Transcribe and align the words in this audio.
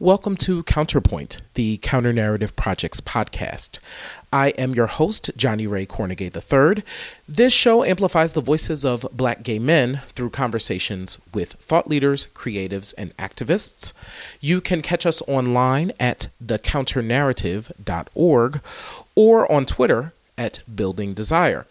Welcome 0.00 0.36
to 0.38 0.62
Counterpoint, 0.62 1.42
the 1.52 1.76
Counter 1.76 2.14
Narrative 2.14 2.56
Project's 2.56 3.02
podcast. 3.02 3.78
I 4.32 4.48
am 4.52 4.72
your 4.72 4.86
host, 4.86 5.30
Johnny 5.36 5.66
Ray 5.66 5.84
Cornegay 5.84 6.34
III. 6.34 6.82
This 7.28 7.52
show 7.52 7.84
amplifies 7.84 8.32
the 8.32 8.40
voices 8.40 8.86
of 8.86 9.06
black 9.12 9.42
gay 9.42 9.58
men 9.58 10.00
through 10.14 10.30
conversations 10.30 11.18
with 11.34 11.52
thought 11.52 11.86
leaders, 11.86 12.28
creatives, 12.28 12.94
and 12.96 13.14
activists. 13.18 13.92
You 14.40 14.62
can 14.62 14.80
catch 14.80 15.04
us 15.04 15.20
online 15.28 15.92
at 16.00 16.28
thecounternarrative.org 16.42 18.60
or 19.14 19.52
on 19.52 19.66
Twitter 19.66 20.14
at 20.38 20.60
Building 20.74 21.12
Desire. 21.12 21.66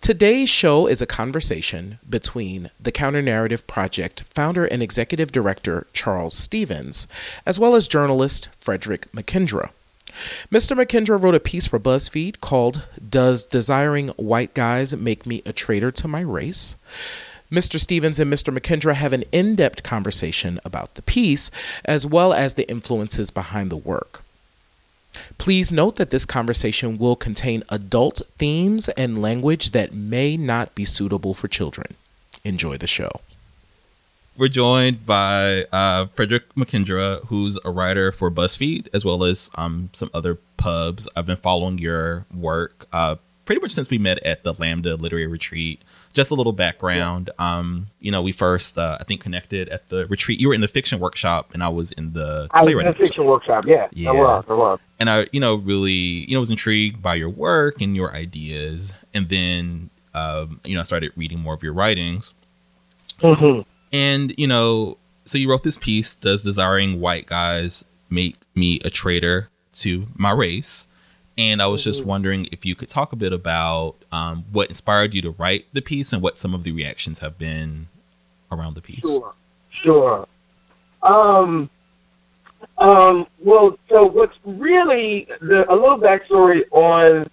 Today's 0.00 0.50
show 0.50 0.86
is 0.86 1.00
a 1.00 1.06
conversation 1.06 1.98
between 2.08 2.70
the 2.80 2.92
Counter 2.92 3.22
Narrative 3.22 3.66
Project 3.66 4.22
founder 4.22 4.64
and 4.64 4.82
executive 4.82 5.32
director 5.32 5.86
Charles 5.92 6.34
Stephens, 6.34 7.06
as 7.46 7.58
well 7.58 7.74
as 7.74 7.88
journalist 7.88 8.48
Frederick 8.58 9.10
McKindra. 9.12 9.70
Mr. 10.50 10.76
McKindra 10.76 11.20
wrote 11.20 11.34
a 11.34 11.40
piece 11.40 11.66
for 11.66 11.78
BuzzFeed 11.78 12.40
called 12.40 12.86
Does 13.08 13.46
Desiring 13.46 14.08
White 14.10 14.54
Guys 14.54 14.94
Make 14.94 15.24
Me 15.24 15.42
a 15.46 15.52
Traitor 15.52 15.90
to 15.92 16.08
My 16.08 16.20
Race? 16.20 16.76
Mr. 17.50 17.78
Stephens 17.78 18.18
and 18.18 18.32
Mr. 18.32 18.56
McKindra 18.56 18.94
have 18.94 19.12
an 19.12 19.24
in 19.30 19.54
depth 19.56 19.82
conversation 19.82 20.58
about 20.64 20.94
the 20.94 21.02
piece, 21.02 21.50
as 21.84 22.06
well 22.06 22.32
as 22.32 22.54
the 22.54 22.68
influences 22.70 23.30
behind 23.30 23.70
the 23.70 23.76
work. 23.76 24.22
Please 25.38 25.70
note 25.72 25.96
that 25.96 26.10
this 26.10 26.24
conversation 26.24 26.98
will 26.98 27.16
contain 27.16 27.62
adult 27.68 28.22
themes 28.38 28.88
and 28.90 29.20
language 29.20 29.70
that 29.70 29.92
may 29.92 30.36
not 30.36 30.74
be 30.74 30.84
suitable 30.84 31.34
for 31.34 31.48
children. 31.48 31.94
Enjoy 32.44 32.76
the 32.76 32.86
show. 32.86 33.10
We're 34.36 34.48
joined 34.48 35.04
by 35.04 35.66
uh, 35.72 36.06
Frederick 36.06 36.54
McKindra, 36.54 37.26
who's 37.26 37.58
a 37.64 37.70
writer 37.70 38.10
for 38.10 38.30
BuzzFeed, 38.30 38.88
as 38.94 39.04
well 39.04 39.24
as 39.24 39.50
um, 39.56 39.90
some 39.92 40.10
other 40.14 40.38
pubs. 40.56 41.06
I've 41.14 41.26
been 41.26 41.36
following 41.36 41.78
your 41.78 42.24
work 42.34 42.86
uh, 42.92 43.16
pretty 43.44 43.60
much 43.60 43.72
since 43.72 43.90
we 43.90 43.98
met 43.98 44.18
at 44.24 44.42
the 44.42 44.54
Lambda 44.54 44.96
Literary 44.96 45.26
Retreat 45.26 45.82
just 46.12 46.30
a 46.30 46.34
little 46.34 46.52
background. 46.52 47.30
Yeah. 47.38 47.58
Um, 47.58 47.88
you 48.00 48.10
know, 48.10 48.22
we 48.22 48.32
first 48.32 48.78
uh, 48.78 48.98
I 49.00 49.04
think 49.04 49.20
connected 49.20 49.68
at 49.68 49.88
the 49.88 50.06
retreat. 50.06 50.40
You 50.40 50.48
were 50.48 50.54
in 50.54 50.60
the 50.60 50.68
fiction 50.68 51.00
workshop, 51.00 51.50
and 51.54 51.62
I 51.62 51.68
was 51.68 51.92
in 51.92 52.12
the 52.12 52.48
I 52.50 52.62
was 52.62 52.70
in 52.70 52.84
the 52.84 52.94
fiction 52.94 53.24
workshop. 53.24 53.64
Yeah, 53.66 53.88
yeah, 53.92 54.10
I 54.10 54.12
was. 54.12 54.44
I 54.48 54.54
was. 54.54 54.80
And 54.98 55.10
I, 55.10 55.26
you 55.32 55.40
know, 55.40 55.56
really, 55.56 55.92
you 55.92 56.34
know, 56.34 56.40
was 56.40 56.50
intrigued 56.50 57.02
by 57.02 57.14
your 57.14 57.30
work 57.30 57.80
and 57.80 57.96
your 57.96 58.14
ideas, 58.14 58.94
and 59.14 59.28
then, 59.28 59.90
um, 60.14 60.60
you 60.64 60.74
know, 60.74 60.80
I 60.80 60.84
started 60.84 61.12
reading 61.16 61.40
more 61.40 61.54
of 61.54 61.62
your 61.62 61.72
writings. 61.72 62.32
Mm-hmm. 63.20 63.62
And 63.92 64.34
you 64.38 64.46
know, 64.46 64.98
so 65.24 65.38
you 65.38 65.50
wrote 65.50 65.62
this 65.62 65.78
piece. 65.78 66.14
Does 66.14 66.42
desiring 66.42 67.00
white 67.00 67.26
guys 67.26 67.84
make 68.10 68.36
me 68.54 68.80
a 68.84 68.90
traitor 68.90 69.48
to 69.74 70.06
my 70.14 70.32
race? 70.32 70.86
And 71.38 71.62
I 71.62 71.66
was 71.66 71.82
just 71.82 72.00
mm-hmm. 72.00 72.08
wondering 72.08 72.48
if 72.52 72.66
you 72.66 72.74
could 72.74 72.88
talk 72.88 73.12
a 73.12 73.16
bit 73.16 73.32
about 73.32 73.96
um, 74.12 74.44
what 74.52 74.68
inspired 74.68 75.14
you 75.14 75.22
to 75.22 75.30
write 75.30 75.64
the 75.72 75.80
piece 75.80 76.12
and 76.12 76.22
what 76.22 76.36
some 76.38 76.54
of 76.54 76.62
the 76.62 76.72
reactions 76.72 77.20
have 77.20 77.38
been 77.38 77.88
around 78.50 78.74
the 78.74 78.82
piece. 78.82 79.00
Sure, 79.00 79.34
sure. 79.82 80.28
Um, 81.02 81.70
um, 82.78 83.26
well, 83.38 83.78
so 83.88 84.04
what's 84.04 84.36
really 84.44 85.26
the, 85.40 85.70
a 85.72 85.74
little 85.74 85.98
backstory 85.98 86.62
on 86.70 87.28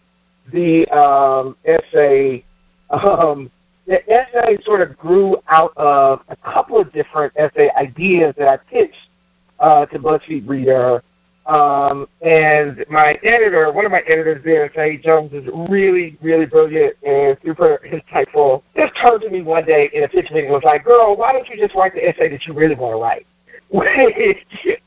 the 0.51 0.87
um, 0.87 1.55
essay. 1.65 2.43
Um, 2.91 3.51
the 3.85 4.01
essay 4.11 4.57
sort 4.63 4.81
of 4.81 4.97
grew 4.97 5.37
out 5.47 5.73
of 5.77 6.21
a 6.29 6.35
couple 6.35 6.79
of 6.79 6.91
different 6.91 7.33
essay 7.35 7.69
ideas 7.77 8.33
that 8.39 8.47
I 8.47 8.57
pitched 8.57 9.09
uh, 9.59 9.85
to 9.87 9.99
BuzzFeed 9.99 10.47
Reader 10.47 11.03
um, 11.49 12.07
and 12.21 12.85
my 12.91 13.17
editor, 13.23 13.71
one 13.71 13.83
of 13.83 13.91
my 13.91 14.01
editors 14.01 14.43
there, 14.45 14.71
Saeed 14.75 15.01
Jones, 15.01 15.33
is 15.33 15.43
really, 15.67 16.15
really 16.21 16.45
brilliant 16.45 16.95
and 17.01 17.35
super 17.43 17.81
insightful. 17.87 18.61
Just 18.75 18.93
turned 19.01 19.23
to 19.23 19.31
me 19.31 19.41
one 19.41 19.65
day 19.65 19.89
in 19.91 20.03
a 20.03 20.07
pitch 20.07 20.29
meeting 20.29 20.45
and 20.45 20.53
was 20.53 20.63
like, 20.63 20.85
girl, 20.85 21.17
why 21.17 21.33
don't 21.33 21.49
you 21.49 21.57
just 21.57 21.73
write 21.73 21.95
the 21.95 22.07
essay 22.07 22.29
that 22.29 22.45
you 22.45 22.53
really 22.53 22.75
want 22.75 22.95
to 22.95 23.01
write? 23.01 23.25
Which, 23.71 24.79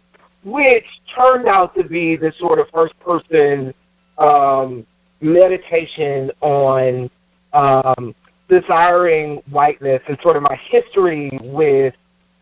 which 0.44 0.84
turned 1.14 1.46
out 1.46 1.72
to 1.76 1.84
be 1.84 2.16
the 2.16 2.32
sort 2.38 2.58
of 2.58 2.66
first 2.74 2.98
person 2.98 3.72
um, 4.18 4.84
meditation 5.20 6.32
on 6.40 7.08
um, 7.52 8.12
desiring 8.48 9.36
whiteness 9.50 10.02
and 10.08 10.18
sort 10.20 10.36
of 10.36 10.42
my 10.42 10.58
history 10.68 11.38
with 11.42 11.94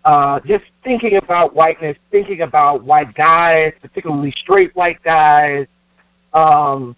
uh, 0.04 0.40
just 0.46 0.64
thinking 0.82 1.16
about 1.16 1.54
whiteness, 1.54 1.96
thinking 2.10 2.42
about 2.42 2.82
white 2.84 3.14
guys, 3.14 3.72
particularly 3.80 4.32
straight 4.32 4.74
white 4.74 5.02
guys. 5.02 5.66
Um, 6.32 6.96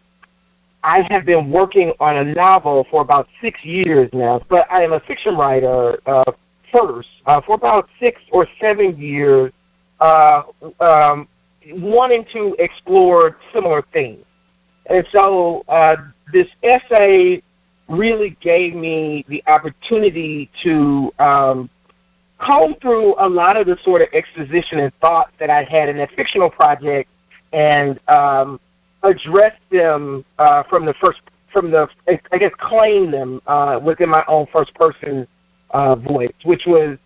I 0.85 1.07
have 1.11 1.25
been 1.25 1.51
working 1.51 1.93
on 2.01 2.17
a 2.17 2.25
novel 2.25 2.87
for 2.91 3.03
about 3.03 3.29
six 3.41 3.65
years 3.65 4.11
now, 4.12 4.41
but 4.49 4.71
I 4.71 4.83
am 4.83 4.93
a 4.93 5.01
fiction 5.01 5.37
writer 5.37 5.99
uh, 6.07 6.33
first 6.73 7.09
uh, 7.27 7.41
for 7.41 7.55
about 7.55 7.89
six 8.01 8.21
or 8.33 8.47
seven 8.61 8.97
years, 8.97 9.53
uh, 10.01 10.43
um, 10.81 11.29
wanting 11.75 12.25
to 12.33 12.57
explore 12.59 13.37
similar 13.53 13.83
themes. 13.93 14.25
And 14.87 15.07
so 15.12 15.65
uh, 15.69 15.97
this 16.33 16.49
essay 16.62 17.43
really 17.89 18.37
gave 18.41 18.75
me 18.75 19.25
the 19.29 19.43
opportunity 19.47 20.51
to 20.65 21.12
um, 21.19 21.71
comb 22.43 22.75
through 22.81 23.15
a 23.19 23.29
lot 23.29 23.57
of 23.57 23.67
the 23.67 23.79
sort 23.85 24.03
of 24.03 24.09
exposition 24.13 24.81
and 24.81 24.93
thoughts 25.01 25.33
that 25.39 25.51
I 25.51 25.63
had 25.63 25.89
in 25.89 25.97
that 25.99 26.11
fictional 26.13 26.51
project 26.51 27.09
and 27.53 28.01
um, 28.09 28.61
address 29.03 29.55
them 29.71 30.25
uh, 30.39 30.63
from 30.65 30.85
the 30.85 30.95
first, 30.95 31.21
from 31.53 31.71
the, 31.71 31.89
I 32.33 32.39
guess, 32.39 32.53
claim 32.59 33.11
them 33.11 33.41
uh, 33.47 33.79
within 33.83 34.09
my 34.09 34.25
own 34.27 34.47
first 34.53 34.75
person 34.75 35.27
uh, 35.71 35.97
voice, 35.97 36.33
which 36.45 36.63
was 36.67 36.99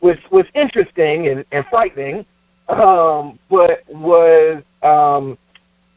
was 0.00 0.16
was 0.30 0.46
interesting 0.54 1.28
and, 1.28 1.44
and 1.52 1.64
frightening, 1.70 2.26
um, 2.68 3.38
but 3.48 3.84
was 3.88 4.62
um, 4.82 5.38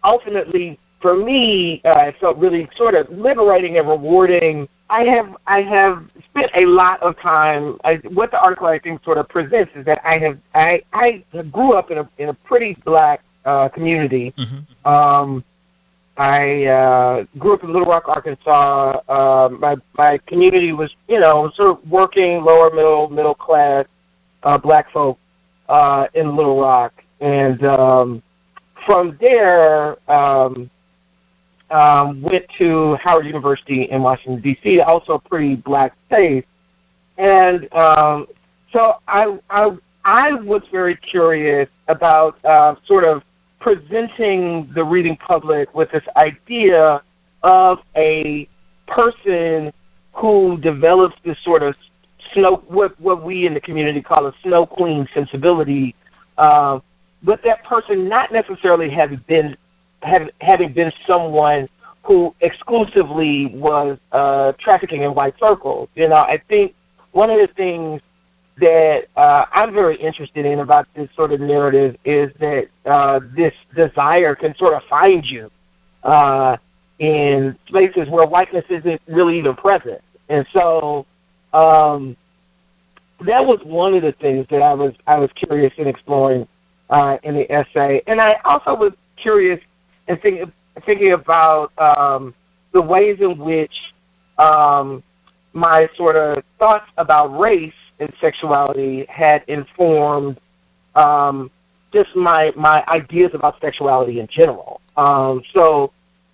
ultimately 0.03 0.79
for 1.05 1.15
me, 1.15 1.81
uh, 1.85 2.09
it 2.09 2.15
felt 2.19 2.35
really 2.37 2.67
sort 2.75 2.95
of 2.95 3.07
liberating 3.09 3.77
and 3.77 3.87
rewarding 3.87 4.67
I 4.89 5.03
have 5.05 5.35
I 5.47 5.61
have 5.61 6.03
spent 6.29 6.51
a 6.55 6.65
lot 6.65 7.01
of 7.01 7.17
time. 7.19 7.77
I, 7.83 7.95
what 8.13 8.31
the 8.31 8.39
article 8.39 8.67
I 8.67 8.77
think 8.77 9.03
sort 9.03 9.17
of 9.17 9.27
presents 9.27 9.71
is 9.75 9.85
that 9.85 9.99
I 10.05 10.19
have 10.19 10.37
I 10.53 10.83
I 10.93 11.23
grew 11.51 11.73
up 11.73 11.89
in 11.89 11.97
a 11.97 12.09
in 12.19 12.29
a 12.29 12.33
pretty 12.33 12.77
black 12.85 13.21
uh, 13.45 13.69
community. 13.69 14.33
Mm-hmm. 14.37 14.87
Um, 14.87 15.43
I 16.17 16.65
uh, 16.65 17.25
grew 17.39 17.53
up 17.55 17.63
in 17.63 17.73
Little 17.73 17.87
Rock, 17.87 18.07
Arkansas. 18.07 19.01
Uh, 19.09 19.49
my 19.59 19.75
my 19.97 20.19
community 20.27 20.71
was 20.71 20.95
you 21.07 21.19
know 21.19 21.51
sort 21.55 21.71
of 21.71 21.89
working 21.89 22.43
lower 22.43 22.69
middle 22.69 23.09
middle 23.09 23.35
class 23.35 23.87
uh, 24.43 24.57
black 24.57 24.91
folk 24.91 25.17
uh, 25.67 26.07
in 26.13 26.35
Little 26.35 26.59
Rock, 26.59 26.93
and 27.21 27.63
um, 27.65 28.21
from 28.85 29.17
there. 29.19 29.97
Um, 30.11 30.69
um, 31.71 32.21
went 32.21 32.45
to 32.57 32.95
Howard 32.95 33.25
University 33.25 33.83
in 33.83 34.01
Washington 34.01 34.41
D.C. 34.41 34.81
Also 34.81 35.13
a 35.13 35.19
pretty 35.19 35.55
black 35.55 35.95
state, 36.07 36.45
and 37.17 37.71
um, 37.73 38.27
so 38.71 38.95
I, 39.07 39.37
I 39.49 39.71
I 40.03 40.33
was 40.33 40.61
very 40.71 40.95
curious 40.95 41.69
about 41.87 42.43
uh, 42.45 42.75
sort 42.85 43.03
of 43.03 43.23
presenting 43.59 44.69
the 44.75 44.83
reading 44.83 45.17
public 45.17 45.73
with 45.73 45.89
this 45.91 46.03
idea 46.15 47.01
of 47.41 47.79
a 47.95 48.47
person 48.87 49.73
who 50.13 50.57
develops 50.59 51.15
this 51.25 51.37
sort 51.43 51.63
of 51.63 51.75
snow 52.33 52.63
what 52.67 52.99
what 52.99 53.23
we 53.23 53.47
in 53.47 53.53
the 53.53 53.61
community 53.61 54.01
call 54.01 54.27
a 54.27 54.33
snow 54.43 54.65
queen 54.65 55.07
sensibility, 55.13 55.95
uh, 56.37 56.79
but 57.23 57.41
that 57.43 57.63
person 57.63 58.07
not 58.07 58.31
necessarily 58.31 58.89
having 58.89 59.21
been 59.27 59.57
having, 60.01 60.29
having 60.41 60.73
been 60.73 60.91
someone 61.07 61.69
who 62.03 62.35
exclusively 62.41 63.47
was 63.55 63.97
uh, 64.11 64.53
trafficking 64.59 65.01
in 65.01 65.15
white 65.15 65.33
circles. 65.39 65.89
You 65.95 66.09
know, 66.09 66.15
I 66.15 66.41
think 66.47 66.75
one 67.11 67.29
of 67.29 67.37
the 67.39 67.53
things 67.55 68.01
that 68.59 69.07
uh, 69.17 69.45
I'm 69.51 69.73
very 69.73 69.97
interested 69.97 70.45
in 70.45 70.59
about 70.59 70.87
this 70.95 71.09
sort 71.15 71.31
of 71.31 71.41
narrative 71.41 71.97
is 72.05 72.31
that 72.39 72.67
uh, 72.85 73.19
this 73.35 73.53
desire 73.75 74.35
can 74.35 74.55
sort 74.55 74.73
of 74.73 74.83
find 74.89 75.25
you 75.25 75.51
uh, 76.03 76.57
in 76.99 77.57
places 77.67 78.07
where 78.09 78.25
whiteness 78.25 78.65
isn't 78.69 79.01
really 79.07 79.37
even 79.37 79.55
present. 79.55 80.01
And 80.29 80.45
so 80.53 81.05
um, 81.53 82.15
that 83.21 83.45
was 83.45 83.59
one 83.63 83.93
of 83.93 84.03
the 84.03 84.13
things 84.13 84.45
that 84.49 84.61
I 84.61 84.73
was 84.73 84.93
I 85.07 85.17
was 85.17 85.29
curious 85.35 85.73
in 85.77 85.87
exploring 85.87 86.47
uh, 86.89 87.17
in 87.23 87.35
the 87.35 87.51
essay, 87.51 88.01
and 88.07 88.21
I 88.21 88.35
also 88.45 88.75
was 88.75 88.93
curious 89.15 89.59
and 90.07 90.21
thinking 90.21 90.51
thinking 90.85 91.13
about 91.13 91.71
um, 91.77 92.33
the 92.73 92.81
ways 92.81 93.17
in 93.21 93.37
which 93.37 93.73
um, 94.37 95.03
my 95.53 95.87
sort 95.95 96.15
of 96.15 96.43
thoughts 96.59 96.89
about 96.97 97.27
race 97.39 97.73
and 97.99 98.11
sexuality 98.19 99.05
had 99.07 99.43
informed 99.47 100.39
um, 100.95 101.49
just 101.93 102.15
my 102.15 102.51
my 102.55 102.83
ideas 102.87 103.31
about 103.33 103.59
sexuality 103.61 104.19
in 104.19 104.27
general. 104.27 104.81
Um, 104.97 105.41
so 105.53 105.91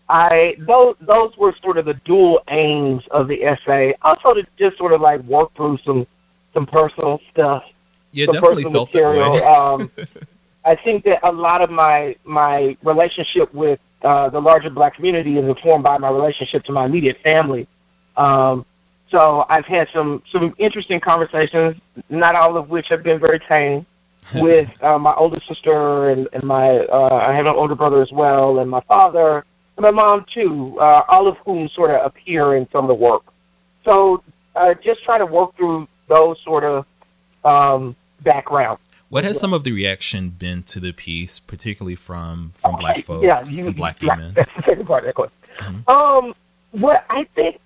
I 0.09 0.56
those 0.68 0.95
those 1.01 1.38
were 1.38 1.56
sort 1.62 1.77
of 1.77 1.85
the 1.85 1.94
dual 2.06 2.41
aims 2.50 3.03
of 3.12 3.27
the 3.27 3.44
essay. 3.44 3.94
Also 4.01 4.33
to 4.33 4.45
just 4.57 4.77
sort 4.77 4.94
of 4.94 5.01
like 5.01 5.21
work 5.23 5.56
through 5.56 5.77
some 5.85 6.07
some 6.53 6.65
personal 6.65 7.19
stuff. 7.31 7.63
Yeah, 8.12 8.25
some 8.25 8.35
definitely 8.35 8.63
personal 8.63 8.85
felt 8.88 8.94
that 8.94 9.31
way. 9.31 9.41
um, 9.44 9.91
I 10.63 10.75
think 10.75 11.03
that 11.05 11.19
a 11.27 11.31
lot 11.31 11.61
of 11.61 11.69
my 11.69 12.15
my 12.23 12.77
relationship 12.83 13.53
with 13.53 13.79
uh, 14.03 14.29
the 14.29 14.39
larger 14.39 14.69
black 14.69 14.95
community 14.95 15.37
is 15.37 15.45
informed 15.45 15.83
by 15.83 15.97
my 15.97 16.09
relationship 16.09 16.63
to 16.65 16.71
my 16.71 16.85
immediate 16.85 17.17
family. 17.23 17.67
Um, 18.17 18.65
so 19.09 19.45
I've 19.49 19.65
had 19.65 19.87
some 19.93 20.23
some 20.31 20.53
interesting 20.57 20.99
conversations, 20.99 21.75
not 22.09 22.35
all 22.35 22.57
of 22.57 22.69
which 22.69 22.87
have 22.89 23.03
been 23.03 23.19
very 23.19 23.39
tame, 23.39 23.85
with 24.35 24.69
uh, 24.83 24.97
my 24.97 25.13
older 25.15 25.39
sister 25.47 26.09
and, 26.09 26.27
and 26.33 26.43
my 26.43 26.79
uh, 26.79 27.25
I 27.27 27.33
have 27.33 27.45
an 27.45 27.55
older 27.55 27.75
brother 27.75 28.01
as 28.01 28.11
well, 28.11 28.59
and 28.59 28.69
my 28.69 28.81
father 28.81 29.45
and 29.77 29.83
my 29.83 29.91
mom 29.91 30.25
too, 30.33 30.77
uh, 30.79 31.03
all 31.07 31.27
of 31.27 31.37
whom 31.45 31.67
sort 31.69 31.91
of 31.91 32.05
appear 32.05 32.55
in 32.55 32.67
some 32.71 32.85
of 32.85 32.87
the 32.89 32.95
work. 32.95 33.23
So 33.83 34.23
uh, 34.55 34.75
just 34.83 35.03
try 35.03 35.17
to 35.17 35.25
work 35.25 35.55
through 35.57 35.87
those 36.07 36.41
sort 36.43 36.63
of 36.63 36.85
um, 37.43 37.95
backgrounds. 38.23 38.81
What 39.11 39.25
has 39.25 39.37
some 39.37 39.53
of 39.53 39.65
the 39.65 39.73
reaction 39.73 40.29
been 40.29 40.63
to 40.63 40.79
the 40.79 40.93
piece, 40.93 41.37
particularly 41.37 41.95
from 41.95 42.53
from 42.55 42.77
black 42.77 43.03
folks 43.05 43.25
yeah, 43.25 43.43
you- 43.45 43.67
and 43.67 43.75
black 43.75 44.01
yeah, 44.01 44.15
women? 44.15 44.33
That's 44.35 44.49
the 44.55 44.63
second 44.63 44.87
part 44.87 45.03
of 45.03 45.07
that 45.07 45.15
question. 45.15 45.35
Mhm. 45.59 45.89
Um, 45.93 46.33
what 46.71 47.03
I 47.09 47.25
think, 47.35 47.59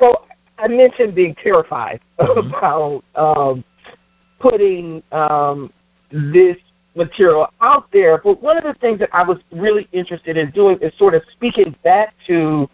so 0.00 0.24
I 0.58 0.66
mentioned 0.66 1.14
being 1.14 1.36
terrified 1.36 2.00
Mhm. 2.18 2.48
about 2.48 3.04
um, 3.14 3.64
putting 4.40 5.00
um, 5.12 5.72
this 6.10 6.56
material 6.96 7.46
out 7.60 7.88
there, 7.92 8.18
but 8.18 8.42
one 8.42 8.56
of 8.56 8.64
the 8.64 8.74
things 8.80 8.98
that 8.98 9.10
I 9.12 9.22
was 9.22 9.38
really 9.52 9.86
interested 9.92 10.36
in 10.36 10.50
doing 10.50 10.76
is 10.80 10.92
sort 10.98 11.14
of 11.14 11.22
speaking 11.30 11.76
back 11.84 12.14
to 12.26 12.68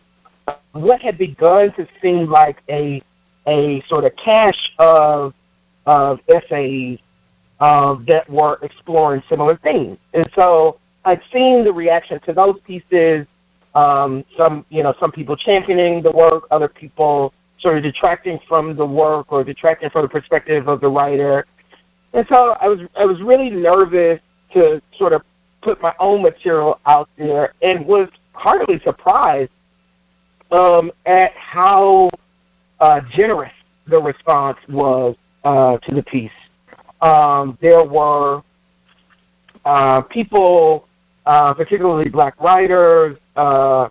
what 0.72 1.02
had 1.02 1.18
begun 1.18 1.70
to 1.74 1.86
seem 2.00 2.30
like 2.30 2.62
a 2.70 3.02
a 3.46 3.82
sort 3.88 4.04
of 4.06 4.12
cache 4.16 4.72
of 4.78 5.34
of 5.84 6.18
essays 6.28 6.98
um, 7.60 8.04
that 8.08 8.28
were 8.28 8.58
exploring 8.62 9.22
similar 9.28 9.56
themes. 9.58 9.98
And 10.14 10.28
so 10.34 10.78
I'd 11.04 11.20
seen 11.32 11.64
the 11.64 11.72
reaction 11.72 12.20
to 12.20 12.32
those 12.32 12.58
pieces. 12.66 13.26
Um, 13.74 14.24
some, 14.36 14.64
you 14.68 14.82
know, 14.82 14.94
some 14.98 15.12
people 15.12 15.36
championing 15.36 16.02
the 16.02 16.10
work, 16.10 16.44
other 16.50 16.68
people 16.68 17.32
sort 17.60 17.76
of 17.76 17.82
detracting 17.82 18.40
from 18.48 18.74
the 18.74 18.84
work 18.84 19.30
or 19.30 19.44
detracting 19.44 19.90
from 19.90 20.02
the 20.02 20.08
perspective 20.08 20.66
of 20.66 20.80
the 20.80 20.88
writer. 20.88 21.46
And 22.12 22.26
so 22.28 22.56
I 22.60 22.66
was, 22.66 22.80
I 22.98 23.04
was 23.04 23.20
really 23.22 23.50
nervous 23.50 24.20
to 24.54 24.82
sort 24.98 25.12
of 25.12 25.22
put 25.62 25.80
my 25.80 25.94
own 25.98 26.22
material 26.22 26.80
out 26.86 27.08
there, 27.16 27.54
and 27.62 27.86
was 27.86 28.08
heartily 28.32 28.80
surprised 28.82 29.50
um, 30.50 30.90
at 31.06 31.32
how 31.32 32.10
uh, 32.80 33.00
generous 33.12 33.52
the 33.86 34.00
response 34.00 34.58
was 34.68 35.14
uh, 35.44 35.76
to 35.78 35.94
the 35.94 36.02
piece. 36.02 36.30
Um, 37.02 37.58
there 37.60 37.84
were 37.84 38.42
uh, 39.64 40.02
people, 40.02 40.86
uh, 41.26 41.54
particularly 41.54 42.08
black 42.08 42.38
writers, 42.40 43.16
uh, 43.36 43.88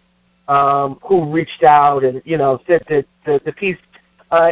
um, 0.47 0.99
who 1.03 1.31
reached 1.31 1.63
out 1.63 2.03
and 2.03 2.21
you 2.25 2.37
know 2.37 2.59
said 2.67 2.83
that 2.89 3.05
the, 3.25 3.39
the 3.45 3.53
piece, 3.53 3.77
uh, 4.31 4.51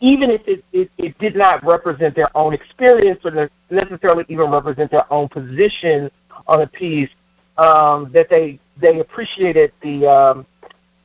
even 0.00 0.30
if 0.30 0.40
it, 0.46 0.64
it, 0.72 0.90
it 0.98 1.18
did 1.18 1.36
not 1.36 1.64
represent 1.64 2.16
their 2.16 2.36
own 2.36 2.52
experience 2.52 3.20
or 3.24 3.50
necessarily 3.70 4.24
even 4.28 4.50
represent 4.50 4.90
their 4.90 5.10
own 5.12 5.28
position 5.28 6.10
on 6.46 6.62
a 6.62 6.66
piece, 6.66 7.10
um, 7.58 8.10
that 8.12 8.28
they 8.28 8.58
they 8.80 8.98
appreciated 8.98 9.72
the 9.82 10.06
um, 10.06 10.46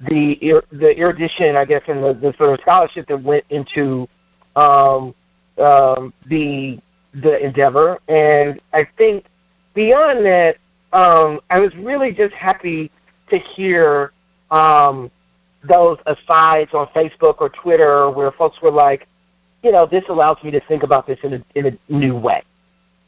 the 0.08 0.62
the 0.72 0.98
erudition, 0.98 1.56
I 1.56 1.66
guess, 1.66 1.82
and 1.88 2.04
the, 2.04 2.14
the 2.14 2.34
sort 2.38 2.54
of 2.54 2.60
scholarship 2.62 3.08
that 3.08 3.22
went 3.22 3.46
into 3.50 4.08
um, 4.56 5.14
um, 5.58 6.14
the 6.28 6.80
the 7.22 7.44
endeavor. 7.44 8.00
And 8.08 8.60
I 8.74 8.88
think 8.98 9.26
beyond 9.74 10.26
that, 10.26 10.58
um, 10.94 11.40
I 11.50 11.60
was 11.60 11.74
really 11.76 12.12
just 12.12 12.34
happy 12.34 12.92
to 13.30 13.38
hear 13.38 14.12
um, 14.52 15.10
those 15.68 15.98
asides 16.06 16.74
on 16.74 16.88
Facebook 16.88 17.36
or 17.40 17.50
Twitter 17.50 18.10
where 18.10 18.32
folks 18.32 18.62
were 18.62 18.72
like, 18.72 19.08
you 19.64 19.72
know, 19.72 19.86
this 19.86 20.04
allows 20.10 20.38
me 20.44 20.52
to 20.52 20.60
think 20.68 20.84
about 20.84 21.08
this 21.08 21.20
in 21.24 21.34
a, 21.34 21.46
in 21.56 21.66
a 21.68 21.92
new 21.92 22.16
way. 22.16 22.44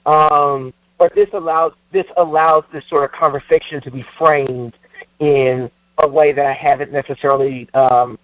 Um, 0.06 0.74
but 0.98 1.14
this 1.14 1.30
allows 1.34 1.74
this 1.92 2.06
allows 2.18 2.64
this 2.74 2.84
sort 2.90 3.04
of 3.04 3.12
conversation 3.12 3.82
to 3.82 3.92
be 3.92 4.04
framed 4.18 4.74
in 5.20 5.70
a 6.00 6.08
way 6.08 6.32
that 6.32 6.46
I 6.46 6.54
haven't 6.54 6.92
necessarily 6.92 7.70
um, 7.74 8.18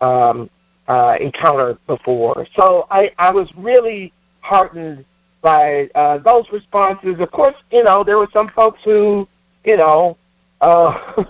um, 0.00 0.48
uh, 0.90 1.16
encountered 1.20 1.78
before. 1.86 2.44
So 2.56 2.88
I, 2.90 3.12
I 3.16 3.30
was 3.30 3.48
really 3.56 4.12
heartened 4.40 5.04
by 5.40 5.88
uh, 5.94 6.18
those 6.18 6.46
responses. 6.52 7.14
Of 7.20 7.30
course, 7.30 7.54
you 7.70 7.84
know 7.84 8.02
there 8.02 8.18
were 8.18 8.28
some 8.32 8.48
folks 8.48 8.80
who, 8.84 9.28
you 9.64 9.76
know, 9.76 10.16
uh, 10.60 11.24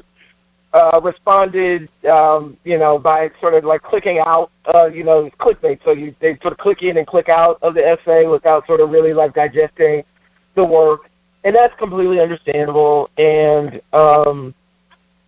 uh, 0.73 1.01
responded, 1.03 1.91
um, 2.11 2.57
you 2.65 2.79
know, 2.79 2.99
by 2.99 3.31
sort 3.39 3.53
of 3.53 3.65
like 3.65 3.83
clicking 3.83 4.19
out, 4.19 4.51
uh, 4.75 4.87
you 4.87 5.05
know, 5.05 5.31
clickbait. 5.39 5.79
So 5.85 5.93
you 5.93 6.15
they 6.21 6.39
sort 6.41 6.53
of 6.53 6.59
click 6.59 6.83
in 6.83 6.97
and 6.97 7.07
click 7.07 7.29
out 7.29 7.59
of 7.61 7.75
the 7.75 7.87
essay 7.87 8.27
without 8.27 8.67
sort 8.67 8.81
of 8.81 8.89
really 8.89 9.13
like 9.13 9.35
digesting 9.35 10.05
the 10.55 10.65
work, 10.65 11.11
and 11.45 11.55
that's 11.55 11.75
completely 11.79 12.19
understandable. 12.19 13.11
And 13.19 13.83
um, 13.93 14.55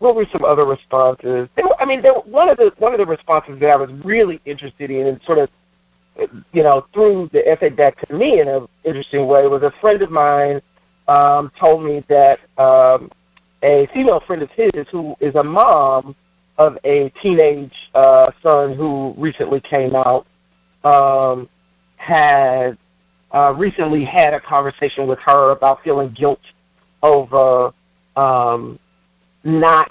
what 0.03 0.17
were 0.17 0.27
some 0.33 0.45
other 0.45 0.65
responses? 0.65 1.49
I 1.79 1.85
mean, 1.85 2.03
there, 2.03 2.15
one 2.15 2.49
of 2.49 2.57
the 2.57 2.73
one 2.79 2.93
of 2.93 2.99
the 2.99 3.07
responses 3.07 3.61
that 3.61 3.71
I 3.71 3.77
was 3.77 3.91
really 4.05 4.41
interested 4.45 4.91
in, 4.91 5.07
and 5.07 5.21
sort 5.25 5.39
of, 5.39 5.49
you 6.53 6.65
know, 6.65 6.87
threw 6.93 7.31
the 7.33 7.49
essay 7.49 7.69
back 7.69 8.05
to 8.09 8.13
me 8.13 8.41
in 8.41 8.49
an 8.49 8.67
interesting 8.85 9.29
way, 9.29 9.47
was 9.47 9.63
a 9.63 9.73
friend 9.81 10.03
of 10.03 10.11
mine 10.11 10.61
um, 11.07 11.53
told 11.59 11.85
me 11.85 12.05
that 12.09 12.41
um, 12.59 13.13
a 13.63 13.87
female 13.95 14.21
friend 14.27 14.43
of 14.43 14.51
his, 14.51 14.73
who 14.91 15.15
is 15.21 15.37
a 15.37 15.43
mom 15.45 16.17
of 16.59 16.77
a 16.85 17.09
teenage 17.23 17.73
uh, 17.95 18.33
son 18.43 18.75
who 18.75 19.15
recently 19.17 19.61
came 19.61 19.95
out, 19.95 20.27
um, 20.83 21.49
had 21.97 22.77
uh, 23.33 23.55
recently 23.57 24.05
had 24.05 24.35
a 24.35 24.41
conversation 24.41 25.07
with 25.07 25.21
her 25.21 25.53
about 25.53 25.79
feeling 25.85 26.11
guilt 26.11 26.41
over 27.05 27.73
um, 28.17 28.81
not 29.45 29.91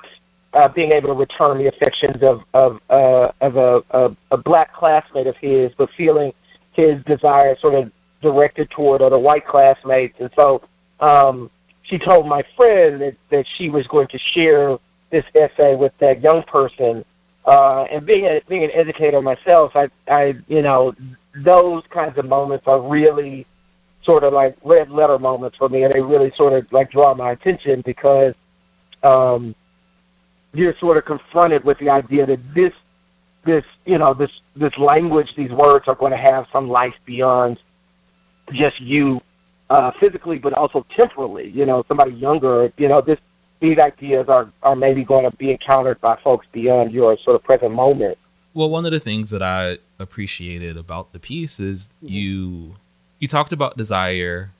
uh, 0.53 0.67
being 0.67 0.91
able 0.91 1.09
to 1.09 1.13
return 1.13 1.57
the 1.57 1.67
affections 1.67 2.21
of 2.21 2.41
of 2.53 2.79
uh, 2.89 3.31
of 3.41 3.55
a, 3.55 3.81
a 3.91 4.15
a 4.31 4.37
black 4.37 4.73
classmate 4.73 5.27
of 5.27 5.35
his, 5.37 5.71
but 5.77 5.89
feeling 5.95 6.33
his 6.73 7.03
desire 7.05 7.55
sort 7.59 7.73
of 7.75 7.91
directed 8.21 8.69
toward 8.69 9.01
other 9.01 9.19
white 9.19 9.45
classmates, 9.45 10.15
and 10.19 10.29
so 10.35 10.61
um, 10.99 11.49
she 11.83 11.97
told 11.97 12.27
my 12.27 12.43
friend 12.55 13.01
that 13.01 13.15
that 13.29 13.45
she 13.57 13.69
was 13.69 13.87
going 13.87 14.07
to 14.07 14.17
share 14.17 14.77
this 15.11 15.25
essay 15.35 15.75
with 15.75 15.93
that 15.99 16.21
young 16.21 16.43
person. 16.43 17.03
Uh, 17.43 17.83
and 17.91 18.05
being 18.05 18.25
a, 18.25 18.39
being 18.47 18.63
an 18.63 18.69
educator 18.73 19.21
myself, 19.21 19.71
I 19.75 19.89
I 20.07 20.35
you 20.47 20.61
know 20.61 20.93
those 21.43 21.83
kinds 21.89 22.17
of 22.17 22.25
moments 22.25 22.65
are 22.67 22.81
really 22.81 23.47
sort 24.03 24.23
of 24.23 24.33
like 24.33 24.57
red 24.63 24.89
letter 24.89 25.17
moments 25.17 25.57
for 25.57 25.69
me, 25.69 25.83
and 25.83 25.93
they 25.93 26.01
really 26.01 26.31
sort 26.35 26.53
of 26.53 26.71
like 26.71 26.91
draw 26.91 27.13
my 27.13 27.31
attention 27.31 27.81
because 27.85 28.33
um, 29.03 29.55
you're 30.53 30.75
sort 30.79 30.97
of 30.97 31.05
confronted 31.05 31.63
with 31.63 31.79
the 31.79 31.89
idea 31.89 32.25
that 32.25 32.39
this 32.53 32.73
this 33.45 33.63
you 33.85 33.97
know 33.97 34.13
this 34.13 34.31
this 34.55 34.77
language, 34.77 35.33
these 35.35 35.51
words 35.51 35.87
are 35.87 35.95
going 35.95 36.11
to 36.11 36.17
have 36.17 36.45
some 36.51 36.69
life 36.69 36.93
beyond 37.05 37.59
just 38.51 38.79
you 38.79 39.21
uh, 39.69 39.91
physically, 39.99 40.37
but 40.37 40.53
also 40.53 40.85
temporally. 40.95 41.49
You 41.49 41.65
know, 41.65 41.83
somebody 41.87 42.11
younger. 42.11 42.71
You 42.77 42.87
know, 42.87 43.01
this 43.01 43.19
these 43.59 43.77
ideas 43.77 44.25
are 44.27 44.51
are 44.61 44.75
maybe 44.75 45.03
going 45.03 45.29
to 45.29 45.35
be 45.37 45.51
encountered 45.51 45.99
by 46.01 46.17
folks 46.23 46.47
beyond 46.51 46.91
your 46.91 47.17
sort 47.17 47.35
of 47.35 47.43
present 47.43 47.73
moment. 47.73 48.17
Well, 48.53 48.69
one 48.69 48.85
of 48.85 48.91
the 48.91 48.99
things 48.99 49.29
that 49.29 49.41
I 49.41 49.77
appreciated 49.97 50.75
about 50.75 51.13
the 51.13 51.19
piece 51.19 51.59
is 51.59 51.89
you 52.01 52.75
you 53.19 53.27
talked 53.27 53.53
about 53.53 53.77
desire 53.77 54.51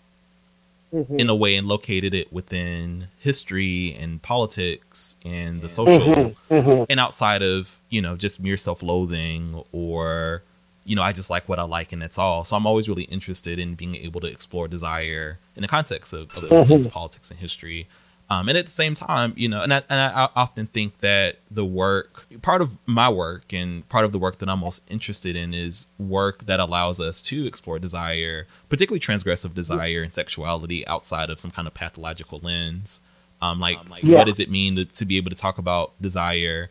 Mm-hmm. 0.93 1.19
in 1.21 1.29
a 1.29 1.35
way 1.35 1.55
and 1.55 1.67
located 1.67 2.13
it 2.13 2.33
within 2.33 3.07
history 3.17 3.95
and 3.97 4.21
politics 4.21 5.15
and 5.23 5.61
the 5.61 5.69
social 5.69 6.35
hmm 6.49 6.83
and 6.89 6.99
outside 6.99 7.41
of 7.41 7.79
you 7.89 8.01
know 8.01 8.17
just 8.17 8.41
mere 8.41 8.57
self-loathing 8.57 9.63
or 9.71 10.43
you 10.83 10.97
know 10.97 11.01
i 11.01 11.13
just 11.13 11.29
like 11.29 11.47
what 11.47 11.59
i 11.59 11.63
like 11.63 11.93
and 11.93 12.01
that's 12.01 12.17
all. 12.17 12.43
So 12.43 12.57
i'm 12.57 12.65
always 12.67 12.89
really 12.89 13.03
interested 13.03 13.57
in 13.57 13.75
being 13.75 13.95
able 13.95 14.19
to 14.19 14.27
explore 14.27 14.67
desire 14.67 15.39
in 15.55 15.61
the 15.61 15.69
context 15.69 16.11
of, 16.11 16.29
of 16.35 16.49
those 16.49 16.67
things 16.67 16.87
politics 16.87 17.31
and 17.31 17.39
history 17.39 17.87
Um, 18.31 18.47
and 18.47 18.57
at 18.57 18.63
the 18.63 18.71
same 18.71 18.95
time, 18.95 19.33
you 19.35 19.49
know, 19.49 19.61
and 19.61 19.73
I, 19.73 19.83
and 19.89 19.99
I 19.99 20.29
often 20.37 20.67
think 20.67 20.99
that 20.99 21.39
the 21.51 21.65
work, 21.65 22.25
part 22.41 22.61
of 22.61 22.77
my 22.85 23.09
work 23.09 23.51
and 23.51 23.87
part 23.89 24.05
of 24.05 24.13
the 24.13 24.19
work 24.19 24.39
that 24.39 24.47
I'm 24.47 24.59
most 24.59 24.89
interested 24.89 25.35
in 25.35 25.53
is 25.53 25.87
work 25.99 26.45
that 26.45 26.61
allows 26.61 27.01
us 27.01 27.21
to 27.23 27.45
explore 27.45 27.77
desire, 27.77 28.47
particularly 28.69 29.01
transgressive 29.01 29.53
desire 29.53 30.01
and 30.01 30.13
sexuality 30.13 30.87
outside 30.87 31.29
of 31.29 31.41
some 31.41 31.51
kind 31.51 31.67
of 31.67 31.73
pathological 31.73 32.39
lens. 32.41 33.01
Um, 33.41 33.59
like, 33.59 33.77
um, 33.77 33.87
like 33.89 34.03
yeah. 34.03 34.19
what 34.19 34.27
does 34.27 34.39
it 34.39 34.49
mean 34.49 34.77
to, 34.77 34.85
to 34.85 35.03
be 35.03 35.17
able 35.17 35.31
to 35.31 35.35
talk 35.35 35.57
about 35.57 36.01
desire 36.01 36.69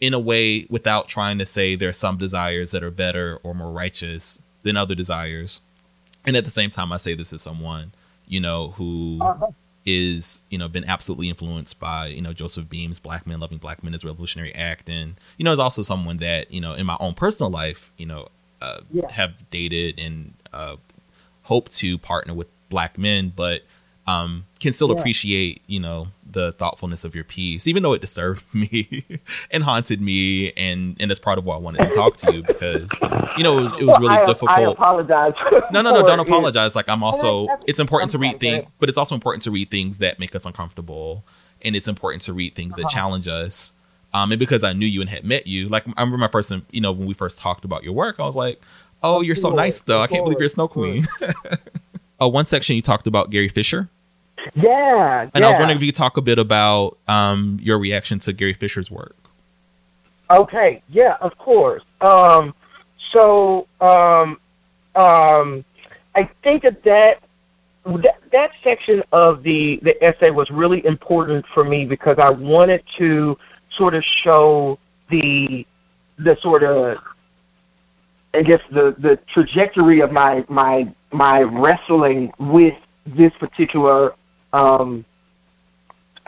in 0.00 0.12
a 0.12 0.18
way 0.18 0.66
without 0.68 1.06
trying 1.06 1.38
to 1.38 1.46
say 1.46 1.76
there 1.76 1.90
are 1.90 1.92
some 1.92 2.18
desires 2.18 2.72
that 2.72 2.82
are 2.82 2.90
better 2.90 3.38
or 3.44 3.54
more 3.54 3.70
righteous 3.70 4.42
than 4.62 4.76
other 4.76 4.96
desires? 4.96 5.60
And 6.26 6.36
at 6.36 6.42
the 6.42 6.50
same 6.50 6.70
time, 6.70 6.90
I 6.90 6.96
say 6.96 7.14
this 7.14 7.32
as 7.32 7.42
someone, 7.42 7.92
you 8.26 8.40
know, 8.40 8.70
who 8.70 9.20
uh-huh 9.20 9.52
is 9.86 10.42
you 10.50 10.58
know 10.58 10.68
been 10.68 10.84
absolutely 10.84 11.28
influenced 11.28 11.78
by 11.78 12.06
you 12.06 12.22
know 12.22 12.32
Joseph 12.32 12.68
Beam's 12.68 12.98
Black 12.98 13.26
Men 13.26 13.40
Loving 13.40 13.58
Black 13.58 13.82
Men 13.82 13.94
is 13.94 14.04
Revolutionary 14.04 14.54
Act, 14.54 14.88
and 14.88 15.14
you 15.36 15.44
know 15.44 15.52
is 15.52 15.58
also 15.58 15.82
someone 15.82 16.18
that 16.18 16.52
you 16.52 16.60
know 16.60 16.74
in 16.74 16.86
my 16.86 16.96
own 17.00 17.14
personal 17.14 17.50
life 17.50 17.92
you 17.96 18.06
know 18.06 18.28
uh, 18.60 18.80
yeah. 18.90 19.10
have 19.10 19.48
dated 19.50 19.98
and 19.98 20.34
uh, 20.52 20.76
hope 21.42 21.68
to 21.68 21.98
partner 21.98 22.34
with 22.34 22.48
black 22.68 22.98
men, 22.98 23.32
but 23.34 23.62
um, 24.06 24.46
can 24.60 24.72
still 24.72 24.92
yeah. 24.92 24.98
appreciate 24.98 25.62
you 25.66 25.80
know 25.80 26.08
the 26.34 26.52
thoughtfulness 26.52 27.04
of 27.04 27.14
your 27.14 27.24
piece, 27.24 27.66
even 27.66 27.82
though 27.82 27.94
it 27.94 28.00
disturbed 28.00 28.42
me 28.54 29.04
and 29.50 29.64
haunted 29.64 30.00
me, 30.00 30.52
and 30.52 30.96
and 31.00 31.10
that's 31.10 31.20
part 31.20 31.38
of 31.38 31.46
why 31.46 31.54
I 31.54 31.58
wanted 31.58 31.82
to 31.82 31.88
talk 31.94 32.16
to 32.18 32.32
you 32.32 32.42
because 32.42 32.90
you 33.38 33.42
know 33.42 33.58
it 33.58 33.62
was 33.62 33.74
it 33.76 33.84
was 33.84 33.98
really 33.98 34.16
I, 34.16 34.24
difficult. 34.26 34.50
I 34.50 34.62
apologize. 34.62 35.32
No, 35.72 35.80
no, 35.80 35.92
no, 35.92 36.06
don't 36.06 36.20
apologize. 36.20 36.76
Like 36.76 36.88
I'm 36.88 37.02
also, 37.02 37.48
it's 37.66 37.80
important 37.80 38.10
to 38.10 38.18
read 38.18 38.38
things, 38.38 38.66
but 38.78 38.90
it's 38.90 38.98
also 38.98 39.14
important 39.14 39.42
to 39.44 39.50
read 39.50 39.70
things 39.70 39.98
that 39.98 40.18
make 40.18 40.34
us 40.34 40.44
uncomfortable, 40.44 41.24
and 41.62 41.74
it's 41.74 41.88
important 41.88 42.22
to 42.22 42.34
read 42.34 42.54
things 42.54 42.74
that 42.74 42.86
uh-huh. 42.86 42.94
challenge 42.94 43.28
us. 43.28 43.72
Um, 44.12 44.30
and 44.30 44.38
because 44.38 44.62
I 44.62 44.74
knew 44.74 44.86
you 44.86 45.00
and 45.00 45.10
had 45.10 45.24
met 45.24 45.46
you, 45.46 45.68
like 45.68 45.84
I 45.96 46.02
remember 46.02 46.18
my 46.18 46.28
first, 46.28 46.52
you 46.70 46.80
know, 46.80 46.92
when 46.92 47.08
we 47.08 47.14
first 47.14 47.38
talked 47.38 47.64
about 47.64 47.82
your 47.82 47.94
work, 47.94 48.20
I 48.20 48.24
was 48.24 48.36
like, 48.36 48.60
"Oh, 49.02 49.22
you're 49.22 49.34
so 49.34 49.50
nice, 49.50 49.80
though. 49.80 50.00
I 50.00 50.06
can't 50.06 50.24
believe 50.24 50.38
you're 50.38 50.46
a 50.46 50.50
snow 50.50 50.68
queen." 50.68 51.04
uh, 52.20 52.28
one 52.28 52.46
section 52.46 52.76
you 52.76 52.82
talked 52.82 53.06
about 53.06 53.30
Gary 53.30 53.48
Fisher. 53.48 53.88
Yeah. 54.54 55.22
And 55.22 55.30
yeah. 55.34 55.46
I 55.46 55.50
was 55.50 55.58
wondering 55.58 55.76
if 55.76 55.82
you 55.82 55.88
could 55.88 55.96
talk 55.96 56.16
a 56.16 56.22
bit 56.22 56.38
about 56.38 56.98
um, 57.08 57.58
your 57.60 57.78
reaction 57.78 58.18
to 58.20 58.32
Gary 58.32 58.54
Fisher's 58.54 58.90
work. 58.90 59.16
Okay. 60.30 60.82
Yeah, 60.88 61.16
of 61.20 61.36
course. 61.38 61.82
Um, 62.00 62.54
so 63.12 63.66
um, 63.80 64.38
um, 64.94 65.64
I 66.14 66.28
think 66.42 66.62
that, 66.62 66.82
that 66.84 67.20
that 67.84 68.18
that 68.32 68.50
section 68.62 69.02
of 69.12 69.42
the 69.42 69.78
the 69.82 70.02
essay 70.02 70.30
was 70.30 70.50
really 70.50 70.84
important 70.86 71.44
for 71.52 71.64
me 71.64 71.84
because 71.84 72.18
I 72.18 72.30
wanted 72.30 72.82
to 72.98 73.36
sort 73.76 73.94
of 73.94 74.02
show 74.22 74.78
the 75.10 75.66
the 76.18 76.36
sort 76.40 76.62
of 76.62 76.98
I 78.32 78.42
guess 78.42 78.60
the 78.70 78.94
the 78.98 79.18
trajectory 79.32 80.00
of 80.00 80.12
my 80.12 80.44
my 80.48 80.92
my 81.12 81.42
wrestling 81.42 82.32
with 82.38 82.74
this 83.06 83.32
particular 83.38 84.14
um, 84.54 85.04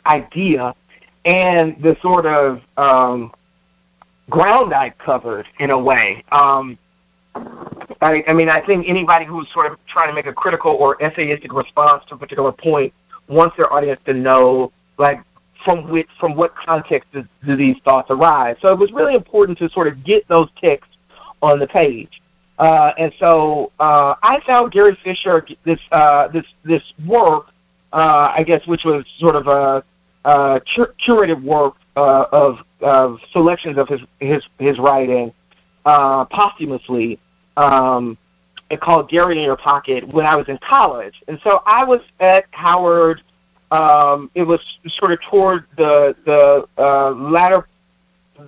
idea 0.05 0.75
and 1.25 1.81
the 1.83 1.97
sort 2.03 2.27
of 2.27 2.61
um, 2.77 3.33
ground 4.29 4.75
I 4.75 4.91
covered 4.91 5.47
in 5.59 5.71
a 5.71 5.79
way. 5.79 6.25
Um, 6.33 6.79
I, 8.01 8.25
I 8.29 8.33
mean, 8.33 8.49
I 8.49 8.65
think 8.65 8.87
anybody 8.89 9.25
who's 9.25 9.51
sort 9.53 9.71
of 9.71 9.79
trying 9.87 10.09
to 10.09 10.15
make 10.15 10.27
a 10.27 10.33
critical 10.33 10.73
or 10.73 10.97
essayistic 10.99 11.53
response 11.55 12.05
to 12.09 12.15
a 12.15 12.19
particular 12.19 12.53
point 12.53 12.93
wants 13.29 13.57
their 13.57 13.73
audience 13.73 14.01
to 14.07 14.15
know, 14.15 14.73
like, 14.99 15.21
from 15.65 15.89
which, 15.89 16.09
from 16.21 16.37
what 16.37 16.55
context 16.55 17.11
do, 17.13 17.25
do 17.45 17.57
these 17.57 17.77
thoughts 17.85 18.11
arise. 18.11 18.57
So 18.61 18.73
it 18.73 18.79
was 18.79 18.93
really 18.93 19.15
important 19.15 19.59
to 19.59 19.69
sort 19.71 19.89
of 19.89 20.05
get 20.05 20.27
those 20.29 20.49
texts 20.63 20.97
on 21.43 21.59
the 21.59 21.67
page. 21.67 22.21
Uh, 22.59 22.93
and 22.99 23.13
so 23.19 23.73
uh, 23.81 24.15
I 24.23 24.41
found 24.47 24.73
Gary 24.73 24.97
Fisher 25.05 25.47
this 25.65 25.81
uh, 25.93 26.29
this 26.29 26.47
this 26.65 26.83
work 27.07 27.47
uh, 27.97 28.35
I 28.37 28.43
guess, 28.43 28.61
which 28.67 28.85
was 28.85 29.07
sort 29.19 29.37
of 29.37 29.47
a, 29.47 29.83
a 30.27 30.61
cur- 30.77 30.95
curated 31.05 31.43
work 31.43 31.77
uh, 31.97 32.27
of, 32.31 32.59
of 32.83 33.19
selections 33.33 33.79
of 33.79 33.89
his 33.89 34.01
his 34.21 34.45
his 34.59 34.79
writing 34.79 35.33
uh, 35.87 36.27
posthumously. 36.27 37.19
Um, 37.57 38.19
it 38.69 38.83
called 38.83 39.09
Gary 39.09 39.39
in 39.39 39.45
Your 39.45 39.57
Pocket 39.57 40.07
when 40.13 40.27
I 40.27 40.37
was 40.37 40.47
in 40.49 40.59
college, 40.59 41.23
and 41.27 41.41
so 41.43 41.63
I 41.65 41.85
was 41.85 42.03
at 42.21 42.45
Howard. 42.51 43.23
Um, 43.71 44.31
it 44.35 44.43
was 44.43 44.61
sort 44.89 45.13
of 45.13 45.19
toward 45.31 45.65
the 45.79 46.15
the 46.27 46.67
uh, 46.77 47.13
latter 47.13 47.67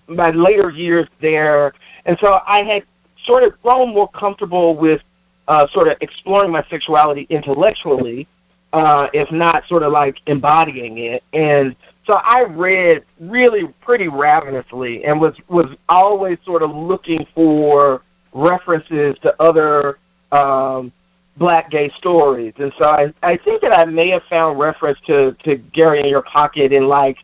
my 0.09 0.29
later 0.31 0.69
years 0.69 1.09
there, 1.23 1.73
and 2.05 2.19
so 2.21 2.41
I 2.47 2.65
had 2.65 2.83
sort 3.25 3.45
of 3.45 3.55
grown 3.63 3.95
more 3.95 4.11
comfortable 4.11 4.77
with 4.77 5.01
uh, 5.47 5.67
sort 5.69 5.89
of 5.89 5.97
exploring 6.03 6.53
my 6.53 6.63
sexuality 6.69 7.27
intellectually 7.31 8.29
uh, 8.73 9.09
if 9.13 9.31
not 9.31 9.67
sort 9.67 9.83
of 9.83 9.93
like 9.93 10.19
embodying 10.27 10.99
it. 10.99 11.23
And 11.33 11.75
so 12.07 12.15
I 12.15 12.43
read 12.43 13.05
really 13.21 13.67
pretty 13.81 14.09
ravenously 14.09 15.05
and 15.05 15.21
was 15.21 15.37
was 15.49 15.75
always 15.89 16.39
sort 16.45 16.63
of 16.63 16.75
looking 16.75 17.27
for 17.35 18.03
references 18.33 19.17
to 19.23 19.35
other 19.41 19.99
um, 20.33 20.93
black 21.37 21.71
gay 21.71 21.91
stories. 21.97 22.55
And 22.59 22.73
so 22.79 22.85
I, 22.85 23.13
I 23.23 23.37
think 23.37 23.63
that 23.63 23.73
I 23.73 23.85
may 23.85 24.09
have 24.11 24.23
found 24.25 24.59
reference 24.59 24.99
to, 25.07 25.33
to 25.45 25.57
Gary 25.57 26.01
in 26.01 26.07
Your 26.07 26.23
Pocket 26.23 26.73
in 26.73 26.89
like 26.89 27.19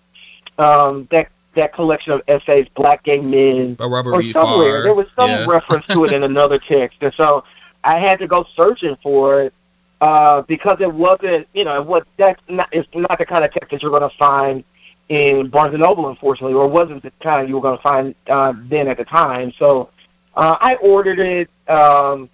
um, 0.58 1.08
that 1.10 1.28
that 1.56 1.72
collection 1.72 2.12
of 2.12 2.20
essays, 2.26 2.66
Black 2.74 3.04
Gay 3.04 3.20
Men, 3.20 3.74
By 3.74 3.84
Robert 3.84 4.12
or 4.12 4.22
somewhere. 4.32 4.82
There 4.82 4.94
was 4.94 5.06
some 5.14 5.30
yeah. 5.30 5.46
reference 5.46 5.86
to 5.86 6.04
it 6.04 6.12
in 6.12 6.22
another 6.24 6.58
text. 6.58 6.98
And 7.00 7.14
so 7.14 7.44
I 7.84 7.98
had 7.98 8.18
to 8.20 8.26
go 8.26 8.44
searching 8.56 8.96
for 9.02 9.42
it 9.42 9.54
uh, 10.00 10.42
because 10.42 10.78
it 10.80 10.92
wasn't, 10.92 11.46
you 11.54 11.64
know, 11.64 11.82
what 11.82 12.06
that's 12.18 12.40
not 12.48 12.68
it's 12.72 12.88
not 12.94 13.18
the 13.18 13.26
kind 13.26 13.44
of 13.44 13.52
text 13.52 13.70
that 13.70 13.82
you're 13.82 13.90
going 13.90 14.08
to 14.08 14.16
find 14.16 14.64
in 15.08 15.50
Barnes 15.50 15.74
and 15.74 15.82
Noble, 15.82 16.08
unfortunately, 16.08 16.54
or 16.54 16.68
wasn't 16.68 17.02
the 17.02 17.12
kind 17.22 17.48
you 17.48 17.56
were 17.56 17.60
going 17.60 17.76
to 17.76 17.82
find 17.82 18.14
uh, 18.28 18.52
then 18.68 18.88
at 18.88 18.96
the 18.96 19.04
time. 19.04 19.52
So 19.58 19.90
uh, 20.34 20.56
I 20.60 20.76
ordered 20.76 21.18
it 21.18 21.50
um, 21.68 22.28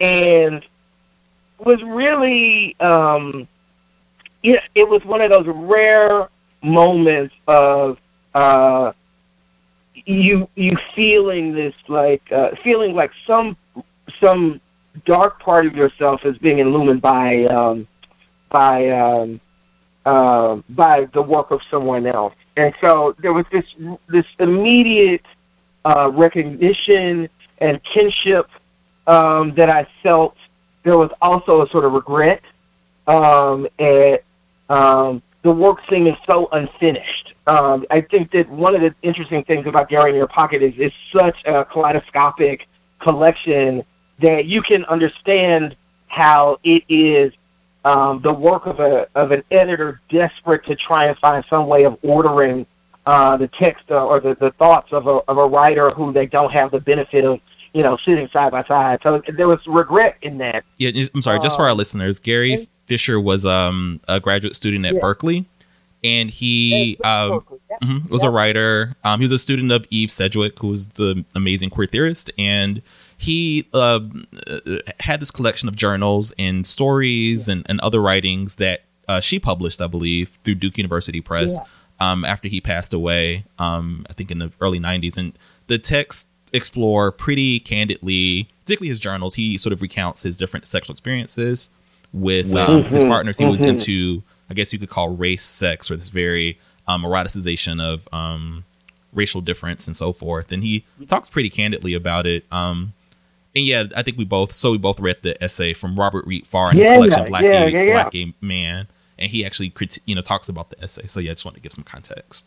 and 0.00 0.64
was 1.58 1.82
really, 1.84 2.76
um, 2.80 3.46
yeah, 4.42 4.60
it 4.74 4.88
was 4.88 5.04
one 5.04 5.20
of 5.20 5.30
those 5.30 5.46
rare 5.46 6.28
moments 6.62 7.34
of 7.46 7.98
uh, 8.34 8.92
you 9.94 10.48
you 10.54 10.76
feeling 10.94 11.54
this 11.54 11.74
like 11.88 12.22
uh, 12.32 12.50
feeling 12.62 12.94
like 12.94 13.10
some 13.26 13.56
some 14.20 14.60
dark 15.04 15.40
part 15.40 15.66
of 15.66 15.74
yourself 15.74 16.20
is 16.24 16.36
being 16.38 16.58
illumined 16.58 17.02
by 17.02 17.44
um, 17.44 17.86
by 18.50 18.88
um, 18.90 19.40
uh, 20.06 20.56
by 20.70 21.06
the 21.12 21.22
work 21.22 21.50
of 21.50 21.60
someone 21.70 22.06
else. 22.06 22.34
And 22.56 22.74
so 22.80 23.14
there 23.20 23.32
was 23.32 23.44
this 23.52 23.64
this 24.08 24.26
immediate 24.38 25.24
uh, 25.84 26.10
recognition 26.12 27.28
and 27.58 27.80
kinship 27.84 28.46
um, 29.06 29.54
that 29.56 29.68
I 29.68 29.86
felt. 30.02 30.36
There 30.82 30.96
was 30.96 31.10
also 31.20 31.60
a 31.60 31.68
sort 31.68 31.84
of 31.84 31.92
regret 31.92 32.40
um, 33.06 33.66
at 33.78 34.24
um, 34.70 35.22
the 35.42 35.52
work 35.52 35.78
seeming 35.88 36.16
so 36.26 36.48
unfinished. 36.52 37.34
Um, 37.46 37.84
I 37.90 38.00
think 38.00 38.30
that 38.32 38.48
one 38.48 38.74
of 38.74 38.80
the 38.80 38.94
interesting 39.02 39.44
things 39.44 39.66
about 39.66 39.88
Gary 39.88 40.10
in 40.10 40.16
Your 40.16 40.28
Pocket 40.28 40.62
is 40.62 40.72
it's 40.76 40.94
such 41.12 41.36
a 41.44 41.64
kaleidoscopic 41.64 42.66
collection 43.00 43.84
that 44.20 44.46
you 44.46 44.62
can 44.62 44.84
understand 44.86 45.76
how 46.08 46.58
it 46.64 46.82
is 46.88 47.32
um, 47.84 48.20
the 48.22 48.32
work 48.32 48.66
of 48.66 48.80
a 48.80 49.06
of 49.14 49.30
an 49.30 49.42
editor 49.50 50.00
desperate 50.10 50.64
to 50.66 50.76
try 50.76 51.06
and 51.06 51.16
find 51.18 51.44
some 51.48 51.66
way 51.66 51.84
of 51.84 51.98
ordering 52.02 52.66
uh, 53.06 53.36
the 53.36 53.48
text 53.48 53.84
uh, 53.90 54.06
or 54.06 54.20
the, 54.20 54.36
the 54.36 54.50
thoughts 54.52 54.92
of 54.92 55.06
a 55.06 55.20
of 55.28 55.38
a 55.38 55.46
writer 55.46 55.90
who 55.90 56.12
they 56.12 56.26
don't 56.26 56.52
have 56.52 56.70
the 56.70 56.80
benefit 56.80 57.24
of 57.24 57.40
you 57.72 57.82
know 57.82 57.96
sitting 58.04 58.28
side 58.28 58.52
by 58.52 58.62
side. 58.64 59.00
So 59.02 59.22
there 59.36 59.48
was 59.48 59.60
regret 59.66 60.16
in 60.22 60.38
that. 60.38 60.64
Yeah, 60.78 60.90
I'm 61.14 61.22
sorry. 61.22 61.40
Just 61.40 61.56
for 61.56 61.62
our 61.62 61.70
um, 61.70 61.78
listeners, 61.78 62.18
Gary 62.18 62.54
and, 62.54 62.68
Fisher 62.86 63.18
was 63.18 63.46
um, 63.46 64.00
a 64.08 64.20
graduate 64.20 64.54
student 64.54 64.84
at 64.84 64.94
yeah. 64.94 65.00
Berkeley, 65.00 65.46
and 66.04 66.28
he 66.28 66.98
um, 67.02 67.44
mm-hmm, 67.82 68.12
was 68.12 68.22
a 68.22 68.30
writer. 68.30 68.96
Um, 69.04 69.20
he 69.20 69.24
was 69.24 69.32
a 69.32 69.38
student 69.38 69.72
of 69.72 69.86
Eve 69.90 70.10
Sedgwick, 70.10 70.58
who 70.58 70.68
was 70.68 70.88
the 70.88 71.24
amazing 71.34 71.70
queer 71.70 71.86
theorist, 71.86 72.30
and 72.36 72.82
he 73.20 73.68
uh, 73.74 74.00
had 75.00 75.20
this 75.20 75.30
collection 75.30 75.68
of 75.68 75.76
journals 75.76 76.32
and 76.38 76.66
stories 76.66 77.48
and, 77.48 77.66
and 77.68 77.78
other 77.80 78.00
writings 78.00 78.56
that 78.56 78.84
uh, 79.08 79.20
she 79.20 79.38
published, 79.38 79.82
I 79.82 79.88
believe, 79.88 80.38
through 80.42 80.54
Duke 80.54 80.78
University 80.78 81.20
Press 81.20 81.58
yeah. 81.58 82.12
um, 82.12 82.24
after 82.24 82.48
he 82.48 82.62
passed 82.62 82.94
away, 82.94 83.44
um, 83.58 84.06
I 84.08 84.14
think 84.14 84.30
in 84.30 84.38
the 84.38 84.50
early 84.62 84.80
90s. 84.80 85.18
And 85.18 85.38
the 85.66 85.76
texts 85.76 86.30
explore 86.54 87.12
pretty 87.12 87.60
candidly, 87.60 88.48
particularly 88.62 88.88
his 88.88 89.00
journals. 89.00 89.34
He 89.34 89.58
sort 89.58 89.74
of 89.74 89.82
recounts 89.82 90.22
his 90.22 90.38
different 90.38 90.66
sexual 90.66 90.94
experiences 90.94 91.68
with 92.14 92.46
um, 92.46 92.84
mm-hmm. 92.84 92.94
his 92.94 93.04
partners 93.04 93.36
he 93.36 93.44
mm-hmm. 93.44 93.52
was 93.52 93.62
into 93.62 94.22
I 94.48 94.54
guess 94.54 94.72
you 94.72 94.78
could 94.78 94.88
call 94.88 95.10
race 95.10 95.44
sex 95.44 95.90
or 95.90 95.96
this 95.96 96.08
very 96.08 96.58
um, 96.88 97.02
eroticization 97.02 97.82
of 97.82 98.08
um, 98.14 98.64
racial 99.12 99.42
difference 99.42 99.86
and 99.86 99.94
so 99.94 100.14
forth. 100.14 100.50
And 100.52 100.64
he 100.64 100.86
talks 101.06 101.28
pretty 101.28 101.50
candidly 101.50 101.92
about 101.92 102.26
it. 102.26 102.44
Um, 102.50 102.94
and 103.54 103.64
yeah, 103.64 103.84
I 103.96 104.02
think 104.02 104.16
we 104.16 104.24
both 104.24 104.52
so 104.52 104.72
we 104.72 104.78
both 104.78 105.00
read 105.00 105.18
the 105.22 105.42
essay 105.42 105.72
from 105.72 105.98
Robert 105.98 106.26
Reid-Pharr 106.26 106.72
in 106.72 106.78
his 106.78 106.88
Yeah, 106.88 106.94
collection 106.94 107.24
Black 107.26 107.42
yeah, 107.42 107.68
Gay 107.68 107.86
yeah. 107.86 107.92
Black 107.92 108.10
Gay 108.12 108.34
Man, 108.40 108.86
and 109.18 109.30
he 109.30 109.44
actually 109.44 109.70
criti- 109.70 110.00
you 110.06 110.14
know 110.14 110.22
talks 110.22 110.48
about 110.48 110.70
the 110.70 110.82
essay. 110.82 111.06
So 111.06 111.20
yeah, 111.20 111.30
I 111.30 111.34
just 111.34 111.44
want 111.44 111.56
to 111.56 111.60
give 111.60 111.72
some 111.72 111.84
context. 111.84 112.44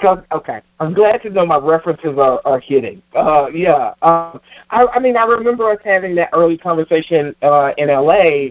So, 0.00 0.22
okay, 0.30 0.62
I'm 0.78 0.92
glad 0.92 1.22
to 1.22 1.30
know 1.30 1.44
my 1.44 1.58
references 1.58 2.16
are, 2.16 2.40
are 2.44 2.60
hitting. 2.60 3.02
Uh, 3.14 3.48
yeah, 3.52 3.94
um, 4.02 4.40
I, 4.70 4.86
I 4.86 4.98
mean, 5.00 5.16
I 5.16 5.24
remember 5.24 5.68
us 5.68 5.80
having 5.84 6.14
that 6.14 6.30
early 6.32 6.56
conversation 6.56 7.34
uh, 7.42 7.72
in 7.76 7.88
LA 7.88 8.50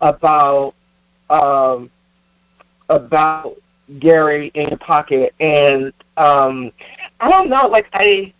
about 0.00 0.74
um, 1.30 1.90
about 2.88 3.56
Gary 3.98 4.50
in 4.54 4.68
your 4.68 4.78
pocket, 4.78 5.34
and 5.40 5.92
um, 6.16 6.72
I 7.20 7.30
don't 7.30 7.48
know, 7.48 7.68
like 7.68 7.86
I 7.92 8.32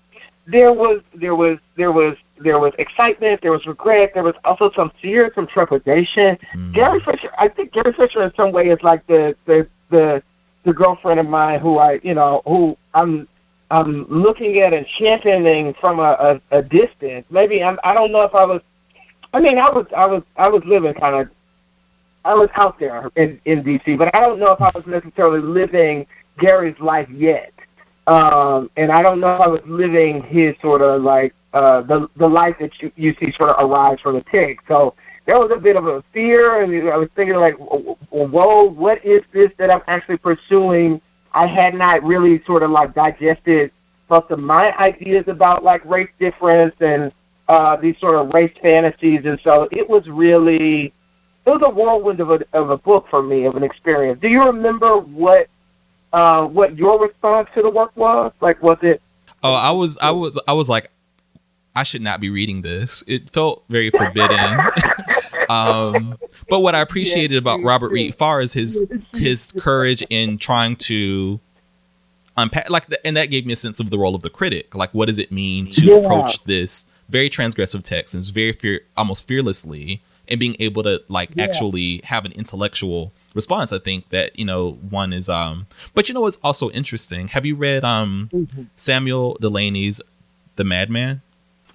there 0.47 0.73
was 0.73 1.01
there 1.15 1.37
was 1.37 1.59
there 1.77 1.93
was 1.93 2.17
there 2.39 2.59
was 2.59 2.73
excitement, 2.79 3.41
there 3.43 3.53
was 3.53 3.65
regret, 3.67 4.11
there 4.15 4.25
was 4.25 4.35
also 4.45 4.71
some 4.75 4.91
fear, 5.01 5.31
some 5.35 5.47
trepidation. 5.47 6.37
Gary 6.73 7.01
Fisher, 7.01 7.31
I 7.39 7.49
think 7.49 7.73
Gary 7.73 7.93
Fisher 7.93 8.23
in 8.23 8.33
some 8.35 8.53
way 8.53 8.69
is 8.69 8.79
like 8.83 9.07
the 9.07 9.37
the 9.47 9.69
the 9.91 10.23
the 10.65 10.73
girlfriend 10.73 11.21
of 11.21 11.27
mine 11.27 11.61
who 11.61 11.79
I 11.79 12.01
you 12.03 12.15
know 12.15 12.43
who 12.47 12.77
I'm 12.95 13.29
I'm 13.71 14.07
looking 14.09 14.59
at 14.59 14.73
and 14.73 14.87
championing 14.99 15.75
from 15.81 15.99
a, 15.99 16.41
a, 16.51 16.59
a 16.59 16.63
distance. 16.63 17.27
Maybe 17.31 17.63
I'm 17.63 17.79
I 17.85 17.95
don't 17.95 18.13
know 18.13 18.23
if 18.23 18.35
I 18.35 18.45
was 18.45 18.61
I 19.33 19.41
mean 19.41 19.59
I 19.59 19.71
was 19.71 19.87
I 19.97 20.07
was 20.07 20.23
I 20.37 20.49
was 20.49 20.63
living 20.65 20.95
kind 20.95 21.15
of 21.15 21.29
I 22.25 22.35
was 22.35 22.49
out 22.55 22.79
there 22.79 23.11
in 23.17 23.41
in 23.45 23.63
DC, 23.63 23.97
but 23.99 24.15
I 24.15 24.21
don't 24.21 24.39
know 24.39 24.53
if 24.53 24.61
I 24.61 24.71
was 24.75 24.87
necessarily 24.87 25.41
living 25.41 26.07
Gary's 26.39 26.79
life 26.81 27.09
yet. 27.11 27.53
Um, 28.07 28.71
and 28.77 28.93
I 28.93 29.03
don't 29.03 29.21
know 29.21 29.35
if 29.35 29.41
I 29.41 29.49
was 29.49 29.63
living 29.67 30.23
his 30.23 30.55
sort 30.61 30.83
of 30.83 31.03
like 31.03 31.35
uh, 31.55 31.83
the 31.83 32.09
the 32.17 32.29
life 32.29 32.57
that 32.61 32.71
you 32.83 32.93
you 32.97 33.15
see 33.19 33.33
sort 33.33 33.51
of 33.51 33.71
arise 33.71 33.99
from 34.01 34.17
the 34.17 34.25
tick. 34.31 34.59
So 34.69 34.95
there 35.27 35.39
was 35.39 35.51
a 35.55 35.59
bit 35.59 35.77
of 35.77 35.87
a 35.87 36.03
fear, 36.13 36.63
and 36.63 36.91
I 36.91 36.97
was 36.97 37.09
thinking 37.17 37.37
like, 37.37 37.55
whoa, 37.55 38.65
what 38.65 39.05
is 39.05 39.23
this 39.33 39.51
that 39.59 39.71
I'm 39.71 39.83
actually 39.87 40.19
pursuing? 40.19 41.01
I 41.33 41.47
had 41.47 41.75
not 41.75 42.03
really 42.03 42.43
sort 42.45 42.63
of 42.63 42.71
like 42.71 42.95
digested 42.95 43.71
most 44.11 44.31
of 44.31 44.39
my 44.39 44.77
ideas 44.77 45.25
about 45.29 45.65
like 45.65 45.85
race 45.85 46.11
difference 46.19 46.75
and 46.81 47.13
uh, 47.49 47.77
these 47.77 47.99
sort 47.99 48.17
of 48.17 48.35
race 48.35 48.53
fantasies, 48.61 49.21
and 49.25 49.41
so 49.43 49.69
it 49.71 49.89
was 49.89 50.07
really 50.09 50.93
it 51.47 51.51
was 51.51 51.63
a 51.65 51.71
whirlwind 51.71 52.21
of 52.21 52.31
a 52.31 52.41
of 52.53 52.71
a 52.71 52.79
book 52.79 53.07
for 53.09 53.23
me 53.23 53.45
of 53.45 53.55
an 53.55 53.63
experience. 53.63 54.21
Do 54.21 54.29
you 54.29 54.43
remember 54.45 54.99
what 54.99 55.49
uh, 56.13 56.47
what 56.47 56.77
your 56.77 57.01
response 57.01 57.49
to 57.55 57.63
the 57.63 57.71
work 57.71 57.91
was? 57.97 58.33
Like, 58.41 58.63
was 58.63 58.79
it? 58.83 59.03
Oh, 59.43 59.53
I 59.53 59.73
was, 59.73 59.99
I 60.01 60.11
was, 60.13 60.41
I 60.49 60.55
was 60.55 60.71
like, 60.71 60.91
I 61.77 61.83
should 61.83 62.03
not 62.03 62.21
be 62.21 62.31
reading 62.31 62.63
this. 62.63 63.03
It 63.07 63.31
felt 63.31 63.65
very 63.69 63.91
forbidden. 63.91 64.59
um, 65.49 66.17
but 66.49 66.61
what 66.61 66.75
I 66.75 66.81
appreciated 66.81 67.37
about 67.37 67.63
Robert 67.63 67.91
Reid-Pharr 67.91 68.43
is 68.43 68.53
his 68.53 68.83
his 69.15 69.53
courage 69.59 70.05
in 70.11 70.39
trying 70.39 70.77
to 70.77 71.41
unpack, 72.37 72.69
like, 72.71 72.87
the, 72.87 73.05
and 73.07 73.17
that 73.17 73.27
gave 73.27 73.47
me 73.47 73.53
a 73.53 73.57
sense 73.57 73.81
of 73.81 73.91
the 73.91 73.99
role 73.99 74.15
of 74.15 74.23
the 74.23 74.31
critic. 74.31 74.75
Like, 74.75 74.93
what 74.95 75.07
does 75.09 75.19
it 75.19 75.31
mean 75.33 75.69
to 75.71 75.87
Yeah. 75.87 75.95
approach 75.97 76.43
this 76.45 76.87
very 77.09 77.29
transgressive 77.29 77.83
text 77.83 78.15
and 78.15 78.21
it's 78.21 78.31
very 78.31 78.53
fear, 78.53 78.81
almost 78.97 79.29
fearlessly, 79.29 80.01
and 80.29 80.41
being 80.41 80.57
able 80.59 80.83
to 80.85 81.03
like 81.09 81.31
Yeah. 81.35 81.45
actually 81.45 82.01
have 82.05 82.25
an 82.25 82.33
intellectual 82.33 83.13
response. 83.35 83.73
I 83.73 83.79
think 83.79 84.09
that 84.11 84.39
you 84.39 84.45
know 84.45 84.73
one 84.91 85.13
is 85.13 85.29
um, 85.29 85.67
but 85.95 86.09
you 86.09 86.15
know 86.15 86.23
what's 86.23 86.39
also 86.43 86.71
interesting. 86.71 87.29
Have 87.29 87.45
you 87.45 87.57
read 87.57 87.85
um 87.85 88.31
Samuel 88.77 89.37
Delany's 89.41 90.01
The 90.57 90.65
Madman? 90.65 91.21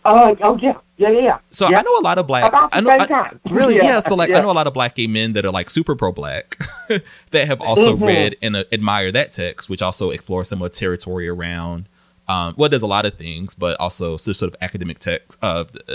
Uh, 0.06 0.34
oh 0.42 0.58
yeah, 0.58 0.74
yeah, 0.98 1.12
yeah, 1.12 1.20
yeah. 1.20 1.38
So 1.50 1.70
Yeah. 1.70 1.80
I 1.80 1.82
know 1.82 1.98
a 2.00 2.02
lot 2.02 2.18
of 2.18 2.26
black. 2.28 2.46
About 2.48 2.72
the 2.72 2.78
I 2.78 2.80
know, 2.82 2.90
same 2.92 3.02
I- 3.02 3.06
time. 3.06 3.40
really, 3.50 3.76
yeah. 3.76 3.84
Yeah, 3.84 4.00
So 4.00 4.16
like, 4.16 4.30
I 4.32 4.40
know 4.42 4.52
a 4.52 4.54
lot 4.54 4.66
of 4.68 4.74
black 4.74 4.96
gay 4.96 5.08
men 5.08 5.34
that 5.34 5.46
are 5.46 5.52
like 5.52 5.70
super 5.70 5.96
pro 5.96 6.12
black 6.12 6.58
that 7.32 7.48
have 7.48 7.60
also 7.62 7.96
Mhm. 7.98 8.08
read 8.08 8.36
and 8.42 8.56
uh, 8.56 8.64
admire 8.72 9.12
that 9.12 9.32
text, 9.32 9.70
which 9.70 9.82
also 9.82 10.10
explores 10.12 10.48
some 10.50 10.62
of 10.62 10.72
the 10.72 10.78
territory 10.78 11.28
around. 11.28 11.88
Um, 12.28 12.54
well, 12.58 12.70
there's 12.70 12.84
a 12.84 12.88
lot 12.88 13.06
of 13.06 13.16
things, 13.16 13.56
but 13.56 13.80
also 13.80 14.16
so- 14.18 14.32
sort 14.34 14.54
of 14.54 14.62
academic 14.62 15.00
text, 15.00 15.38
uh, 15.44 15.66
uh, 15.90 15.94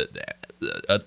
uh, 0.88 0.98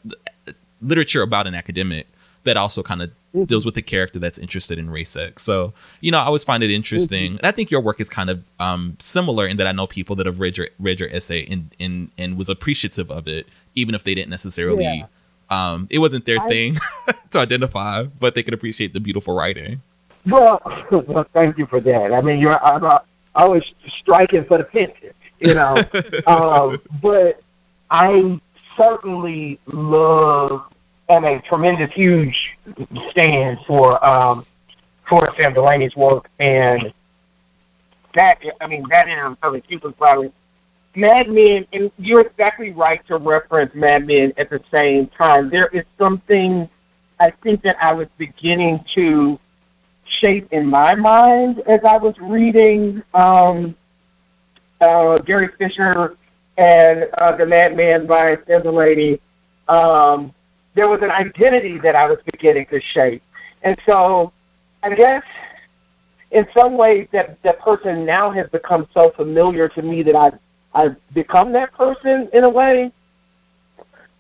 uh, 0.47 0.51
literature 0.81 1.21
about 1.21 1.47
an 1.47 1.53
academic 1.55 2.07
that 2.43 2.57
also 2.57 2.81
kind 2.83 3.01
of 3.01 3.10
Mm-hmm. 3.10 3.26
Deals 3.45 3.65
with 3.65 3.78
a 3.78 3.82
character 3.82 4.19
that's 4.19 4.38
interested 4.38 4.80
in 4.80 4.89
race 4.89 5.12
sex. 5.12 5.43
So, 5.43 5.73
you 6.02 6.12
know, 6.12 6.19
I 6.19 6.23
always 6.23 6.43
find 6.43 6.63
it 6.63 6.71
interesting. 6.71 7.32
Mm-hmm. 7.32 7.38
And 7.38 7.45
I 7.45 7.52
think 7.52 7.71
your 7.71 7.82
work 7.82 8.00
is 8.00 8.10
kind 8.10 8.30
of 8.30 8.43
um, 8.60 8.97
similar 9.00 9.47
in 9.47 9.58
that 9.58 9.67
I 9.67 9.71
know 9.71 9.88
people 9.88 10.15
that 10.17 10.26
have 10.26 10.39
read 10.39 10.58
your 10.58 10.67
read 10.80 11.00
your 11.00 11.10
essay 11.10 11.45
and 11.50 11.76
and 11.80 12.12
and 12.17 12.38
was 12.38 12.50
appreciative 12.50 13.12
of 13.12 13.28
it, 13.28 13.47
even 13.76 13.95
if 13.95 14.04
they 14.04 14.15
didn't 14.15 14.30
necessarily. 14.30 14.84
Yeah. 14.84 15.06
Um, 15.50 15.88
it 15.89 16.00
wasn't 16.00 16.26
their 16.26 16.39
I- 16.39 16.50
thing 16.50 16.78
to 17.32 17.39
identify, 17.39 18.04
but 18.04 18.36
they 18.36 18.43
could 18.43 18.54
appreciate 18.54 18.93
the 18.93 19.00
beautiful 19.00 19.36
writing. 19.36 19.82
Well, 20.26 20.62
well, 20.91 21.26
thank 21.34 21.58
you 21.58 21.65
for 21.65 21.80
that. 21.82 22.13
I 22.13 22.21
mean, 22.21 22.39
you're 22.39 22.62
I'm 22.63 22.84
uh, 22.84 23.00
always 23.36 23.63
striking 24.00 24.45
for 24.45 24.58
the 24.58 24.65
fences, 24.65 25.13
you 25.39 25.54
know. 25.54 25.78
um, 26.28 26.82
but 27.02 27.41
I 27.89 28.39
certainly 28.76 29.60
love 29.67 30.63
and 31.10 31.26
a 31.26 31.41
tremendous, 31.41 31.93
huge 31.93 32.58
stand 33.12 33.60
for 33.65 34.04
um, 34.06 34.46
for 35.08 35.30
Sam 35.38 35.54
Delany's 35.54 35.96
work, 35.96 36.30
and 36.39 36.93
that 38.13 38.39
I 38.60 38.67
mean 38.67 38.84
that 38.89 39.08
in 39.08 39.38
of 39.41 39.54
a 39.54 39.62
Cuban 39.62 39.93
flower. 39.93 40.30
Mad 40.96 41.30
Men, 41.30 41.65
and 41.74 41.91
you're 41.98 42.22
exactly 42.22 42.72
right 42.72 43.06
to 43.08 43.17
reference 43.17 43.74
Mad 43.76 44.08
Men 44.08 44.34
at 44.38 44.50
the 44.50 44.60
same 44.72 45.08
time. 45.08 45.50
There 45.50 45.67
is 45.67 45.84
something 45.98 46.67
I 47.20 47.32
think 47.43 47.62
that 47.63 47.78
I 47.80 47.93
was 47.93 48.08
beginning 48.17 48.84
to 48.96 49.39
shape 50.20 50.52
in 50.52 50.65
my 50.67 50.96
mind 50.96 51.60
as 51.67 51.82
I 51.88 51.98
was 51.98 52.15
reading 52.20 53.04
um, 53.13 53.76
uh, 54.82 55.20
Gary 55.20 55.50
Fisher 55.58 56.17
and 56.58 57.06
uh, 57.17 57.36
The 57.36 57.46
Madman 57.46 58.08
by 58.08 58.38
Sam 58.48 58.63
Delaney. 58.63 59.22
Um, 59.67 60.34
there 60.77 60.87
was 60.87 61.01
an 61.01 61.09
identity 61.09 61.79
that 61.79 61.95
I 61.95 62.07
was 62.07 62.19
beginning 62.23 62.67
to 62.67 62.79
shape. 62.79 63.23
And 63.63 63.75
so 63.83 64.31
I 64.83 64.93
guess 64.93 65.23
in 66.29 66.47
some 66.53 66.77
ways 66.77 67.07
that 67.11 67.41
that 67.41 67.59
person 67.59 68.05
now 68.05 68.29
has 68.29 68.47
become 68.51 68.87
so 68.93 69.09
familiar 69.09 69.67
to 69.69 69.81
me 69.81 70.03
that 70.03 70.15
I've, 70.15 70.37
I've 70.75 70.95
become 71.15 71.51
that 71.53 71.73
person 71.73 72.29
in 72.31 72.43
a 72.43 72.49
way. 72.49 72.91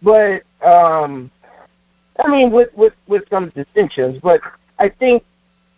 But, 0.01 0.43
um, 0.63 1.29
I 2.23 2.27
mean, 2.27 2.49
with, 2.49 2.73
with, 2.73 2.93
with 3.07 3.29
some 3.29 3.49
distinctions, 3.49 4.19
but 4.23 4.41
I 4.79 4.89
think 4.89 5.23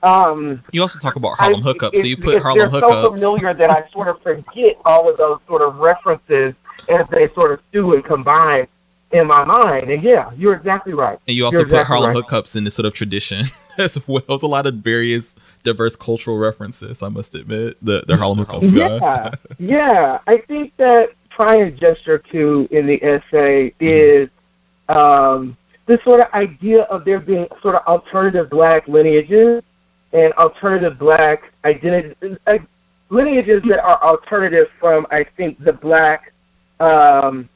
um, 0.01 0.63
You 0.71 0.81
also 0.81 0.97
talk 0.97 1.17
about 1.17 1.37
Harlem 1.37 1.61
I- 1.61 1.73
hookups, 1.73 1.97
so 1.97 2.07
you 2.07 2.15
put 2.15 2.41
Harlem 2.41 2.71
they're 2.71 2.79
so 2.79 3.11
familiar 3.11 3.53
that 3.53 3.69
I 3.69 3.89
sort 3.91 4.07
of 4.07 4.21
forget 4.21 4.77
all 4.85 5.09
of 5.09 5.17
those 5.17 5.39
sort 5.45 5.61
of 5.61 5.75
references 5.75 6.53
as 6.87 7.05
they 7.11 7.27
sort 7.33 7.51
of 7.51 7.59
stew 7.69 7.95
and 7.95 8.05
combine 8.05 8.65
in 9.11 9.27
my 9.27 9.43
mind. 9.43 9.89
And 9.89 10.03
yeah, 10.03 10.31
you're 10.37 10.53
exactly 10.53 10.93
right. 10.93 11.19
And 11.27 11.35
you 11.35 11.45
also 11.45 11.59
You're 11.59 11.67
put 11.67 11.75
exactly 11.75 11.97
Harlem 11.97 12.15
right. 12.15 12.23
hookups 12.23 12.55
in 12.55 12.63
this 12.63 12.75
sort 12.75 12.85
of 12.85 12.93
tradition 12.93 13.45
as 13.77 13.97
well. 14.07 14.23
It's 14.29 14.43
a 14.43 14.47
lot 14.47 14.67
of 14.67 14.75
various 14.75 15.35
diverse 15.63 15.95
cultural 15.95 16.37
references, 16.37 17.01
I 17.01 17.09
must 17.09 17.35
admit. 17.35 17.77
The 17.81 18.03
the 18.07 18.17
Harlem 18.17 18.45
hookups 18.45 18.75
guy. 18.75 18.97
Yeah, 19.57 19.57
yeah. 19.59 20.19
I 20.27 20.37
think 20.37 20.75
that 20.77 21.09
trying 21.29 21.59
to 21.59 21.71
gesture 21.71 22.17
to 22.31 22.67
in 22.71 22.85
the 22.85 23.01
essay 23.03 23.73
Mm-hmm. 23.79 23.85
is 23.85 24.29
um, 24.89 25.57
this 25.85 26.03
sort 26.03 26.21
of 26.21 26.27
idea 26.33 26.83
of 26.83 27.05
there 27.05 27.19
being 27.19 27.47
sort 27.61 27.75
of 27.75 27.81
alternative 27.85 28.49
black 28.49 28.87
lineages 28.87 29.63
and 30.13 30.33
alternative 30.33 30.97
black 30.97 31.51
identities, 31.65 32.37
uh, 32.47 32.57
lineages 33.09 33.61
that 33.67 33.83
are 33.83 34.01
alternative 34.03 34.67
from, 34.79 35.05
I 35.11 35.25
think, 35.37 35.63
the 35.63 35.73
black 35.73 36.33
um, 36.79 37.47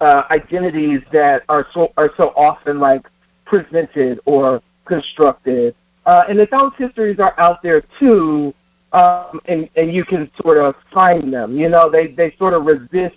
uh, 0.00 0.22
identities 0.30 1.00
that 1.12 1.42
are 1.48 1.66
so 1.72 1.92
are 1.96 2.10
so 2.16 2.28
often 2.36 2.78
like 2.78 3.06
presented 3.44 4.20
or 4.24 4.62
constructed, 4.86 5.74
uh, 6.06 6.24
and 6.28 6.38
that 6.38 6.50
those 6.50 6.72
histories 6.78 7.18
are 7.18 7.38
out 7.38 7.62
there 7.62 7.82
too, 7.98 8.54
um, 8.92 9.40
and 9.46 9.68
and 9.76 9.92
you 9.92 10.04
can 10.04 10.30
sort 10.40 10.58
of 10.58 10.74
find 10.92 11.32
them. 11.32 11.56
You 11.56 11.68
know, 11.68 11.90
they 11.90 12.08
they 12.08 12.34
sort 12.38 12.54
of 12.54 12.64
resist 12.64 13.16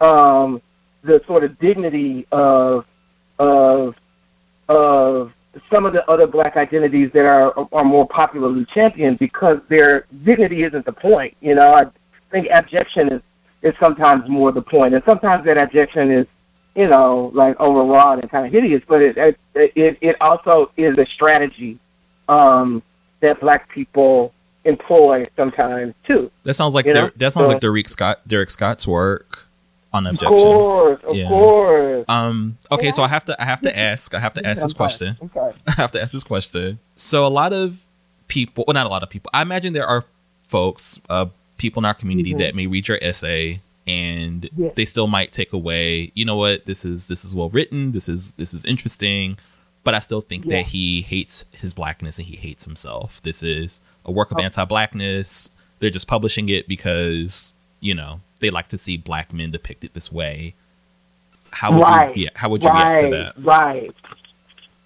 um, 0.00 0.62
the 1.02 1.20
sort 1.26 1.44
of 1.44 1.58
dignity 1.58 2.26
of 2.32 2.84
of 3.38 3.94
of 4.68 5.32
some 5.70 5.86
of 5.86 5.92
the 5.92 6.08
other 6.10 6.26
black 6.26 6.56
identities 6.56 7.10
that 7.12 7.26
are 7.26 7.52
are 7.72 7.84
more 7.84 8.06
popularly 8.08 8.66
championed 8.72 9.18
because 9.18 9.58
their 9.68 10.06
dignity 10.24 10.62
isn't 10.62 10.84
the 10.84 10.92
point. 10.92 11.36
You 11.40 11.54
know, 11.54 11.74
I 11.74 11.86
think 12.30 12.48
abjection 12.50 13.12
is 13.12 13.22
is 13.62 13.74
sometimes 13.80 14.28
more 14.28 14.52
the 14.52 14.62
point, 14.62 14.94
and 14.94 15.02
sometimes 15.04 15.44
that 15.46 15.56
abjection 15.58 16.10
is 16.10 16.26
you 16.74 16.86
know 16.88 17.30
like 17.34 17.58
overwrought 17.60 18.20
and 18.20 18.30
kind 18.30 18.46
of 18.46 18.52
hideous, 18.52 18.82
but 18.88 19.02
it 19.02 19.16
it 19.18 19.38
it, 19.54 19.98
it 20.00 20.16
also 20.20 20.70
is 20.76 20.96
a 20.98 21.06
strategy 21.06 21.78
um, 22.28 22.82
that 23.20 23.40
black 23.40 23.68
people 23.70 24.32
employ 24.64 25.26
sometimes 25.36 25.94
too. 26.04 26.30
That 26.44 26.54
sounds 26.54 26.74
like 26.74 26.84
Der- 26.84 27.12
that 27.16 27.32
sounds 27.32 27.48
So- 27.48 27.52
like 27.54 27.62
Darieck 27.62 27.88
Scott 27.88 28.20
Darieck 28.28 28.50
Scott's 28.50 28.86
work 28.86 29.46
on 29.92 30.06
abjection. 30.06 30.26
Of 30.36 30.42
course, 30.42 31.00
of 31.04 31.16
Yeah. 31.16 31.28
course. 31.28 32.04
Um. 32.08 32.58
Okay, 32.70 32.90
so 32.90 33.02
I 33.02 33.08
have 33.08 33.24
to 33.24 33.40
I 33.42 33.44
have 33.44 33.62
to 33.62 33.76
ask 33.90 34.14
I 34.14 34.20
have 34.20 34.34
to 34.34 34.46
ask 34.46 34.60
I'm 34.60 34.64
this 34.64 34.70
sorry. 34.72 34.76
question. 34.76 35.16
I'm 35.22 35.30
sorry. 35.34 35.54
I 35.66 35.70
have 35.72 35.90
to 35.92 36.02
ask 36.02 36.12
this 36.12 36.22
question. 36.24 36.78
So 36.94 37.26
a 37.26 37.28
lot 37.28 37.52
of 37.52 37.84
people, 38.28 38.64
well, 38.66 38.74
not 38.74 38.84
a 38.86 38.90
lot 38.90 39.02
of 39.02 39.08
people. 39.10 39.30
I 39.32 39.40
imagine 39.42 39.72
there 39.72 39.86
are 39.86 40.04
folks, 40.46 41.00
uh, 41.08 41.26
people 41.58 41.80
in 41.80 41.84
our 41.84 41.94
community 41.94 42.32
Mhm. 42.34 42.38
that 42.38 42.54
may 42.54 42.66
read 42.66 42.88
your 42.88 42.98
essay 43.02 43.60
and 43.86 44.48
they 44.74 44.84
still 44.84 45.06
might 45.06 45.32
take 45.32 45.52
away. 45.52 46.12
You 46.14 46.24
know 46.24 46.36
what? 46.36 46.66
This 46.66 46.84
is 46.84 47.06
this 47.08 47.24
is 47.24 47.34
well 47.34 47.48
written. 47.50 47.92
This 47.92 48.08
is 48.08 48.32
this 48.32 48.54
is 48.54 48.64
interesting. 48.64 49.38
But 49.84 49.94
I 49.94 50.00
still 50.00 50.20
think 50.20 50.44
Yeah. 50.44 50.56
that 50.58 50.66
he 50.66 51.00
hates 51.02 51.44
his 51.56 51.72
blackness 51.72 52.18
and 52.18 52.26
he 52.26 52.36
hates 52.36 52.64
himself. 52.64 53.22
This 53.22 53.42
is 53.42 53.80
a 54.04 54.12
work 54.12 54.30
of 54.30 54.38
Oh. 54.38 54.42
anti-blackness. 54.42 55.50
They're 55.78 55.90
just 55.90 56.06
publishing 56.08 56.48
it 56.48 56.68
because 56.68 57.54
you 57.80 57.94
know 57.94 58.20
they 58.40 58.50
like 58.50 58.68
to 58.68 58.78
see 58.78 58.96
black 58.96 59.32
men 59.32 59.50
depicted 59.50 59.90
this 59.94 60.12
way. 60.12 60.54
How 61.50 61.72
would 61.72 61.80
Right. 61.82 62.16
you? 62.16 62.24
Yeah. 62.24 62.30
How 62.34 62.48
would 62.50 62.62
you 62.62 62.70
react 62.70 63.02
to 63.02 63.10
that? 63.10 63.32
Right. 63.42 63.94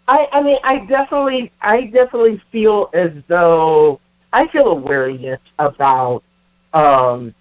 I 0.09 0.29
I 0.33 0.43
mean 0.43 0.59
I 0.63 0.79
definitely 0.81 1.51
I 1.61 1.83
definitely 1.87 2.41
feel 2.53 2.91
as 2.93 3.11
though 3.29 3.99
I 4.33 4.47
feel 4.49 4.69
a 4.69 4.75
wariness 4.75 5.41
about 5.59 6.23
um 6.75 7.35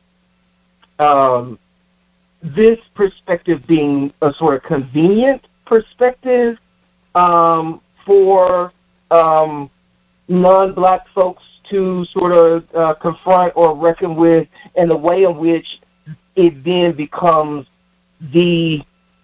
um 0.99 1.57
this 2.43 2.79
perspective 2.95 3.61
being 3.67 4.13
a 4.21 4.33
sort 4.33 4.55
of 4.55 4.63
convenient 4.63 5.47
perspective 5.65 6.57
um 7.15 7.81
for 8.05 8.73
um 9.11 9.69
non-black 10.27 11.05
folks 11.13 11.43
to 11.69 12.05
sort 12.05 12.31
of 12.31 12.63
uh, 12.75 12.93
confront 12.95 13.51
or 13.55 13.75
reckon 13.75 14.15
with 14.15 14.47
and 14.75 14.89
the 14.89 14.95
way 14.95 15.23
in 15.23 15.37
which 15.37 15.65
it 16.35 16.63
then 16.63 16.95
becomes 16.95 17.67
the 18.33 18.81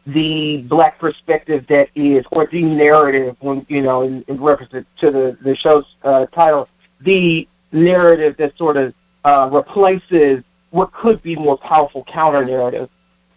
the 0.08 0.66
black 0.70 1.00
perspective 1.00 1.66
that 1.68 1.90
is, 1.96 2.26
or 2.32 2.48
the 2.50 2.64
narrative, 2.64 3.36
when 3.42 3.66
you 3.68 3.82
know, 3.82 4.04
in, 4.04 4.24
in 4.28 4.42
reference 4.42 4.72
to 4.72 5.12
the 5.12 5.38
the 5.44 5.56
show's 5.56 5.86
uh, 6.04 6.26
title, 6.28 6.68
the 7.02 7.48
narrative 7.72 8.36
that 8.38 8.58
sort 8.58 8.78
of 8.78 8.94
uh, 9.28 9.50
replaces 9.52 10.42
what 10.70 10.94
could 10.94 11.22
be 11.22 11.36
more 11.36 11.58
powerful 11.58 12.06
counter 12.06 12.46
narrative. 12.46 12.90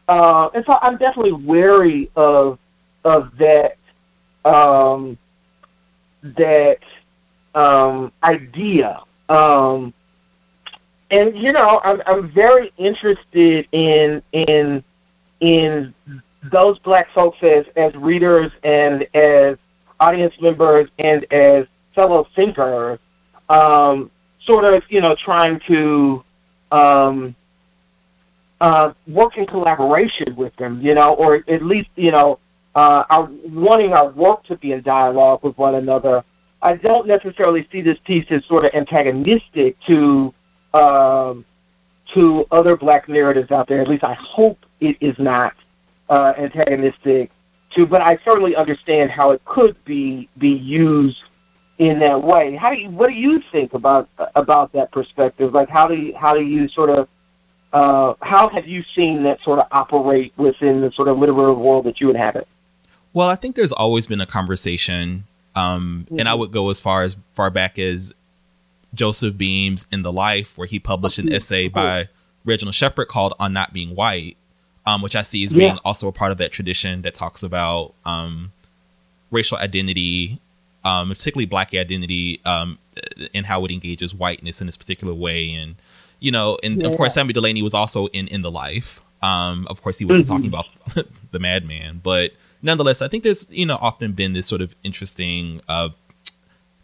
Uh, 0.07 0.49
and 0.55 0.65
so 0.65 0.79
I'm 0.83 0.97
definitely 0.97 1.33
wary 1.33 2.11
of 2.15 2.59
of 3.05 3.33
that 3.39 3.77
um, 4.45 5.19
that 6.23 6.79
um, 7.57 8.13
idea. 8.23 9.01
Um, 9.29 9.93
and 11.11 11.37
you 11.37 11.53
know, 11.53 11.81
I'm 11.83 12.03
I'm 12.07 12.31
very 12.31 12.73
interested 12.77 13.67
in 13.73 14.23
in 14.31 14.85
in 15.41 15.93
those 16.53 16.79
black 16.79 17.09
folks 17.13 17.39
as 17.43 17.67
as 17.75 17.93
readers 17.97 18.53
and 18.63 19.09
as 19.15 19.57
audience 19.99 20.35
members 20.41 20.89
and 21.01 21.25
as 21.33 21.67
fellow 21.97 22.29
thinkers, 22.37 23.01
um, 23.49 24.09
sort 24.45 24.65
of 24.65 24.83
you 24.89 25.01
know 25.01 25.17
trying 25.23 25.61
to 25.67 26.25
um, 26.73 27.35
uh, 28.61 28.93
work 29.07 29.37
in 29.39 29.47
collaboration 29.47 30.35
with 30.37 30.55
them, 30.57 30.81
you 30.81 30.95
know, 30.95 31.15
or 31.15 31.43
at 31.49 31.63
least 31.63 31.89
you 31.97 32.11
know 32.11 32.39
uh, 32.75 33.05
our 33.11 33.31
wanting 33.47 33.93
our 33.93 34.11
work 34.11 34.45
to 34.45 34.57
be 34.57 34.73
in 34.73 34.83
dialogue 34.83 35.43
with 35.43 35.57
one 35.59 35.77
another. 35.77 36.25
I 36.63 36.77
don't 36.77 37.07
necessarily 37.07 37.67
see 37.73 37.81
this 37.81 37.99
piece 38.05 38.27
as 38.31 38.45
sort 38.47 38.67
of 38.67 38.73
antagonistic 38.75 39.77
to 39.87 40.35
um, 40.75 41.45
to 42.15 42.45
other 42.51 42.77
black 42.77 43.09
narratives 43.09 43.51
out 43.51 43.69
there. 43.69 43.81
At 43.81 43.89
least 43.89 44.05
I 44.05 44.15
hope 44.15 44.59
it 44.81 44.97
is 45.01 45.19
not 45.19 45.55
uh, 46.09 46.35
antagonistic 46.37 47.31
to, 47.75 47.87
but 47.87 48.03
I 48.03 48.19
certainly 48.25 48.57
understand 48.57 49.11
how 49.11 49.31
it 49.31 49.45
could 49.45 49.77
be 49.85 50.29
be 50.39 50.51
used 50.51 51.23
in 51.81 51.99
that 51.99 52.23
way. 52.23 52.55
How 52.57 52.71
do 52.75 52.79
you, 52.79 52.91
what 52.91 53.09
do 53.09 53.15
you 53.15 53.43
think 53.51 53.73
about 53.73 54.07
about 54.37 54.73
that 54.75 54.93
perspective? 54.93 55.55
Like 55.55 55.71
how 55.71 55.89
do 55.89 55.95
you, 55.95 56.15
how 56.15 56.35
do 56.35 56.43
you 56.43 56.69
sort 56.69 56.91
of 56.91 57.09
uh, 57.73 58.15
how 58.21 58.49
have 58.51 58.67
you 58.67 58.83
seen 58.95 59.23
that 59.23 59.41
sort 59.43 59.59
of 59.59 59.67
operate 59.73 60.33
within 60.37 60.83
the 60.83 60.93
sort 60.93 61.09
of 61.09 61.19
literary 61.19 61.55
world 61.55 61.87
that 61.87 61.99
you 62.01 62.11
inhabit? 62.11 62.47
Well, 63.15 63.29
I 63.29 63.35
think 63.35 63.57
there's 63.57 63.73
always 63.73 64.07
been 64.07 64.21
a 64.21 64.27
conversation, 64.27 65.25
um, 65.57 66.07
and 66.17 66.29
I 66.29 66.35
would 66.35 66.53
go 66.53 66.69
as 66.71 66.81
far 66.81 67.03
as 67.03 67.17
far 67.33 67.49
back 67.51 67.79
as 67.79 68.13
Joseph 68.93 69.39
Beam's 69.39 69.87
in 69.91 70.03
the 70.03 70.13
Life, 70.13 70.59
where 70.59 70.67
he 70.67 70.79
published 70.79 71.19
an 71.19 71.33
essay 71.33 71.69
by 71.69 72.09
Reginald 72.45 72.75
Shepard 72.75 73.09
called 73.09 73.35
"On 73.41 73.55
Not 73.55 73.73
Being 73.73 73.95
White," 73.95 74.37
um, 74.85 75.01
which 75.01 75.17
I 75.17 75.23
see 75.23 75.45
as 75.45 75.55
being 75.55 75.75
Yeah. 75.77 75.79
also 75.85 76.09
a 76.09 76.13
part 76.13 76.31
of 76.31 76.39
that 76.39 76.53
tradition 76.53 77.03
that 77.03 77.15
talks 77.15 77.43
about 77.43 77.95
um, 78.05 78.53
racial 79.31 79.57
identity, 79.59 80.41
um, 80.85 81.09
particularly 81.11 81.47
Black 81.47 81.75
identity, 81.75 82.41
um, 82.45 82.79
and 83.35 83.47
how 83.47 83.65
it 83.65 83.71
engages 83.71 84.15
whiteness 84.15 84.61
in 84.61 84.67
this 84.67 84.77
particular 84.77 85.15
way. 85.15 85.53
And 85.53 85.75
you 86.21 86.31
know, 86.31 86.59
and 86.63 86.83
of 86.85 86.97
course, 86.97 87.15
Samuel 87.15 87.35
Delany 87.35 87.63
was 87.63 87.75
also 87.75 88.07
in 88.09 88.29
in 88.29 88.43
the 88.43 88.51
Life. 88.51 89.01
Um, 89.23 89.67
of 89.69 89.83
course, 89.83 89.99
he 89.99 90.05
wasn't 90.05 90.27
Mhm. 90.27 90.31
talking 90.31 90.47
about 90.47 90.67
the 91.33 91.39
Madman, 91.39 92.01
but 92.03 92.33
nonetheless, 92.63 93.03
I 93.03 93.09
think 93.09 93.23
there's 93.25 93.47
you 93.51 93.67
know 93.67 93.77
often 93.81 94.13
been 94.13 94.33
this 94.33 94.47
sort 94.47 94.61
of 94.63 94.75
interesting 94.83 95.61
uh, 95.69 95.91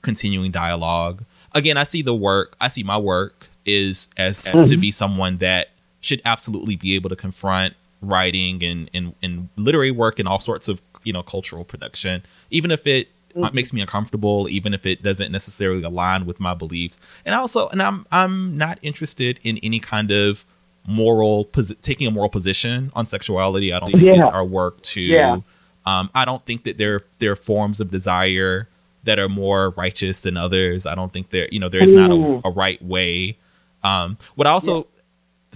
continuing 0.02 0.50
dialogue. 0.50 1.24
Again, 1.52 1.76
I 1.76 1.84
see 1.84 2.02
the 2.02 2.14
work, 2.14 2.54
I 2.60 2.68
see 2.68 2.82
my 2.82 2.98
work 2.98 3.48
is 3.64 4.08
as 4.16 4.42
to 4.44 4.76
be 4.76 4.90
someone 4.92 5.38
that 5.38 5.70
should 6.00 6.22
absolutely 6.24 6.76
be 6.76 6.94
able 6.94 7.08
to 7.10 7.16
confront 7.16 7.74
writing 8.00 8.62
and, 8.62 8.88
and, 8.94 9.14
and 9.22 9.48
literary 9.56 9.90
work 9.90 10.18
and 10.20 10.28
all 10.28 10.38
sorts 10.38 10.68
of 10.68 10.80
you 11.02 11.12
know 11.12 11.22
cultural 11.22 11.64
production, 11.64 12.22
even 12.50 12.70
if 12.70 12.86
it 12.86 13.08
uh, 13.42 13.50
makes 13.52 13.72
me 13.72 13.80
uncomfortable, 13.80 14.48
even 14.48 14.74
if 14.74 14.86
it 14.86 15.02
doesn't 15.02 15.30
necessarily 15.32 15.82
align 15.82 16.26
with 16.26 16.40
my 16.40 16.54
beliefs. 16.54 16.98
And 17.24 17.34
also, 17.34 17.68
and 17.68 17.82
I'm 17.82 18.06
I'm 18.10 18.56
not 18.56 18.78
interested 18.82 19.38
in 19.44 19.58
any 19.58 19.78
kind 19.80 20.10
of 20.10 20.44
moral 20.86 21.44
posi- 21.46 21.80
taking 21.82 22.06
a 22.06 22.10
moral 22.10 22.28
position 22.30 22.90
on 22.94 23.06
sexuality. 23.06 23.72
I 23.72 23.80
don't 23.80 23.90
think 23.90 24.02
Yeah. 24.04 24.20
it's 24.20 24.28
our 24.28 24.44
work 24.44 24.80
to. 24.82 25.00
Yeah. 25.00 25.38
Um, 25.84 26.10
I 26.14 26.24
don't 26.24 26.44
think 26.46 26.64
that 26.64 26.78
there 26.78 27.00
there 27.18 27.32
are 27.32 27.36
forms 27.36 27.80
of 27.80 27.90
desire 27.90 28.68
that 29.04 29.18
are 29.18 29.28
more 29.28 29.70
righteous 29.70 30.20
than 30.20 30.36
others. 30.36 30.84
I 30.86 30.94
don't 30.94 31.12
think 31.12 31.30
there 31.30 31.48
you 31.52 31.58
know 31.60 31.68
there 31.68 31.82
is 31.82 31.92
not 31.92 32.10
Mm. 32.10 32.44
a, 32.44 32.48
a 32.48 32.50
right 32.52 32.82
way. 32.82 33.36
Um, 33.84 34.18
what 34.34 34.46
I 34.46 34.50
also 34.50 34.86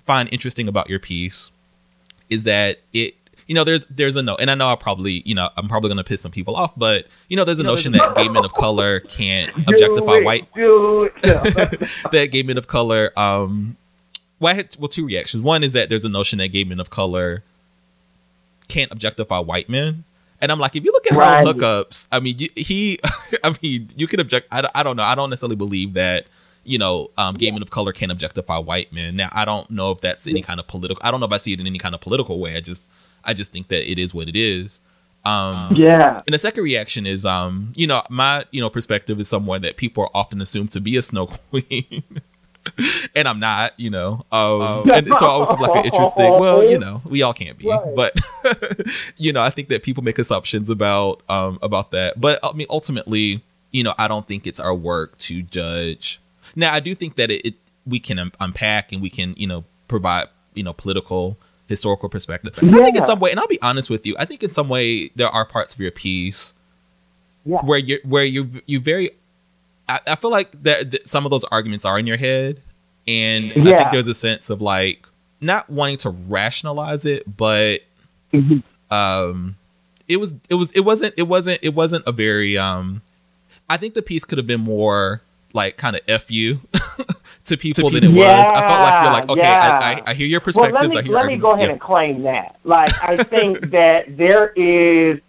find 0.07 0.29
interesting 0.33 0.69
about 0.69 0.88
your 0.88 0.99
piece 1.01 1.51
is 2.29 2.45
that 2.45 2.79
it 2.93 3.14
you 3.51 3.55
know 3.57 3.65
there's 3.65 3.85
there's 3.91 4.15
a 4.15 4.23
no, 4.23 4.37
and 4.37 4.49
I 4.49 4.55
know 4.55 4.69
I 4.69 4.77
probably 4.77 5.23
you 5.27 5.35
know 5.35 5.51
I'm 5.57 5.67
probably 5.69 5.89
gonna 5.91 6.05
piss 6.05 6.21
some 6.21 6.31
people 6.31 6.55
off, 6.55 6.73
but 6.79 7.09
you 7.29 7.37
know 7.37 7.45
there's 7.45 7.59
a 7.59 7.65
notion 7.65 7.91
that 7.93 8.15
gay 8.15 8.29
men 8.29 8.45
of 8.45 8.55
color 8.55 9.01
can't 9.01 9.51
objectify 9.69 10.19
it, 10.19 10.25
white 10.25 10.55
that 11.25 12.29
gay 12.31 12.43
men 12.45 12.57
of 12.59 12.67
color 12.69 13.11
um 13.17 13.77
well 14.39 14.53
I 14.53 14.55
had 14.55 14.77
well 14.79 14.87
two 14.89 15.05
reactions. 15.05 15.43
One 15.43 15.65
is 15.65 15.73
that 15.73 15.89
there's 15.89 16.05
a 16.05 16.09
notion 16.09 16.39
that 16.39 16.49
gay 16.49 16.63
men 16.63 16.79
of 16.79 16.91
color 16.91 17.43
can't 18.69 18.93
objectify 18.93 19.39
white 19.41 19.69
men. 19.69 20.05
And 20.41 20.51
I'm 20.53 20.59
like, 20.61 20.77
if 20.77 20.85
you 20.85 20.93
look 20.93 21.07
at 21.11 21.17
Right. 21.19 21.45
her 21.47 21.53
lookups, 21.53 22.07
I 22.13 22.21
mean, 22.21 22.37
you, 22.39 22.49
he, 22.57 22.99
I 23.45 23.55
mean, 23.61 23.89
you 23.97 24.07
can 24.07 24.21
object. 24.21 24.47
I, 24.51 24.63
don't- 24.63 24.71
I 24.75 24.83
don't 24.83 24.97
know. 24.97 25.03
I 25.03 25.15
don't 25.15 25.29
necessarily 25.29 25.57
believe 25.57 25.93
that, 25.95 26.27
you 26.65 26.79
know, 26.79 27.11
um, 27.19 27.35
gay 27.35 27.51
men 27.51 27.61
of 27.63 27.71
color 27.71 27.93
can't 27.93 28.11
objectify 28.13 28.57
white 28.59 28.91
men. 28.93 29.17
Now, 29.17 29.29
I 29.33 29.45
don't 29.45 29.71
know 29.71 29.91
if 29.91 30.01
that's 30.01 30.27
any 30.27 30.41
kind 30.41 30.59
of 30.61 30.67
political. 30.67 31.03
I 31.05 31.11
don't 31.11 31.21
know 31.21 31.27
if 31.27 31.33
I 31.33 31.37
see 31.39 31.53
it 31.53 31.61
in 31.61 31.67
any 31.67 31.79
kind 31.79 31.95
of 31.95 32.01
political 32.01 32.39
way. 32.39 32.57
I 32.57 32.61
just, 32.61 32.89
I 33.24 33.35
just 33.35 33.52
think 33.52 33.68
that 33.68 33.90
it 33.90 33.98
is 33.98 34.12
what 34.14 34.28
it 34.28 34.37
is. 34.37 34.80
Um, 35.24 35.74
yeah. 35.76 36.22
and 36.26 36.33
the 36.33 36.38
second 36.38 36.64
reaction 36.64 37.06
is, 37.06 37.26
um, 37.26 37.72
you 37.76 37.87
know, 37.87 38.02
my, 38.09 38.44
you 38.52 38.61
know, 38.61 38.70
perspective 38.70 39.20
is 39.20 39.28
someone 39.28 39.61
that 39.62 39.76
people 39.76 40.04
are 40.04 40.11
often 40.14 40.40
assumed 40.40 40.70
to 40.70 40.80
be 40.80 40.96
a 40.96 41.02
snow 41.02 41.26
queen. 41.50 42.02
and 43.14 43.26
I'm 43.28 43.38
not, 43.40 43.78
you 43.78 43.90
know. 43.90 44.24
Um, 44.33 44.61
Oh. 44.62 44.85
and 44.92 45.06
so 45.09 45.26
I 45.26 45.28
always 45.28 45.48
have 45.50 45.61
like 45.61 45.76
an 45.76 45.85
interesting, 45.87 46.38
well, 46.38 46.64
you 46.64 46.78
know, 46.78 47.02
we 47.04 47.22
all 47.22 47.33
can't 47.35 47.59
be, 47.59 47.68
Right. 47.68 47.94
but 47.94 48.18
you 49.16 49.33
know, 49.33 49.42
I 49.42 49.50
think 49.50 49.68
that 49.68 49.83
people 49.83 50.02
make 50.02 50.18
assumptions 50.18 50.70
about, 50.70 51.22
um, 51.28 51.59
about 51.62 51.90
that. 51.90 52.20
But 52.20 52.38
I 52.42 52.52
mean, 52.52 52.66
ultimately, 52.70 53.42
you 53.72 53.83
know, 53.83 53.94
I 53.98 54.09
don't 54.09 54.26
think 54.26 54.46
it's 54.46 54.61
our 54.61 54.74
work 54.74 55.16
to 55.18 55.42
judge. 55.42 56.20
Now, 56.56 56.72
I 56.74 56.80
do 56.80 56.94
think 56.94 57.16
that 57.16 57.30
it, 57.30 57.44
it 57.46 57.54
we 57.87 57.98
can 58.00 58.18
un- 58.18 58.33
unpack 58.40 58.92
and 58.92 59.00
we 59.02 59.11
can, 59.11 59.35
you 59.37 59.46
know, 59.46 59.64
provide, 59.88 60.28
you 60.54 60.62
know, 60.62 60.72
political, 60.72 61.37
historical 61.70 62.11
perspective. 62.11 62.59
And 62.59 62.74
I 62.76 62.83
think 62.85 62.96
in 62.98 63.04
some 63.06 63.18
way, 63.20 63.30
and 63.30 63.40
I'll 63.40 63.46
be 63.46 63.62
honest 63.62 63.88
with 63.88 64.04
you, 64.04 64.14
I 64.18 64.26
think 64.26 64.42
in 64.42 64.50
some 64.50 64.68
way 64.68 65.09
there 65.16 65.28
are 65.30 65.46
parts 65.46 65.72
of 65.72 65.80
your 65.80 65.90
piece 65.92 66.52
Yeah. 67.46 67.61
where 67.62 67.78
you 67.78 67.98
where 68.04 68.24
you 68.24 68.61
you 68.66 68.80
very 68.80 69.12
I, 69.88 70.00
I 70.06 70.16
feel 70.16 70.30
like 70.30 70.50
that, 70.64 70.90
that 70.90 71.09
some 71.09 71.24
of 71.24 71.30
those 71.30 71.44
arguments 71.44 71.85
are 71.87 71.98
in 71.98 72.06
your 72.06 72.18
head 72.18 72.61
and 73.09 73.52
I 73.52 73.54
think 73.78 73.90
there's 73.92 74.06
a 74.09 74.14
sense 74.14 74.50
of 74.50 74.61
like 74.61 75.06
not 75.40 75.70
wanting 75.70 75.96
to 75.98 76.11
rationalize 76.11 77.06
it 77.06 77.24
but 77.37 77.80
Mhm. 78.35 78.62
um 78.90 79.56
it 80.06 80.18
was 80.18 80.35
it 80.48 80.54
was 80.56 80.70
it 80.72 80.80
wasn't 80.80 81.14
it 81.16 81.22
wasn't 81.28 81.59
it 81.62 81.74
wasn't 81.74 82.04
a 82.06 82.12
very 82.12 82.59
um 82.59 83.00
I 83.68 83.76
think 83.76 83.94
the 83.94 84.02
piece 84.02 84.24
could 84.24 84.38
have 84.38 84.46
been 84.46 84.61
more 84.61 85.22
like 85.52 85.76
kind 85.76 85.96
of 85.96 86.02
f 86.09 86.30
you 86.30 86.61
to 87.45 87.57
people 87.57 87.91
than 87.91 88.05
it 88.05 88.11
yeah, 88.11 88.39
was. 88.39 88.51
I 88.57 88.61
felt 88.61 88.81
like 88.81 89.03
you're 89.03 89.13
like, 89.13 89.31
okay, 89.31 89.41
yeah. 89.41 89.79
I, 89.83 89.93
I, 89.93 90.03
I, 90.11 90.15
hear 90.15 90.27
your 90.27 90.41
perspectives. 90.41 90.95
Well, 90.95 91.03
let 91.03 91.05
me, 91.05 91.11
let 91.11 91.27
me 91.27 91.37
go 91.37 91.53
ahead 91.53 91.67
yeah. 91.67 91.73
and 91.73 91.81
claim 91.81 92.23
that. 92.23 92.57
Like, 92.65 92.93
I 93.03 93.23
think 93.25 93.71
that 93.71 94.17
there 94.17 94.49
is. 94.51 95.21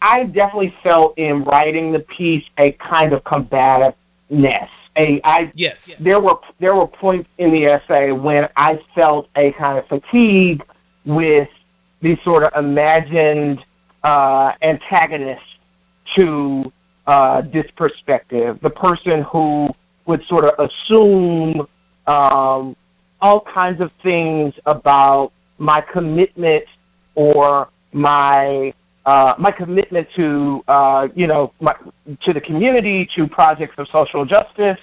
I 0.00 0.24
definitely 0.24 0.74
felt 0.82 1.18
in 1.18 1.42
writing 1.42 1.92
the 1.92 2.00
piece 2.00 2.44
a 2.58 2.72
kind 2.72 3.12
of 3.12 3.24
combativeness. 3.24 4.68
A 4.96 5.20
I 5.24 5.52
yes. 5.54 5.98
There 5.98 6.20
were 6.20 6.36
there 6.60 6.74
were 6.74 6.86
points 6.86 7.28
in 7.38 7.52
the 7.52 7.66
essay 7.66 8.12
when 8.12 8.48
I 8.56 8.80
felt 8.94 9.28
a 9.36 9.52
kind 9.52 9.78
of 9.78 9.86
fatigue 9.88 10.62
with 11.04 11.48
these 12.00 12.18
sort 12.22 12.44
of 12.44 12.52
imagined 12.56 13.64
uh, 14.04 14.52
antagonists 14.62 15.56
to 16.16 16.72
uh, 17.06 17.42
this 17.52 17.66
perspective. 17.76 18.58
The 18.62 18.70
person 18.70 19.22
who 19.22 19.70
would 20.08 20.24
sort 20.24 20.44
of 20.44 20.68
assume 20.68 21.60
um, 22.08 22.74
all 23.20 23.40
kinds 23.40 23.80
of 23.80 23.92
things 24.02 24.54
about 24.66 25.32
my 25.58 25.80
commitment 25.80 26.64
or 27.14 27.68
my 27.92 28.72
uh, 29.06 29.34
my 29.38 29.52
commitment 29.52 30.08
to 30.16 30.62
uh, 30.68 31.08
you 31.14 31.26
know 31.26 31.52
my, 31.60 31.74
to 32.22 32.32
the 32.32 32.40
community, 32.40 33.08
to 33.14 33.26
projects 33.28 33.74
of 33.78 33.86
social 33.88 34.24
justice, 34.24 34.80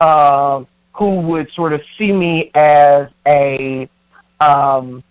uh, 0.00 0.64
who 0.92 1.20
would 1.20 1.50
sort 1.52 1.72
of 1.72 1.80
see 1.98 2.12
me 2.12 2.50
as 2.54 3.08
a 3.26 3.88
um, 4.40 5.02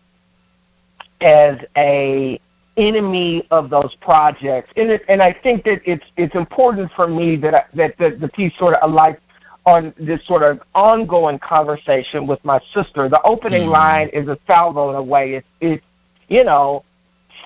as 1.22 1.58
a 1.78 2.40
enemy 2.78 3.46
of 3.52 3.70
those 3.70 3.96
projects. 4.02 4.72
And 4.76 4.92
it, 4.92 5.04
and 5.08 5.22
I 5.22 5.34
think 5.34 5.64
that 5.66 5.82
it's 5.86 6.06
it's 6.18 6.36
important 6.36 6.92
for 6.96 7.08
me 7.08 7.36
that 7.38 7.54
I, 7.54 7.64
that 7.76 7.98
the, 7.98 8.18
the 8.20 8.30
piece 8.30 8.58
sort 8.58 8.76
of 8.76 8.90
alights 8.90 9.22
on 9.66 9.94
this 10.00 10.26
sort 10.26 10.44
of 10.44 10.60
ongoing 10.74 11.40
conversation 11.40 12.26
with 12.26 12.44
my 12.44 12.60
sister. 12.74 13.08
The 13.10 13.22
opening 13.24 13.64
mm. 13.64 13.72
line 13.72 14.10
is 14.10 14.28
a 14.28 14.38
salvo 14.48 14.90
in 14.90 14.96
a 14.96 15.04
way. 15.04 15.36
It's 15.36 15.48
it's 15.60 15.86
you 16.28 16.44
know 16.44 16.84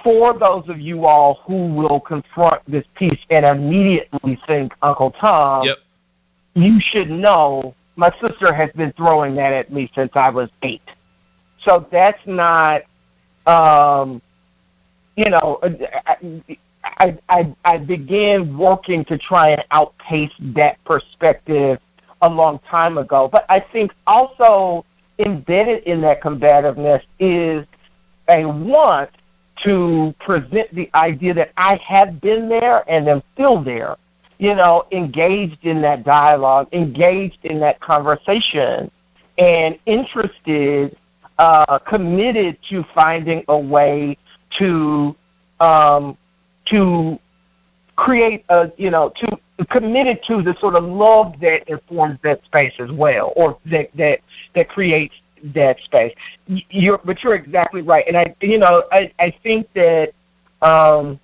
for 0.03 0.37
those 0.37 0.67
of 0.69 0.79
you 0.79 1.05
all 1.05 1.41
who 1.45 1.73
will 1.73 1.99
confront 1.99 2.61
this 2.69 2.85
piece 2.95 3.19
and 3.29 3.45
immediately 3.45 4.39
think 4.47 4.73
Uncle 4.81 5.11
Tom, 5.11 5.65
yep. 5.65 5.77
you 6.53 6.79
should 6.79 7.09
know 7.09 7.75
my 7.95 8.11
sister 8.19 8.53
has 8.53 8.69
been 8.75 8.91
throwing 8.93 9.35
that 9.35 9.53
at 9.53 9.71
me 9.71 9.89
since 9.95 10.11
I 10.15 10.29
was 10.29 10.49
eight. 10.63 10.81
So 11.59 11.87
that's 11.91 12.19
not 12.25 12.81
um, 13.45 14.21
you 15.15 15.29
know, 15.29 15.59
I, 16.83 17.17
I, 17.29 17.55
I 17.63 17.77
began 17.77 18.57
working 18.57 19.05
to 19.05 19.17
try 19.17 19.51
and 19.51 19.65
outpace 19.71 20.31
that 20.55 20.83
perspective 20.83 21.79
a 22.25 22.29
long 22.29 22.59
time 22.69 22.97
ago. 22.97 23.29
But 23.31 23.45
I 23.49 23.59
think 23.59 23.91
also 24.07 24.83
embedded 25.19 25.83
in 25.83 26.01
that 26.01 26.21
combativeness 26.21 27.01
is 27.19 27.65
a 28.29 28.45
want 28.45 29.11
to 29.63 30.13
present 30.19 30.73
the 30.75 30.89
idea 30.95 31.33
that 31.35 31.51
I 31.55 31.75
have 31.77 32.19
been 32.19 32.49
there 32.49 32.83
and 32.89 33.07
am 33.07 33.21
still 33.33 33.63
there, 33.63 33.95
you 34.39 34.55
know, 34.55 34.85
engaged 34.91 35.63
in 35.63 35.81
that 35.83 36.03
dialogue, 36.03 36.67
engaged 36.73 37.39
in 37.43 37.59
that 37.61 37.79
conversation, 37.79 38.91
and 39.37 39.79
interested, 39.85 40.97
uh, 41.37 41.79
committed 41.79 42.57
to 42.69 42.83
finding 42.93 43.43
a 43.47 43.57
way 43.57 44.17
to 44.57 45.15
um, 45.59 46.17
to 46.65 47.19
create 47.95 48.43
a 48.49 48.71
you 48.77 48.89
know 48.89 49.13
to 49.15 49.37
committed 49.69 50.19
to 50.27 50.41
the 50.41 50.55
sort 50.59 50.75
of 50.75 50.83
love 50.83 51.35
that 51.41 51.67
informs 51.69 52.19
that 52.23 52.43
space 52.45 52.73
as 52.79 52.91
well, 52.91 53.33
or 53.35 53.57
that 53.65 53.89
that 53.95 54.19
that 54.53 54.69
creates 54.69 55.15
that 55.53 55.79
space. 55.81 56.13
You're, 56.47 56.99
but 57.03 57.23
you're 57.23 57.35
exactly 57.35 57.81
right, 57.81 58.05
and 58.07 58.17
I 58.17 58.35
you 58.41 58.57
know 58.57 58.83
I 58.91 59.11
I 59.19 59.33
think 59.43 59.67
that. 59.73 60.13
Um, 60.61 61.19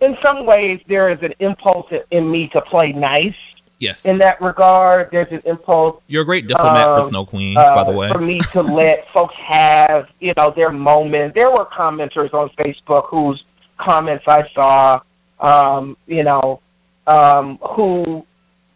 in 0.00 0.18
some 0.22 0.44
ways, 0.44 0.80
there 0.86 1.08
is 1.08 1.18
an 1.22 1.32
impulse 1.38 1.90
in 2.10 2.30
me 2.30 2.48
to 2.48 2.60
play 2.60 2.92
nice. 2.92 3.34
Yes. 3.78 4.06
In 4.06 4.18
that 4.18 4.40
regard, 4.40 5.08
there's 5.10 5.30
an 5.32 5.42
impulse. 5.44 6.00
You're 6.06 6.22
a 6.22 6.26
great 6.26 6.46
diplomat 6.46 6.88
um, 6.88 7.00
for 7.00 7.06
Snow 7.06 7.26
Queens, 7.26 7.58
uh, 7.58 7.74
by 7.74 7.84
the 7.84 7.96
way. 7.96 8.08
For 8.10 8.20
me 8.20 8.40
to 8.52 8.62
let 8.62 9.06
folks 9.12 9.34
have, 9.36 10.08
you 10.20 10.32
know, 10.36 10.52
their 10.54 10.70
moment. 10.70 11.34
There 11.34 11.50
were 11.50 11.66
commenters 11.66 12.32
on 12.32 12.50
Facebook 12.50 13.08
whose 13.08 13.44
comments 13.78 14.24
I 14.26 14.48
saw, 14.54 15.00
um, 15.40 15.96
you 16.06 16.22
know, 16.22 16.60
um, 17.06 17.58
who, 17.76 18.24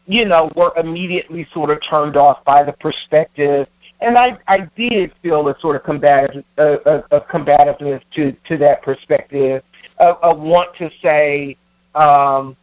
you 0.06 0.24
know, 0.24 0.50
were 0.56 0.72
immediately 0.76 1.46
sort 1.52 1.70
of 1.70 1.78
turned 1.88 2.16
off 2.16 2.44
by 2.44 2.62
the 2.62 2.72
perspective. 2.72 3.66
And 4.00 4.16
I, 4.16 4.38
I 4.46 4.68
did 4.76 5.12
feel 5.22 5.48
a 5.48 5.58
sort 5.60 5.76
of 5.76 5.82
combative, 5.82 6.44
a, 6.56 6.74
a, 6.86 7.16
a 7.16 7.20
combativeness 7.22 8.02
to, 8.14 8.32
to 8.46 8.56
that 8.58 8.82
perspective, 8.82 9.62
a, 9.98 10.14
a 10.22 10.34
want 10.34 10.74
to 10.76 10.90
say, 11.02 11.56
um, 11.94 12.56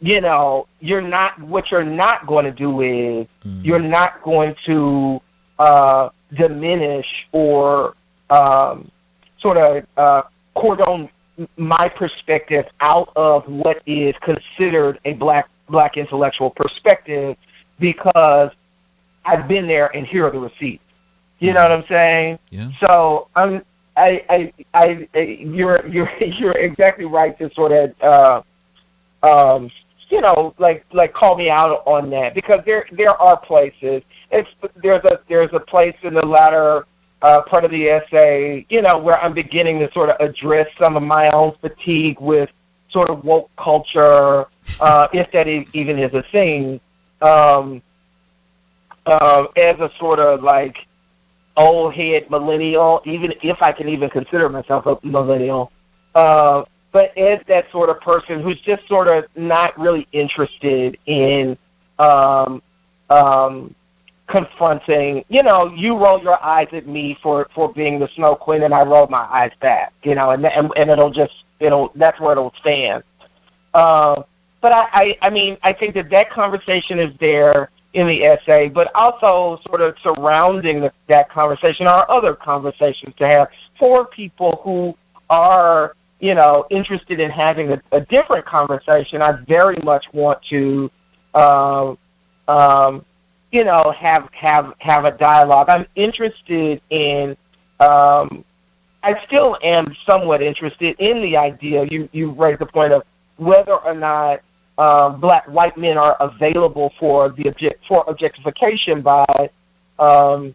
you 0.00 0.20
know, 0.20 0.66
you're 0.80 1.00
not 1.00 1.40
what 1.40 1.70
you're 1.70 1.82
not 1.82 2.26
going 2.26 2.44
to 2.44 2.52
do 2.52 2.82
is 2.82 3.26
mm. 3.44 3.64
you're 3.64 3.78
not 3.78 4.22
going 4.22 4.54
to 4.66 5.20
uh, 5.58 6.10
diminish 6.36 7.06
or 7.32 7.94
um, 8.28 8.90
sort 9.38 9.56
of 9.56 9.84
uh, 9.96 10.22
cordon 10.54 11.08
my 11.56 11.88
perspective 11.88 12.64
out 12.80 13.10
of 13.16 13.44
what 13.46 13.82
is 13.86 14.14
considered 14.22 14.98
a 15.04 15.14
black 15.14 15.48
black 15.68 15.96
intellectual 15.96 16.50
perspective 16.50 17.36
because 17.78 18.50
I've 19.24 19.48
been 19.48 19.66
there 19.66 19.94
and 19.94 20.06
here 20.06 20.26
are 20.26 20.30
the 20.30 20.38
receipts. 20.38 20.82
You 21.38 21.52
know 21.52 21.62
what 21.62 21.72
I'm 21.72 21.84
saying? 21.88 22.38
Yeah. 22.50 22.70
So 22.80 23.28
I'm 23.36 23.62
I 23.96 24.24
I 24.28 24.52
I 24.74 25.08
you're 25.14 25.86
you're 25.86 26.10
you're 26.20 26.52
exactly 26.52 27.04
right 27.04 27.36
to 27.38 27.52
sort 27.54 27.72
of 27.72 27.92
uh 28.00 28.42
um 29.26 29.70
you 30.08 30.20
know, 30.20 30.54
like 30.58 30.84
like 30.92 31.12
call 31.12 31.36
me 31.36 31.50
out 31.50 31.82
on 31.84 32.10
that 32.10 32.34
because 32.34 32.60
there 32.64 32.86
there 32.92 33.20
are 33.20 33.36
places. 33.38 34.02
It's 34.30 34.48
there's 34.82 35.04
a 35.04 35.20
there's 35.28 35.50
a 35.52 35.60
place 35.60 35.96
in 36.02 36.14
the 36.14 36.24
latter 36.24 36.86
uh, 37.22 37.42
part 37.42 37.64
of 37.64 37.70
the 37.70 37.88
essay, 37.88 38.66
you 38.68 38.82
know, 38.82 38.98
where 38.98 39.18
I'm 39.20 39.34
beginning 39.34 39.78
to 39.80 39.92
sort 39.92 40.10
of 40.10 40.16
address 40.20 40.68
some 40.78 40.96
of 40.96 41.02
my 41.02 41.30
own 41.30 41.54
fatigue 41.60 42.20
with 42.20 42.50
sort 42.90 43.10
of 43.10 43.24
woke 43.24 43.50
culture, 43.56 44.46
uh, 44.80 45.08
if 45.12 45.30
that 45.32 45.48
even 45.48 45.98
is 45.98 46.12
a 46.14 46.24
thing, 46.30 46.80
um, 47.22 47.82
uh, 49.06 49.44
as 49.56 49.78
a 49.80 49.90
sort 49.98 50.18
of 50.18 50.42
like 50.42 50.76
old 51.56 51.94
head 51.94 52.30
millennial, 52.30 53.00
even 53.04 53.32
if 53.42 53.62
I 53.62 53.72
can 53.72 53.88
even 53.88 54.10
consider 54.10 54.48
myself 54.48 54.86
a 54.86 54.98
millennial. 55.06 55.72
Uh, 56.14 56.64
but 56.92 57.16
as 57.16 57.40
that 57.48 57.70
sort 57.70 57.90
of 57.90 58.00
person 58.00 58.42
who's 58.42 58.60
just 58.60 58.86
sort 58.88 59.08
of 59.08 59.24
not 59.36 59.78
really 59.78 60.06
interested 60.12 60.96
in 61.06 61.56
um, 61.98 62.62
um, 63.10 63.74
confronting. 64.28 65.24
You 65.28 65.42
know, 65.42 65.72
you 65.74 65.96
roll 65.96 66.22
your 66.22 66.42
eyes 66.42 66.68
at 66.72 66.86
me 66.86 67.18
for 67.22 67.48
for 67.54 67.72
being 67.72 67.98
the 67.98 68.08
Snow 68.14 68.34
Queen, 68.34 68.62
and 68.62 68.74
I 68.74 68.84
roll 68.84 69.06
my 69.08 69.26
eyes 69.30 69.52
back. 69.60 69.92
You 70.02 70.14
know, 70.14 70.30
and 70.30 70.44
and, 70.46 70.70
and 70.76 70.90
it'll 70.90 71.12
just 71.12 71.44
it'll 71.60 71.92
that's 71.96 72.20
where 72.20 72.32
it'll 72.32 72.54
stand. 72.60 73.02
Uh, 73.74 74.22
but 74.60 74.72
I, 74.72 74.86
I 74.92 75.18
I 75.22 75.30
mean 75.30 75.58
I 75.62 75.72
think 75.72 75.94
that 75.94 76.10
that 76.10 76.30
conversation 76.30 76.98
is 76.98 77.12
there 77.20 77.70
in 77.94 78.06
the 78.06 78.24
essay, 78.24 78.68
but 78.68 78.90
also 78.94 79.58
sort 79.66 79.80
of 79.80 79.94
surrounding 80.02 80.80
the, 80.80 80.92
that 81.08 81.30
conversation 81.30 81.86
are 81.86 82.10
other 82.10 82.34
conversations 82.34 83.14
to 83.16 83.26
have 83.26 83.48
for 83.78 84.04
people 84.06 84.60
who 84.62 84.94
are 85.30 85.94
you 86.18 86.34
know, 86.34 86.66
interested 86.70 87.20
in 87.20 87.30
having 87.30 87.72
a, 87.72 87.82
a 87.92 88.00
different 88.00 88.46
conversation, 88.46 89.20
I 89.20 89.38
very 89.46 89.78
much 89.82 90.06
want 90.12 90.38
to, 90.50 90.90
um, 91.34 91.98
um, 92.48 93.04
you 93.52 93.64
know, 93.64 93.92
have 93.96 94.28
have 94.32 94.74
have 94.78 95.04
a 95.04 95.16
dialogue. 95.16 95.68
I'm 95.68 95.86
interested 95.94 96.80
in. 96.90 97.36
Um, 97.80 98.44
I 99.02 99.14
still 99.26 99.56
am 99.62 99.94
somewhat 100.04 100.42
interested 100.42 100.96
in 100.98 101.22
the 101.22 101.36
idea. 101.36 101.84
You 101.84 102.08
you 102.12 102.32
raised 102.32 102.60
the 102.60 102.66
point 102.66 102.92
of 102.92 103.02
whether 103.36 103.76
or 103.76 103.94
not 103.94 104.40
um, 104.78 105.20
black 105.20 105.46
white 105.46 105.76
men 105.76 105.96
are 105.96 106.16
available 106.20 106.92
for 106.98 107.30
the 107.30 107.48
object 107.48 107.84
for 107.86 108.04
objectification 108.08 109.02
by 109.02 109.50
um, 109.98 110.54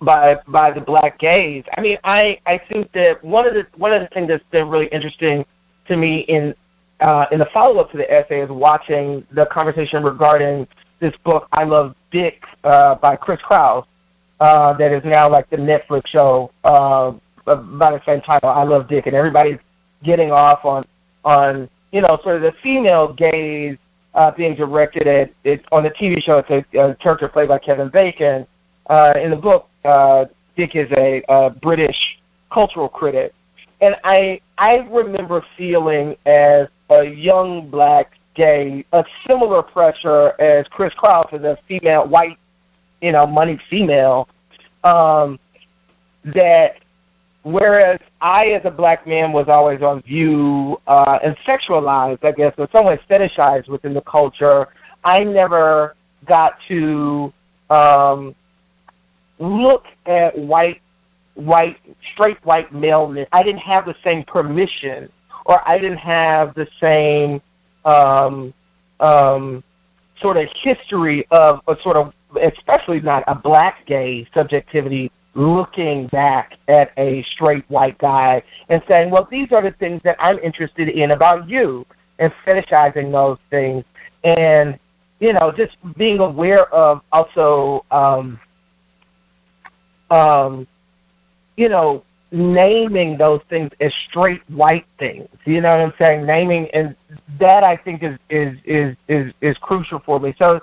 by 0.00 0.36
by 0.48 0.70
the 0.70 0.80
black 0.80 1.18
gaze. 1.18 1.64
I 1.76 1.80
mean, 1.80 1.98
I 2.04 2.40
I 2.46 2.60
think 2.70 2.90
that 2.92 3.22
one 3.22 3.46
of 3.46 3.54
the 3.54 3.66
one 3.76 3.92
of 3.92 4.00
the 4.00 4.08
things 4.08 4.28
that's 4.28 4.44
been 4.50 4.68
really 4.68 4.86
interesting 4.86 5.44
to 5.88 5.96
me 5.96 6.20
in 6.20 6.54
uh, 7.00 7.26
in 7.30 7.38
the 7.38 7.48
follow 7.52 7.80
up 7.80 7.90
to 7.90 7.96
the 7.96 8.10
essay 8.10 8.40
is 8.40 8.50
watching 8.50 9.26
the 9.32 9.46
conversation 9.46 10.02
regarding 10.02 10.66
this 11.00 11.14
book 11.24 11.48
I 11.52 11.64
Love 11.64 11.94
Dick 12.10 12.42
uh, 12.64 12.94
by 12.96 13.16
Chris 13.16 13.40
Kraus 13.42 13.86
uh, 14.40 14.72
that 14.74 14.92
is 14.92 15.02
now 15.04 15.30
like 15.30 15.48
the 15.50 15.56
Netflix 15.56 16.06
show 16.06 16.50
uh, 16.64 17.12
by 17.44 17.92
the 17.92 18.00
same 18.06 18.20
title 18.20 18.48
I 18.48 18.64
Love 18.64 18.88
Dick, 18.88 19.06
and 19.06 19.14
everybody's 19.14 19.58
getting 20.02 20.30
off 20.30 20.64
on 20.64 20.84
on 21.24 21.68
you 21.94 22.00
know, 22.00 22.18
sort 22.24 22.34
of 22.34 22.42
the 22.42 22.52
female 22.60 23.12
gaze 23.12 23.78
uh, 24.14 24.32
being 24.32 24.56
directed 24.56 25.06
at 25.06 25.30
it 25.44 25.64
on 25.70 25.84
the 25.84 25.90
TV 25.90 26.20
show. 26.20 26.38
It's 26.38 26.50
a, 26.50 26.78
a 26.78 26.94
character 26.96 27.28
played 27.28 27.48
by 27.48 27.60
Kevin 27.60 27.88
Bacon. 27.88 28.48
Uh, 28.90 29.14
in 29.22 29.30
the 29.30 29.36
book, 29.36 29.68
uh, 29.84 30.24
Dick 30.56 30.74
is 30.74 30.90
a, 30.96 31.22
a 31.28 31.50
British 31.50 31.96
cultural 32.52 32.88
critic, 32.88 33.32
and 33.80 33.94
I 34.02 34.40
I 34.58 34.78
remember 34.90 35.44
feeling 35.56 36.16
as 36.26 36.66
a 36.90 37.04
young 37.04 37.70
black 37.70 38.10
gay 38.34 38.84
a 38.92 39.04
similar 39.26 39.62
pressure 39.62 40.40
as 40.40 40.66
Chris 40.68 40.92
Kraus 40.94 41.26
as 41.32 41.42
a 41.42 41.58
female 41.68 42.06
white, 42.06 42.38
you 43.00 43.12
know, 43.12 43.26
moneyed 43.26 43.60
female. 43.70 44.28
Um, 44.82 45.38
that 46.24 46.76
whereas 47.42 48.00
I, 48.20 48.46
as 48.46 48.62
a 48.64 48.70
black 48.70 49.06
man, 49.06 49.32
was 49.32 49.46
always 49.48 49.82
on 49.82 50.02
view 50.02 50.80
uh, 50.86 51.18
and 51.22 51.36
sexualized, 51.46 52.24
I 52.24 52.32
guess, 52.32 52.54
or 52.58 52.68
somewhat 52.72 53.00
fetishized 53.08 53.68
within 53.68 53.94
the 53.94 54.02
culture, 54.02 54.68
I 55.04 55.24
never 55.24 55.96
got 56.26 56.54
to 56.68 57.32
um, 57.70 58.34
look 59.38 59.84
at 60.06 60.36
white, 60.36 60.80
white, 61.34 61.78
straight 62.12 62.38
white 62.44 62.72
maleness. 62.72 63.28
I 63.32 63.42
didn't 63.42 63.60
have 63.60 63.84
the 63.84 63.94
same 64.02 64.24
permission, 64.24 65.10
or 65.44 65.66
I 65.68 65.78
didn't 65.78 65.98
have 65.98 66.54
the 66.54 66.66
same 66.80 67.42
um, 67.84 68.52
um, 69.00 69.62
sort 70.20 70.36
of 70.36 70.48
history 70.62 71.26
of 71.30 71.60
a 71.68 71.76
sort 71.82 71.96
of, 71.96 72.12
especially 72.40 73.00
not 73.00 73.24
a 73.26 73.34
black 73.34 73.86
gay 73.86 74.26
subjectivity 74.34 75.10
looking 75.34 76.06
back 76.08 76.56
at 76.68 76.92
a 76.96 77.22
straight 77.34 77.64
white 77.68 77.98
guy 77.98 78.42
and 78.68 78.82
saying, 78.86 79.10
well, 79.10 79.26
these 79.30 79.50
are 79.52 79.62
the 79.62 79.72
things 79.72 80.00
that 80.04 80.16
I'm 80.20 80.38
interested 80.38 80.88
in 80.88 81.10
about 81.10 81.48
you, 81.48 81.84
and 82.18 82.32
fetishizing 82.46 83.10
those 83.10 83.38
things. 83.50 83.84
And, 84.22 84.78
you 85.20 85.32
know, 85.32 85.52
just 85.52 85.76
being 85.96 86.20
aware 86.20 86.72
of 86.72 87.02
also, 87.12 87.84
um, 87.90 88.38
um, 90.10 90.66
you 91.56 91.68
know, 91.68 92.04
naming 92.34 93.16
those 93.16 93.40
things 93.48 93.70
as 93.80 93.94
straight 94.08 94.42
white 94.50 94.86
things. 94.98 95.28
You 95.44 95.60
know 95.60 95.70
what 95.70 95.86
I'm 95.86 95.94
saying? 95.98 96.26
Naming 96.26 96.68
and 96.74 96.96
that 97.38 97.62
I 97.62 97.76
think 97.76 98.02
is 98.02 98.18
is 98.28 98.58
is 98.64 98.96
is, 99.08 99.32
is 99.40 99.56
crucial 99.58 100.00
for 100.04 100.18
me. 100.18 100.34
So, 100.36 100.60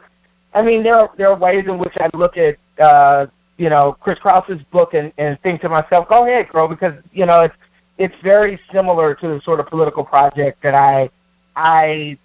I 0.54 0.62
mean, 0.62 0.84
there 0.84 0.98
are 0.98 1.10
there 1.18 1.30
are 1.30 1.38
ways 1.38 1.66
in 1.68 1.80
which 1.80 1.94
I 2.00 2.10
look 2.16 2.36
at 2.38 2.58
uh, 2.84 3.28
you 3.58 3.70
know 3.70 3.96
Chris 4.02 4.20
Kraus's 4.20 4.62
book 4.72 4.94
and 4.94 5.14
and 5.18 5.40
think 5.42 5.62
to 5.62 5.70
myself, 5.70 6.10
go 6.10 6.26
ahead, 6.26 6.50
girl, 6.50 6.68
because 6.68 6.94
you 7.14 7.26
know 7.26 7.42
it's 7.42 7.56
it's 7.98 8.16
very 8.22 8.60
similar 8.74 9.16
to 9.16 9.28
the 9.30 9.42
sort 9.42 9.62
of 9.62 9.68
political 9.68 10.04
project 10.04 10.62
that 10.64 10.76
I 10.76 11.10
I 11.56 12.18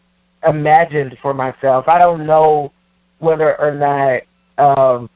imagined 0.46 1.16
for 1.22 1.32
myself. 1.32 1.86
I 1.86 1.98
don't 2.00 2.26
know 2.26 2.72
whether 3.20 3.60
or 3.60 3.72
not 3.72 4.22
um, 4.58 5.08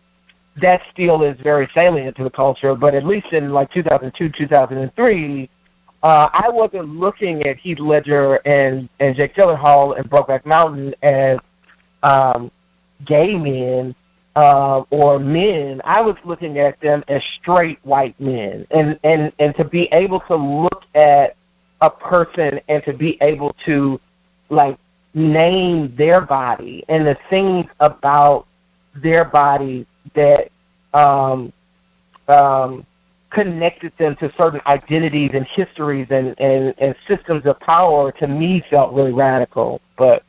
that 0.61 0.83
still 0.93 1.23
is 1.23 1.39
very 1.43 1.69
salient 1.75 2.17
to 2.17 2.25
the 2.25 2.31
culture, 2.31 2.75
but 2.75 2.95
at 2.95 3.05
least 3.05 3.33
in 3.33 3.51
like 3.51 3.71
2002, 3.73 4.31
2003, 4.31 5.51
uh, 6.03 6.29
I 6.33 6.49
wasn't 6.49 6.89
looking 6.89 7.43
at 7.47 7.59
Heath 7.59 7.79
Ledger 7.79 8.37
and 8.47 8.89
and 9.01 9.15
Jake 9.15 9.35
Gyllenhaal 9.35 9.99
and 9.99 10.09
Brokeback 10.11 10.47
Mountain 10.47 10.95
as 11.03 11.39
um, 12.03 12.51
gay 13.05 13.37
men 13.37 13.95
uh, 14.37 14.85
or 14.91 15.19
men, 15.19 15.81
I 15.85 16.01
was 16.01 16.17
looking 16.25 16.59
at 16.59 16.81
them 16.81 17.03
as 17.09 17.23
straight 17.41 17.79
white 17.83 18.19
men, 18.21 18.67
and 18.71 18.99
and 19.05 19.33
and 19.39 19.55
to 19.57 19.65
be 19.65 19.85
able 19.93 20.21
to 20.21 20.37
look 20.37 20.85
at 20.95 21.37
a 21.81 21.91
person 21.91 22.61
and 22.69 22.83
to 22.85 22.93
be 22.93 23.19
able 23.21 23.55
to 23.67 24.01
like 24.49 24.79
name 25.15 25.95
their 25.97 26.21
body 26.21 26.85
and 26.89 27.07
the 27.07 27.17
things 27.29 27.67
about 27.81 28.47
their 29.03 29.25
body 29.25 29.87
that 30.15 30.51
um, 30.93 31.53
um, 32.29 32.87
connected 33.31 33.93
them 33.99 34.17
to 34.17 34.33
certain 34.37 34.61
identities 34.67 35.31
and 35.35 35.47
histories 35.47 36.09
and, 36.11 36.39
and, 36.41 36.75
and 36.79 36.95
systems 37.07 37.47
of 37.47 37.59
power 37.61 38.13
to 38.13 38.27
me 38.27 38.65
felt 38.69 38.93
really 38.93 39.13
radical. 39.13 39.81
But 39.97 40.25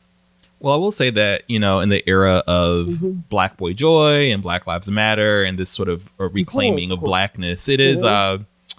well, 0.60 0.74
I 0.74 0.76
will 0.76 0.92
say 0.92 1.10
that, 1.10 1.42
you 1.48 1.58
know, 1.58 1.80
in 1.80 1.88
the 1.88 2.08
era 2.08 2.44
of 2.46 2.86
mm-hmm. 2.86 3.10
Black 3.28 3.56
Boy 3.56 3.72
Joy 3.72 4.30
and 4.32 4.40
Black 4.42 4.66
Lives 4.66 4.88
Matter 4.88 5.42
and 5.42 5.58
this 5.58 5.70
sort 5.70 5.88
of 5.88 6.08
reclaiming 6.18 6.92
of 6.92 7.00
blackness, 7.00 7.68
it 7.68 7.80
is 7.80 8.04
mm-hmm. 8.04 8.42
uh, 8.42 8.78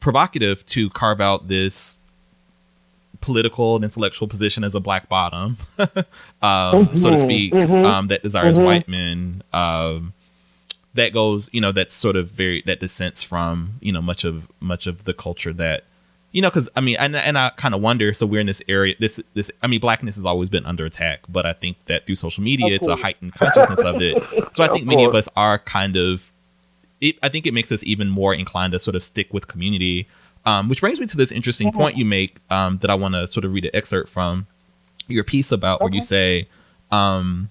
provocative 0.00 0.66
to 0.66 0.90
carve 0.90 1.20
out 1.20 1.46
this 1.46 2.00
political 3.26 3.74
and 3.74 3.84
intellectual 3.84 4.28
position 4.28 4.62
as 4.62 4.74
a 4.74 4.80
black 4.80 5.08
bottom, 5.08 5.58
um, 5.78 5.96
mm-hmm. 6.40 6.96
so 6.96 7.10
to 7.10 7.16
mm-hmm. 7.16 7.26
speak, 7.26 7.52
mm-hmm. 7.52 7.84
um, 7.84 8.06
that 8.06 8.22
desires 8.22 8.56
mm-hmm. 8.56 8.64
white 8.64 8.88
men. 8.88 9.42
Um, 9.52 10.12
that 10.94 11.12
goes, 11.12 11.50
you 11.52 11.60
know, 11.60 11.72
that's 11.72 11.94
sort 11.94 12.16
of 12.16 12.30
very 12.30 12.62
that 12.66 12.80
dissents 12.80 13.22
from, 13.22 13.74
you 13.80 13.92
know, 13.92 14.00
much 14.00 14.24
of 14.24 14.48
much 14.60 14.86
of 14.86 15.04
the 15.04 15.12
culture 15.12 15.52
that 15.52 15.84
you 16.32 16.42
know, 16.42 16.50
because 16.50 16.68
I 16.76 16.80
mean, 16.80 16.96
and, 17.00 17.16
and 17.16 17.36
I 17.36 17.50
kind 17.56 17.74
of 17.74 17.80
wonder. 17.80 18.12
So 18.12 18.26
we're 18.26 18.40
in 18.40 18.46
this 18.46 18.62
area. 18.68 18.94
This 19.00 19.20
this 19.34 19.50
I 19.62 19.66
mean, 19.66 19.80
blackness 19.80 20.16
has 20.16 20.24
always 20.24 20.48
been 20.48 20.64
under 20.64 20.84
attack, 20.84 21.20
but 21.28 21.46
I 21.46 21.52
think 21.52 21.76
that 21.86 22.06
through 22.06 22.14
social 22.14 22.44
media, 22.44 22.74
it's 22.74 22.86
a 22.86 22.94
heightened 22.94 23.34
consciousness 23.34 23.80
of 23.80 24.00
it. 24.00 24.22
So 24.52 24.62
I 24.62 24.68
think 24.68 24.82
of 24.82 24.88
many 24.88 25.04
of 25.04 25.14
us 25.14 25.28
are 25.34 25.58
kind 25.58 25.96
of. 25.96 26.32
It, 27.00 27.16
I 27.22 27.28
think 27.28 27.46
it 27.46 27.52
makes 27.52 27.72
us 27.72 27.84
even 27.84 28.08
more 28.08 28.32
inclined 28.32 28.72
to 28.72 28.78
sort 28.78 28.94
of 28.94 29.02
stick 29.02 29.32
with 29.32 29.48
community. 29.48 30.08
Um, 30.46 30.68
which 30.68 30.80
brings 30.80 31.00
me 31.00 31.06
to 31.08 31.16
this 31.16 31.32
interesting 31.32 31.68
mm-hmm. 31.68 31.78
point 31.78 31.96
you 31.96 32.04
make 32.04 32.36
um, 32.50 32.78
that 32.78 32.88
I 32.88 32.94
want 32.94 33.14
to 33.14 33.26
sort 33.26 33.44
of 33.44 33.52
read 33.52 33.64
an 33.64 33.72
excerpt 33.74 34.08
from 34.08 34.46
your 35.08 35.24
piece 35.24 35.50
about, 35.50 35.80
where 35.80 35.92
you 35.92 36.00
say, 36.00 36.48
um, 36.92 37.50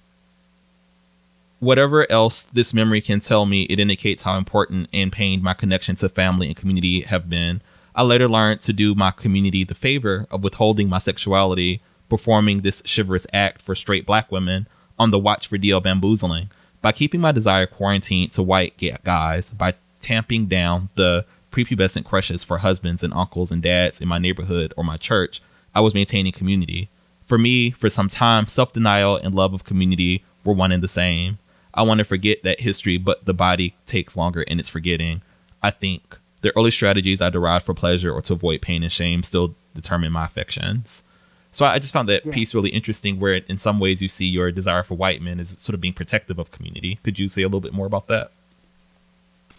whatever 1.60 2.10
else 2.12 2.44
this 2.46 2.74
memory 2.74 3.02
can 3.02 3.20
tell 3.20 3.46
me, 3.46 3.64
it 3.64 3.80
indicates 3.80 4.24
how 4.24 4.38
important 4.38 4.90
and 4.94 5.12
pained 5.12 5.44
my 5.44 5.54
connection 5.54 5.96
to 5.98 6.08
family 6.10 6.48
and 6.48 6.56
community 6.56 7.02
have 7.02 7.30
been. 7.30 7.62
I 7.96 8.04
later 8.04 8.28
learned 8.28 8.62
to 8.62 8.74
do 8.74 8.94
my 8.96 9.12
community 9.12 9.64
the 9.64 9.76
favor 9.76 10.26
of 10.32 10.44
withholding 10.44 10.90
my 10.90 11.00
sexuality, 11.00 11.82
performing 12.10 12.62
this 12.62 12.84
chivalrous 12.86 13.28
act 13.34 13.62
for 13.62 13.76
straight 13.76 14.06
black 14.06 14.32
women 14.32 14.68
on 15.00 15.12
the 15.12 15.20
watch 15.20 15.48
for 15.48 15.58
DL 15.58 15.82
bamboozling, 15.84 16.50
by 16.82 16.92
keeping 16.92 17.20
my 17.20 17.32
desire 17.32 17.66
quarantined 17.66 18.32
to 18.34 18.44
white 18.44 18.82
guys, 19.04 19.52
by 19.52 19.74
tamping 20.02 20.46
down 20.46 20.90
the 20.96 21.26
prepubescent 21.56 22.04
crushes 22.04 22.44
for 22.44 22.58
husbands 22.58 23.02
and 23.02 23.14
uncles 23.14 23.52
and 23.52 23.62
dads 23.62 24.02
in 24.02 24.08
my 24.08 24.18
neighborhood 24.18 24.74
or 24.76 24.84
my 24.84 24.98
church, 24.98 25.42
I 25.74 25.80
was 25.80 25.94
maintaining 25.94 26.34
community. 26.34 26.90
For 27.24 27.38
me, 27.38 27.72
for 27.72 27.90
some 27.90 28.10
time, 28.10 28.48
self 28.48 28.74
denial 28.74 29.16
and 29.16 29.34
love 29.34 29.54
of 29.54 29.64
community 29.64 30.24
were 30.44 30.54
one 30.54 30.72
and 30.72 30.84
the 30.84 30.88
same. 30.88 31.40
I 31.74 31.84
want 31.84 31.98
to 32.00 32.04
forget 32.04 32.44
that 32.44 32.62
history, 32.62 32.98
but 32.98 33.26
the 33.26 33.34
body 33.34 33.76
takes 33.86 34.16
longer 34.16 34.44
in 34.44 34.60
its 34.60 34.70
forgetting. 34.70 35.22
I 35.64 35.72
think 35.72 36.18
the 36.42 36.56
early 36.56 36.72
strategies 36.72 37.22
I 37.22 37.30
derived 37.30 37.66
for 37.66 37.74
pleasure 37.74 38.14
or 38.14 38.22
to 38.24 38.34
avoid 38.34 38.62
pain 38.62 38.84
and 38.84 38.92
shame 38.92 39.24
still 39.24 39.56
determine 39.74 40.12
my 40.12 40.26
affections. 40.26 41.04
So 41.52 41.66
I 41.66 41.80
just 41.80 41.94
found 41.94 42.10
that 42.10 42.26
yeah. 42.26 42.32
piece 42.34 42.54
really 42.54 42.70
interesting, 42.70 43.20
where 43.20 43.36
in 43.36 43.60
some 43.60 43.80
ways 43.80 44.02
you 44.02 44.10
see 44.10 44.26
your 44.26 44.52
desire 44.52 44.84
for 44.84 44.96
white 44.96 45.22
men 45.22 45.40
is 45.40 45.56
sort 45.58 45.74
of 45.74 45.82
being 45.82 45.94
protective 45.94 46.38
of 46.38 46.52
community. 46.52 47.00
Could 47.04 47.18
you 47.18 47.28
say 47.28 47.42
a 47.44 47.48
little 47.48 47.62
bit 47.62 47.74
more 47.74 47.88
about 47.88 48.08
that? 48.08 48.32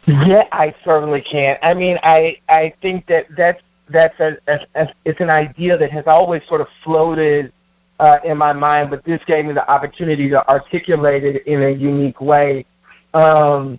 Yeah, 0.07 0.45
I 0.53 0.75
certainly 0.85 1.21
can. 1.21 1.59
I 1.62 1.75
mean, 1.75 1.99
I 2.03 2.37
I 2.49 2.73
think 2.81 3.07
that 3.07 3.27
that's 3.37 3.61
that's 3.88 4.19
a, 4.21 4.37
a, 4.47 4.59
a 4.75 4.95
it's 5.05 5.21
an 5.21 5.31
idea 5.31 5.77
that 5.77 5.90
has 5.90 6.05
always 6.07 6.42
sort 6.47 6.61
of 6.61 6.69
floated 6.85 7.53
uh, 7.99 8.19
in 8.25 8.37
my 8.37 8.53
mind, 8.53 8.90
but 8.90 9.05
this 9.05 9.21
gave 9.27 9.47
me 9.47 9.53
the 9.53 9.69
opportunity 9.69 10.29
to 10.29 10.49
articulate 10.49 11.25
it 11.25 11.47
in 11.47 11.62
a 11.62 11.71
unique 11.71 12.21
way. 12.21 12.64
Um, 13.14 13.79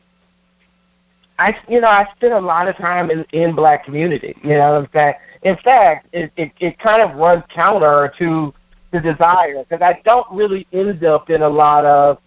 I 1.40 1.56
you 1.70 1.80
know 1.80 1.88
I 1.88 2.08
spend 2.16 2.34
a 2.34 2.42
lot 2.42 2.68
of 2.68 2.76
time 2.76 3.10
in 3.10 3.24
in 3.32 3.56
black 3.56 3.86
community. 3.86 4.36
You 4.44 4.56
know, 4.56 4.80
in 4.80 4.88
fact, 4.88 5.22
in 5.44 5.56
fact, 5.58 6.08
it 6.12 6.32
it, 6.36 6.52
it 6.60 6.80
kind 6.80 7.02
of 7.02 7.18
runs 7.18 7.44
counter 7.54 8.12
to 8.20 8.54
the 8.92 9.00
desire 9.00 9.64
because 9.64 9.82
I 9.82 10.02
don't 10.04 10.28
really 10.32 10.68
end 10.74 11.06
up 11.06 11.30
in 11.30 11.42
a 11.42 11.50
lot 11.50 11.86
of 11.86 12.18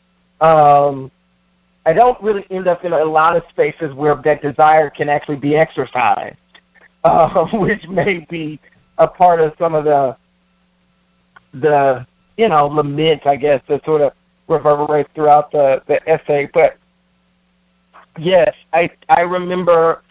um, 0.41 1.11
I 1.87 1.93
don't 1.93 2.21
really 2.23 2.47
end 2.51 2.69
up 2.69 2.85
in 2.85 2.93
a 2.93 3.05
lot 3.05 3.37
of 3.37 3.43
spaces 3.51 3.95
where 3.95 4.15
that 4.25 4.43
desire 4.43 4.91
can 4.91 5.09
actually 5.09 5.37
be 5.37 5.57
exercised, 5.57 6.37
uh, 7.05 7.47
which 7.55 7.87
may 7.89 8.27
be 8.31 8.61
a 8.99 9.09
part 9.09 9.41
of 9.41 9.55
some 9.59 9.75
of 9.75 9.85
the 9.85 10.17
the 11.55 12.07
you 12.37 12.49
know 12.49 12.67
lament, 12.67 13.27
I 13.27 13.37
guess, 13.37 13.63
that 13.69 13.85
sort 13.85 14.03
of 14.03 14.13
reverberates 14.49 15.11
throughout 15.15 15.51
the 15.51 15.83
the 15.87 16.07
essay. 16.09 16.49
But 16.53 16.77
Yes, 18.19 18.55
I 18.73 18.91
I 19.09 19.21
remember 19.21 20.03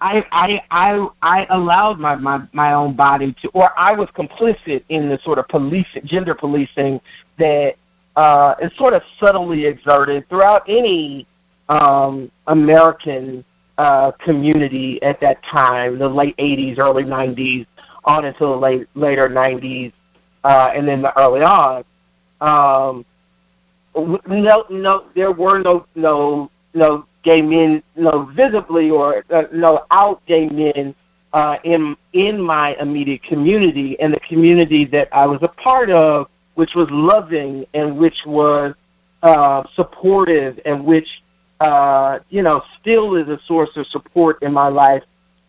I 0.00 0.24
I 0.30 0.62
I 0.70 1.08
I 1.22 1.46
allowed 1.50 1.98
my 1.98 2.14
my 2.14 2.42
my 2.52 2.72
own 2.74 2.94
body 2.94 3.34
to, 3.42 3.48
or 3.48 3.76
I 3.78 3.92
was 3.92 4.08
complicit 4.10 4.84
in 4.88 5.08
the 5.08 5.18
sort 5.24 5.38
of 5.38 5.48
police 5.48 5.86
gender 6.04 6.34
policing 6.34 7.00
that 7.38 7.74
uh, 8.18 8.56
is 8.60 8.76
sort 8.76 8.94
of 8.94 9.02
subtly 9.20 9.64
exerted 9.64 10.28
throughout 10.28 10.64
any 10.68 11.24
um, 11.68 12.28
American 12.48 13.44
uh, 13.78 14.10
community 14.18 15.00
at 15.04 15.20
that 15.20 15.40
time, 15.44 16.00
the 16.00 16.08
late 16.08 16.36
'80s, 16.38 16.80
early 16.80 17.04
'90s, 17.04 17.64
on 18.02 18.24
until 18.24 18.54
the 18.54 18.58
late 18.58 18.88
later 18.94 19.28
'90s, 19.28 19.92
uh, 20.42 20.72
and 20.74 20.88
then 20.88 21.00
the 21.00 21.16
early 21.16 21.42
on. 21.42 21.84
Um, 22.40 23.04
no, 24.26 24.64
no, 24.68 25.04
there 25.14 25.30
were 25.30 25.60
no 25.60 25.86
no 25.94 26.50
no 26.74 27.06
gay 27.22 27.40
men, 27.40 27.84
no 27.94 28.24
visibly 28.34 28.90
or 28.90 29.24
uh, 29.30 29.44
no 29.52 29.84
out 29.92 30.26
gay 30.26 30.48
men 30.48 30.92
uh, 31.34 31.58
in 31.62 31.96
in 32.14 32.42
my 32.42 32.74
immediate 32.80 33.22
community 33.22 33.96
and 34.00 34.12
the 34.12 34.20
community 34.20 34.84
that 34.86 35.08
I 35.12 35.24
was 35.24 35.38
a 35.42 35.48
part 35.48 35.88
of, 35.88 36.26
which 36.58 36.74
was 36.74 36.88
loving 36.90 37.64
and 37.72 37.96
which 37.96 38.26
was 38.26 38.74
uh, 39.22 39.62
supportive 39.76 40.58
and 40.64 40.84
which 40.84 41.06
uh, 41.60 42.18
you 42.30 42.42
know 42.42 42.60
still 42.80 43.14
is 43.14 43.28
a 43.28 43.38
source 43.46 43.70
of 43.76 43.86
support 43.86 44.42
in 44.42 44.52
my 44.52 44.66
life 44.66 45.04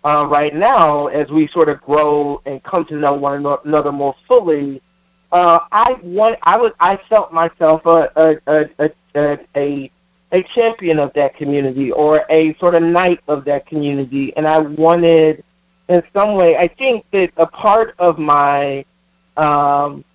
uh, 0.05 0.27
right 0.29 0.53
now 0.53 1.07
as 1.07 1.27
we 1.31 1.47
sort 1.47 1.67
of 1.67 1.81
grow 1.81 2.39
and 2.45 2.63
come 2.63 2.85
to 2.85 2.95
know 2.95 3.13
one 3.13 3.43
another 3.65 3.91
more 3.91 4.13
fully. 4.27 4.83
Uh, 5.31 5.57
I 5.71 5.95
want 6.03 6.37
I 6.43 6.57
was 6.57 6.73
I 6.79 6.99
felt 7.09 7.33
myself 7.33 7.83
a 7.87 8.11
a, 8.15 8.67
a 8.77 8.91
a 9.15 9.39
a 9.55 9.91
a 10.31 10.43
champion 10.53 10.99
of 10.99 11.11
that 11.15 11.35
community 11.35 11.91
or 11.91 12.23
a 12.29 12.55
sort 12.59 12.75
of 12.75 12.83
knight 12.83 13.19
of 13.27 13.45
that 13.45 13.65
community, 13.65 14.31
and 14.37 14.47
I 14.47 14.59
wanted 14.59 15.43
in 15.87 16.03
some 16.13 16.35
way. 16.35 16.55
I 16.55 16.67
think 16.67 17.03
that 17.13 17.31
a 17.37 17.47
part 17.47 17.95
of 17.97 18.19
my 18.19 18.85
um, 19.37 20.05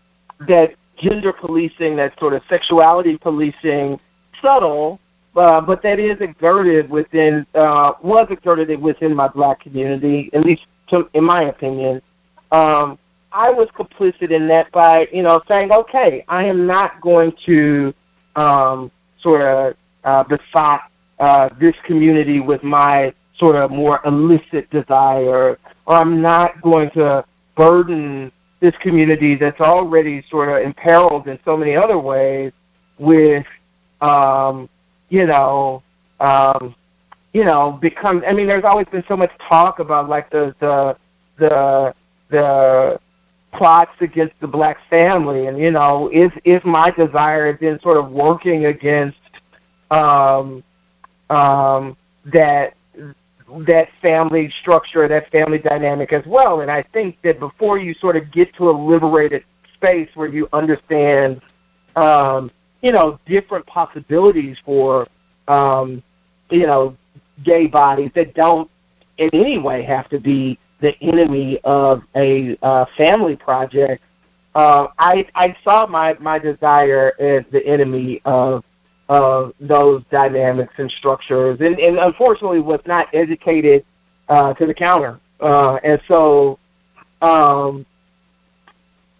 that 0.47 0.76
gender 0.97 1.32
policing, 1.32 1.97
that 1.97 2.18
sort 2.18 2.34
of 2.34 2.42
sexuality 2.49 3.16
policing, 3.16 3.99
subtle, 4.40 5.01
uh, 5.36 5.61
but 5.61 5.82
that 5.82 5.99
is 5.99 6.16
exerted 6.20 6.88
within 6.88 7.47
uh, 7.55 7.92
was 8.03 8.26
exerted 8.30 8.80
within 8.80 9.14
my 9.14 9.28
black 9.28 9.61
community, 9.61 10.30
at 10.32 10.45
least 10.45 10.62
to, 10.88 11.09
in 11.14 11.24
my 11.24 11.45
opinion. 11.45 12.01
Um, 12.53 12.99
I 13.32 13.51
was 13.51 13.68
complicit 13.76 14.30
in 14.30 14.47
that 14.49 14.70
by 14.70 15.09
you 15.12 15.22
know 15.22 15.40
saying, 15.49 15.72
okay, 15.72 16.24
I 16.28 16.45
am 16.45 16.66
not 16.66 17.01
going 17.01 17.32
to 17.47 17.92
um, 18.36 18.92
sort 19.20 19.42
of 19.42 19.74
uh, 20.05 20.24
besot 20.24 20.80
uh, 21.18 21.49
this 21.61 21.74
community 21.84 22.40
with 22.40 22.62
my 22.62 23.12
sort 23.36 23.57
of 23.57 23.72
more 23.72 24.01
illicit 24.05 24.70
desire, 24.70 25.59
or 25.86 25.97
I'm 25.97 26.22
not 26.22 26.61
going 26.62 26.90
to 26.90 27.24
burden 27.57 28.30
this 28.64 28.74
community 28.80 29.34
that's 29.34 29.60
already 29.60 30.24
sort 30.30 30.48
of 30.48 30.66
imperiled 30.66 31.28
in 31.28 31.38
so 31.44 31.54
many 31.54 31.76
other 31.76 31.98
ways 31.98 32.50
with, 32.98 33.44
um, 34.00 34.70
you 35.10 35.26
know, 35.26 35.82
um, 36.20 36.74
you 37.34 37.44
know, 37.44 37.72
become. 37.72 38.24
I 38.26 38.32
mean, 38.32 38.46
there's 38.46 38.64
always 38.64 38.86
been 38.86 39.04
so 39.06 39.16
much 39.16 39.30
talk 39.48 39.80
about 39.80 40.08
like 40.08 40.30
the 40.30 40.54
the 40.60 40.96
the 41.36 41.94
the 42.30 42.98
plots 43.52 43.92
against 44.00 44.34
the 44.40 44.46
black 44.46 44.78
family, 44.88 45.46
and 45.46 45.58
you 45.58 45.70
know, 45.70 46.08
is 46.10 46.30
is 46.44 46.62
my 46.64 46.90
desire 46.90 47.58
then 47.60 47.78
sort 47.80 47.98
of 47.98 48.10
working 48.10 48.66
against 48.66 49.18
um, 49.90 50.64
um, 51.28 51.96
that 52.32 52.74
that 53.66 53.88
family 54.02 54.52
structure, 54.61 55.07
that 55.09 55.30
family 55.30 55.59
dynamic 55.59 56.12
as 56.12 56.24
well. 56.26 56.61
And 56.61 56.70
I 56.70 56.82
think 56.92 57.16
that 57.22 57.38
before 57.38 57.78
you 57.78 57.94
sort 57.94 58.16
of 58.16 58.30
get 58.32 58.55
to 58.57 58.70
a 58.70 58.72
liberated 58.72 59.44
space 59.74 60.09
where 60.14 60.28
you 60.28 60.48
understand, 60.52 61.40
um, 61.96 62.50
you 62.82 62.92
know, 62.92 63.18
different 63.26 63.66
possibilities 63.66 64.57
for, 64.64 65.07
um, 65.48 66.02
you 66.50 66.66
know, 66.66 66.96
gay 67.42 67.66
bodies 67.66 68.11
that 68.14 68.34
don't 68.34 68.70
in 69.18 69.30
any 69.32 69.59
way 69.59 69.82
have 69.82 70.09
to 70.09 70.18
be 70.18 70.59
the 70.80 70.98
enemy 71.00 71.59
of 71.64 72.02
a 72.14 72.57
uh, 72.62 72.84
family 72.96 73.36
project. 73.36 74.02
Uh, 74.55 74.88
I 74.98 75.26
I 75.34 75.57
saw 75.64 75.86
my 75.86 76.16
my 76.20 76.38
desire 76.38 77.12
as 77.18 77.44
the 77.50 77.64
enemy 77.66 78.20
of 78.24 78.64
of 79.14 79.54
those 79.60 80.02
dynamics 80.10 80.74
and 80.78 80.90
structures, 80.90 81.60
and, 81.60 81.78
and 81.78 81.98
unfortunately 81.98 82.60
was 82.60 82.80
not 82.86 83.08
educated 83.14 83.84
uh, 84.28 84.52
to 84.54 84.66
the 84.66 84.74
counter. 84.74 85.20
Uh, 85.40 85.76
and 85.84 86.00
so 86.08 86.58
um, 87.22 87.86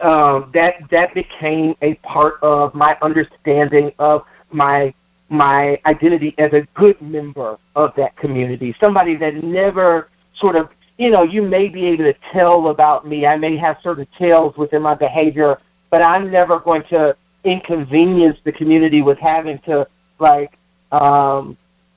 um, 0.01 0.51
that 0.53 0.75
that 0.91 1.15
became 1.15 1.75
a 1.83 1.95
part 1.97 2.35
of 2.43 2.75
my 2.75 2.97
understanding 3.03 3.93
of 3.99 4.25
my 4.51 4.93
my 5.29 5.81
identity 5.87 6.35
as 6.39 6.53
a 6.53 6.67
good 6.75 7.01
member 7.01 7.59
of 7.75 7.93
that 7.97 8.17
community. 8.17 8.75
Somebody 8.81 9.17
that 9.17 9.43
never 9.43 10.09
sort 10.35 10.57
of 10.57 10.69
you 10.99 11.11
know 11.11 11.23
you 11.23 11.43
may 11.43 11.69
be 11.69 11.87
able 11.87 12.05
to 12.05 12.15
tell 12.33 12.69
about 12.69 13.07
me. 13.07 13.27
I 13.27 13.37
may 13.37 13.57
have 13.57 13.79
certain 13.83 14.07
tales 14.19 14.57
within 14.57 14.83
my 14.83 14.95
behavior, 14.95 15.59
but 15.91 16.03
I'm 16.03 16.31
never 16.31 16.59
going 16.59 16.83
to 16.91 17.17
inconvenience 17.45 18.39
the 18.45 18.53
community 18.53 19.03
with 19.03 19.19
having 19.19 19.59
to 19.61 19.87
like 20.19 20.59
um 20.93 21.57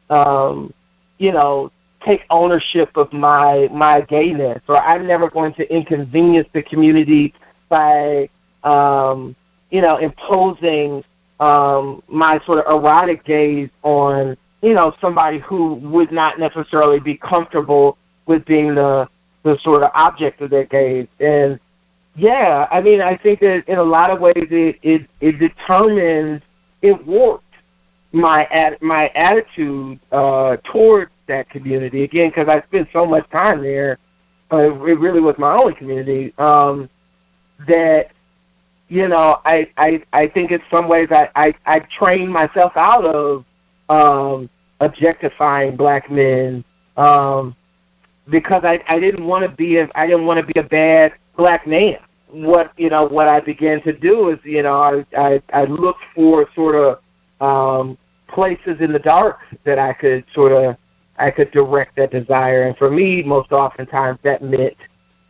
um 0.09 0.73
you 1.17 1.31
know 1.31 1.71
take 2.05 2.25
ownership 2.29 2.95
of 2.95 3.11
my 3.11 3.67
my 3.71 4.01
gayness. 4.01 4.61
Or 4.67 4.77
I'm 4.77 5.07
never 5.07 5.29
going 5.29 5.53
to 5.55 5.73
inconvenience 5.73 6.47
the 6.53 6.63
community 6.63 7.33
by 7.69 8.29
um 8.63 9.35
you 9.71 9.81
know 9.81 9.97
imposing 9.97 11.03
um 11.39 12.01
my 12.07 12.39
sort 12.45 12.65
of 12.65 12.81
erotic 12.81 13.23
gaze 13.25 13.69
on 13.83 14.37
you 14.61 14.73
know 14.73 14.93
somebody 14.99 15.39
who 15.39 15.75
would 15.75 16.11
not 16.11 16.39
necessarily 16.39 16.99
be 16.99 17.15
comfortable 17.15 17.97
with 18.25 18.45
being 18.45 18.75
the 18.75 19.07
the 19.43 19.57
sort 19.61 19.83
of 19.83 19.91
object 19.93 20.41
of 20.41 20.49
their 20.49 20.65
gaze. 20.65 21.07
And 21.19 21.59
yeah, 22.17 22.67
I 22.71 22.81
mean, 22.81 22.99
I 22.99 23.15
think 23.15 23.41
that 23.41 23.63
in 23.67 23.77
a 23.77 23.83
lot 23.83 24.09
of 24.09 24.19
ways 24.19 24.33
it 24.35 24.79
it, 24.81 25.07
it 25.21 25.33
determines 25.33 26.41
it 26.81 27.05
warped 27.05 27.43
my 28.11 28.45
at 28.45 28.81
my 28.81 29.09
attitude 29.09 29.99
uh, 30.11 30.57
towards 30.63 31.11
that 31.27 31.47
community 31.51 32.03
again 32.03 32.29
because 32.29 32.47
I 32.47 32.65
spent 32.67 32.89
so 32.91 33.05
much 33.05 33.29
time 33.29 33.61
there. 33.61 33.99
Uh, 34.51 34.73
it 34.85 34.97
really 34.99 35.19
was 35.19 35.35
my 35.37 35.53
only 35.53 35.75
community 35.75 36.33
um, 36.39 36.89
that 37.67 38.09
you 38.87 39.07
know 39.07 39.39
I, 39.45 39.69
I 39.77 40.01
I 40.11 40.27
think 40.27 40.49
in 40.49 40.61
some 40.71 40.89
ways 40.89 41.09
I 41.11 41.29
I, 41.35 41.53
I 41.67 41.79
trained 41.99 42.33
myself 42.33 42.71
out 42.75 43.05
of 43.05 43.45
um, 43.89 44.49
objectifying 44.79 45.75
black 45.75 46.09
men 46.09 46.63
um, 46.95 47.55
because 48.27 48.63
I 48.63 48.83
I 48.87 48.99
didn't 48.99 49.27
want 49.27 49.47
to 49.47 49.55
be 49.55 49.77
a 49.77 49.87
I 49.93 50.07
didn't 50.07 50.25
want 50.25 50.39
to 50.39 50.51
be 50.51 50.59
a 50.59 50.63
bad 50.63 51.13
black 51.35 51.67
man 51.67 51.99
what 52.29 52.73
you 52.77 52.89
know 52.89 53.05
what 53.05 53.27
I 53.27 53.39
began 53.39 53.81
to 53.83 53.93
do 53.93 54.29
is 54.29 54.39
you 54.43 54.63
know 54.63 54.79
I 54.81 55.05
I, 55.17 55.41
I 55.53 55.63
looked 55.65 56.03
for 56.13 56.49
sort 56.53 56.75
of 56.75 56.99
um, 57.39 57.97
places 58.27 58.77
in 58.79 58.91
the 58.91 58.99
dark 58.99 59.39
that 59.63 59.79
I 59.79 59.93
could 59.93 60.25
sort 60.33 60.51
of 60.51 60.77
I 61.17 61.31
could 61.31 61.51
direct 61.51 61.95
that 61.95 62.11
desire, 62.11 62.63
and 62.63 62.77
for 62.77 62.91
me, 62.91 63.23
most 63.23 63.51
oftentimes 63.51 64.19
that 64.23 64.43
meant 64.43 64.77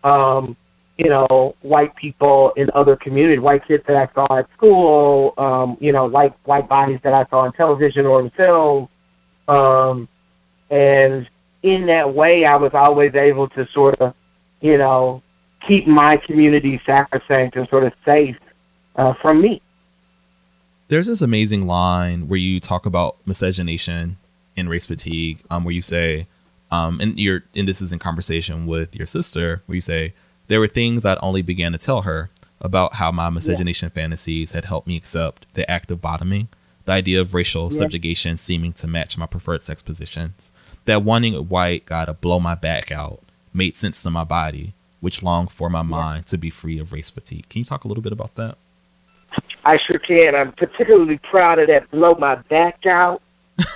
um, 0.04 0.58
you 0.98 1.10
know 1.10 1.56
white 1.62 1.96
people 1.96 2.52
in 2.58 2.70
other 2.74 2.96
communities, 2.96 3.40
white 3.40 3.66
kids 3.68 3.84
that 3.88 3.96
I 3.96 4.14
saw 4.14 4.40
at 4.40 4.50
school, 4.56 5.34
um, 5.38 5.78
you 5.80 5.92
know 5.92 6.06
white 6.06 6.34
white 6.46 6.68
bodies 6.68 7.00
that 7.04 7.14
I 7.14 7.26
saw 7.30 7.42
on 7.42 7.54
television 7.54 8.06
or 8.06 8.22
in 8.22 8.30
film, 8.32 8.90
um, 9.48 10.10
and 10.72 11.30
in 11.64 11.86
that 11.88 12.14
way, 12.14 12.46
I 12.46 12.56
was 12.56 12.72
always 12.74 13.14
able 13.14 13.48
to 13.50 13.68
sort 13.68 13.96
of 14.02 14.14
you 14.62 14.78
know 14.78 15.22
keep 15.62 15.88
my 15.88 16.18
community 16.18 16.82
sacrosanct 16.86 17.56
and 17.56 17.68
sort 17.70 17.84
of 17.84 17.94
safe 18.06 18.38
uh, 18.96 19.14
from 19.14 19.42
me. 19.42 19.62
There's 20.88 21.08
this 21.08 21.22
amazing 21.22 21.68
line 21.68 22.28
where 22.28 22.40
you 22.40 22.60
talk 22.60 22.86
about 22.86 23.18
miscegenation 23.26 24.18
and 24.56 24.70
race 24.70 24.86
fatigue, 24.86 25.40
um, 25.50 25.64
where 25.64 25.74
you 25.74 25.82
say, 25.82 26.28
um, 26.72 27.00
and 27.02 27.20
you're, 27.20 27.44
and 27.56 27.68
this 27.68 27.82
is 27.82 27.92
in 27.92 28.00
conversation 28.00 28.66
with 28.66 28.96
your 28.96 29.06
sister, 29.06 29.62
where 29.66 29.76
you 29.76 29.82
say, 29.82 30.14
there 30.48 30.60
were 30.60 30.68
things 30.68 31.06
I'd 31.06 31.18
only 31.22 31.42
began 31.42 31.74
to 31.74 31.78
tell 31.78 32.04
her 32.04 32.30
about 32.62 32.96
how 32.96 33.12
my 33.12 33.30
miscegenation 33.30 33.92
yeah. 33.94 34.02
fantasies 34.02 34.54
had 34.54 34.66
helped 34.66 34.88
me 34.88 34.96
accept 34.98 35.46
the 35.54 35.70
act 35.70 35.92
of 35.92 36.02
bottoming, 36.02 36.48
the 36.86 36.94
idea 36.94 37.20
of 37.22 37.34
racial 37.34 37.72
yeah. 37.72 37.78
subjugation 37.78 38.38
seeming 38.38 38.74
to 38.74 38.88
match 38.88 39.18
my 39.18 39.26
preferred 39.26 39.62
sex 39.62 39.84
positions, 39.84 40.52
that 40.86 41.04
wanting 41.04 41.36
a 41.36 41.42
white 41.42 41.86
guy 41.86 42.06
to 42.06 42.14
blow 42.14 42.40
my 42.40 42.56
back 42.56 42.92
out 42.92 43.22
made 43.54 43.76
sense 43.76 44.02
to 44.04 44.10
my 44.10 44.24
body, 44.24 44.74
which 45.08 45.24
long 45.24 45.48
for 45.48 45.70
my 45.70 45.82
mind 45.82 46.26
to 46.26 46.38
be 46.38 46.50
free 46.50 46.80
of 46.80 46.92
race 46.92 47.10
fatigue. 47.10 47.48
Can 47.48 47.60
you 47.60 47.64
talk 47.64 47.86
a 47.86 47.88
little 47.88 48.04
bit 48.04 48.12
about 48.12 48.36
that? 48.36 48.58
I 49.64 49.78
sure 49.78 50.00
can. 50.00 50.36
I'm 50.36 50.52
particularly 50.52 51.18
proud 51.20 51.60
of 51.60 51.68
that 51.68 51.90
blow 51.92 52.16
my 52.16 52.36
back 52.36 52.86
out 52.86 53.22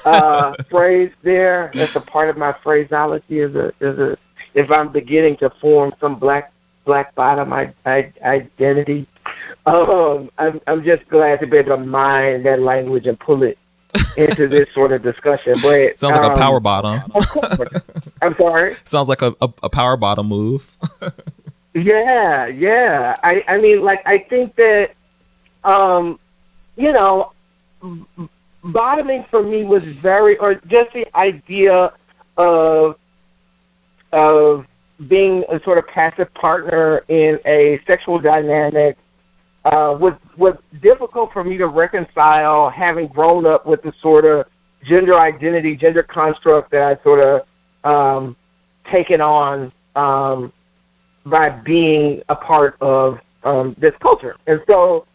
uh, 0.04 0.54
phrase 0.70 1.10
there. 1.24 1.72
That's 1.74 1.96
a 1.96 2.02
part 2.02 2.28
of 2.28 2.36
my 2.36 2.54
phraseology 2.62 3.40
as 3.40 3.56
a, 3.56 3.72
as 3.80 3.98
a 3.98 4.18
if 4.56 4.70
I'm 4.70 4.92
beginning 4.92 5.38
to 5.38 5.50
form 5.62 5.94
some 6.02 6.20
black 6.20 6.52
black 6.84 7.16
bottom 7.16 7.54
I, 7.54 7.74
I, 7.86 8.12
identity. 8.26 9.08
Um, 9.66 10.30
I'm 10.38 10.60
I'm 10.68 10.84
just 10.84 11.08
glad 11.08 11.40
to 11.40 11.48
be 11.48 11.60
able 11.60 11.78
to 11.78 11.82
mine 11.82 12.44
that 12.44 12.60
language 12.60 13.08
and 13.08 13.18
pull 13.18 13.44
it 13.44 13.58
into 14.18 14.48
this 14.48 14.68
sort 14.74 14.92
of 14.92 15.04
discussion. 15.04 15.56
But 15.62 15.98
sounds 16.00 16.16
like 16.16 16.26
um, 16.26 16.34
a 16.34 16.38
power 16.38 16.60
bottom. 16.60 17.12
Of 17.14 17.28
course. 17.30 17.70
I'm 18.22 18.36
sorry. 18.36 18.76
Sounds 18.86 19.08
like 19.08 19.22
a, 19.22 19.36
a, 19.42 19.50
a 19.64 19.70
power 19.70 19.98
bottom 19.98 20.28
move. 20.28 20.78
Yeah, 21.74 22.48
yeah. 22.48 23.16
I 23.24 23.44
I 23.48 23.58
mean, 23.58 23.82
like 23.82 24.02
I 24.06 24.20
think 24.30 24.56
that, 24.58 24.92
um, 25.64 26.20
you 26.76 26.92
know, 26.92 27.32
bottoming 28.64 29.26
for 29.30 29.42
me 29.42 29.64
was 29.64 29.86
very, 29.86 30.38
or 30.38 30.56
just 30.56 30.92
the 30.94 31.08
idea 31.16 31.94
of 32.38 32.98
of 34.12 34.66
being 35.08 35.46
a 35.50 35.64
sort 35.64 35.78
of 35.78 35.88
passive 35.88 36.34
partner 36.34 37.04
in 37.08 37.40
a 37.46 37.80
sexual 37.88 38.20
dynamic 38.20 38.98
uh, 39.66 39.96
was 40.00 40.14
was 40.38 40.56
difficult 40.82 41.32
for 41.32 41.44
me 41.44 41.58
to 41.58 41.68
reconcile, 41.68 42.70
having 42.70 43.08
grown 43.08 43.46
up 43.46 43.66
with 43.66 43.82
the 43.84 43.94
sort 44.02 44.26
of 44.26 44.46
gender 44.84 45.20
identity, 45.20 45.76
gender 45.76 46.04
construct 46.04 46.72
that 46.72 46.98
I 47.00 47.04
sort 47.04 47.20
of 47.20 47.42
um, 47.84 48.36
taken 48.92 49.22
on 49.22 49.72
um, 49.96 50.52
by 51.26 51.50
being 51.50 52.24
a 52.30 52.36
part 52.36 52.76
of 52.82 53.20
um, 53.44 53.76
this 53.80 53.94
culture, 54.02 54.36
and 54.48 54.62
so 54.68 55.06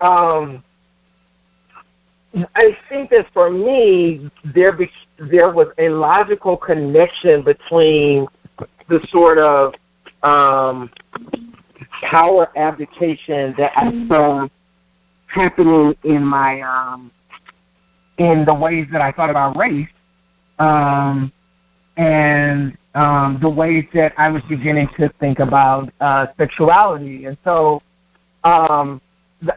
um, 0.00 0.62
I 2.54 2.76
think 2.88 3.10
that 3.10 3.26
for 3.32 3.50
me, 3.50 4.30
there 4.54 4.72
be, 4.72 4.90
there 5.18 5.52
was 5.52 5.68
a 5.78 5.88
logical 5.88 6.56
connection 6.56 7.42
between 7.42 8.26
the 8.88 9.06
sort 9.10 9.38
of 9.38 9.74
um, 10.22 10.90
power 12.04 12.50
abdication 12.56 13.54
that 13.58 13.72
I 13.76 14.06
saw 14.08 14.48
happening 15.26 15.96
in 16.04 16.24
my 16.24 16.60
um, 16.60 17.10
in 18.18 18.44
the 18.44 18.54
ways 18.54 18.86
that 18.92 19.00
I 19.00 19.10
thought 19.10 19.30
about 19.30 19.56
race, 19.56 19.88
um, 20.58 21.32
and 21.96 22.76
um, 22.94 23.38
the 23.42 23.48
ways 23.48 23.84
that 23.94 24.12
I 24.16 24.28
was 24.28 24.42
beginning 24.48 24.88
to 24.98 25.08
think 25.18 25.40
about 25.40 25.92
uh, 26.00 26.26
sexuality, 26.38 27.24
and 27.24 27.36
so 27.42 27.82
um, 28.44 29.00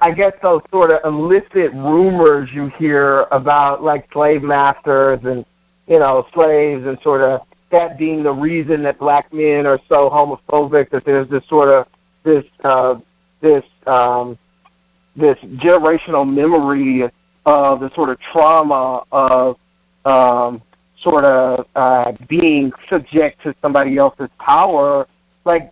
I 0.01 0.11
guess 0.11 0.33
those 0.41 0.61
sort 0.71 0.91
of 0.91 0.99
illicit 1.05 1.73
rumors 1.73 2.49
you 2.53 2.67
hear 2.77 3.27
about 3.31 3.83
like 3.83 4.07
slave 4.11 4.41
masters 4.41 5.19
and 5.23 5.45
you 5.87 5.99
know 5.99 6.25
slaves 6.33 6.85
and 6.87 6.97
sort 7.01 7.21
of 7.21 7.41
that 7.71 7.97
being 7.97 8.23
the 8.23 8.31
reason 8.31 8.83
that 8.83 8.97
black 8.97 9.31
men 9.33 9.65
are 9.65 9.79
so 9.89 10.09
homophobic 10.09 10.89
that 10.91 11.03
there's 11.05 11.29
this 11.29 11.43
sort 11.49 11.69
of 11.69 11.85
this 12.27 12.45
uh, 12.63 12.95
this 13.41 13.63
um, 13.87 14.37
this 15.15 15.37
generational 15.55 16.27
memory 16.31 17.09
of 17.45 17.79
the 17.79 17.89
sort 17.95 18.09
of 18.09 18.19
trauma 18.19 19.03
of 19.11 19.57
um, 20.05 20.61
sort 20.99 21.23
of 21.23 21.65
uh, 21.75 22.11
being 22.27 22.71
subject 22.89 23.41
to 23.43 23.55
somebody 23.61 23.97
else's 23.97 24.29
power. 24.39 25.07
Like 25.45 25.71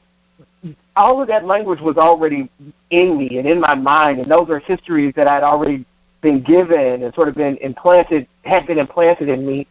all 0.96 1.22
of 1.22 1.28
that 1.28 1.46
language 1.46 1.82
was 1.82 1.98
already 1.98 2.50
in 2.90 3.18
me 3.18 3.38
and 3.38 3.48
in 3.48 3.60
my 3.60 3.76
mind, 3.76 4.20
and 4.20 4.32
those 4.32 4.50
are 4.50 4.60
histories 4.60 5.14
that 5.16 5.28
I'd 5.28 5.44
already 5.44 5.86
been 6.22 6.42
given 6.42 7.04
and 7.04 7.14
sort 7.14 7.28
of 7.28 7.36
been 7.36 7.58
implanted, 7.58 8.28
had 8.46 8.66
been 8.66 8.80
implanted 8.80 9.28
in 9.28 9.46
me. 9.46 9.68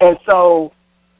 And 0.00 0.16
so 0.24 0.72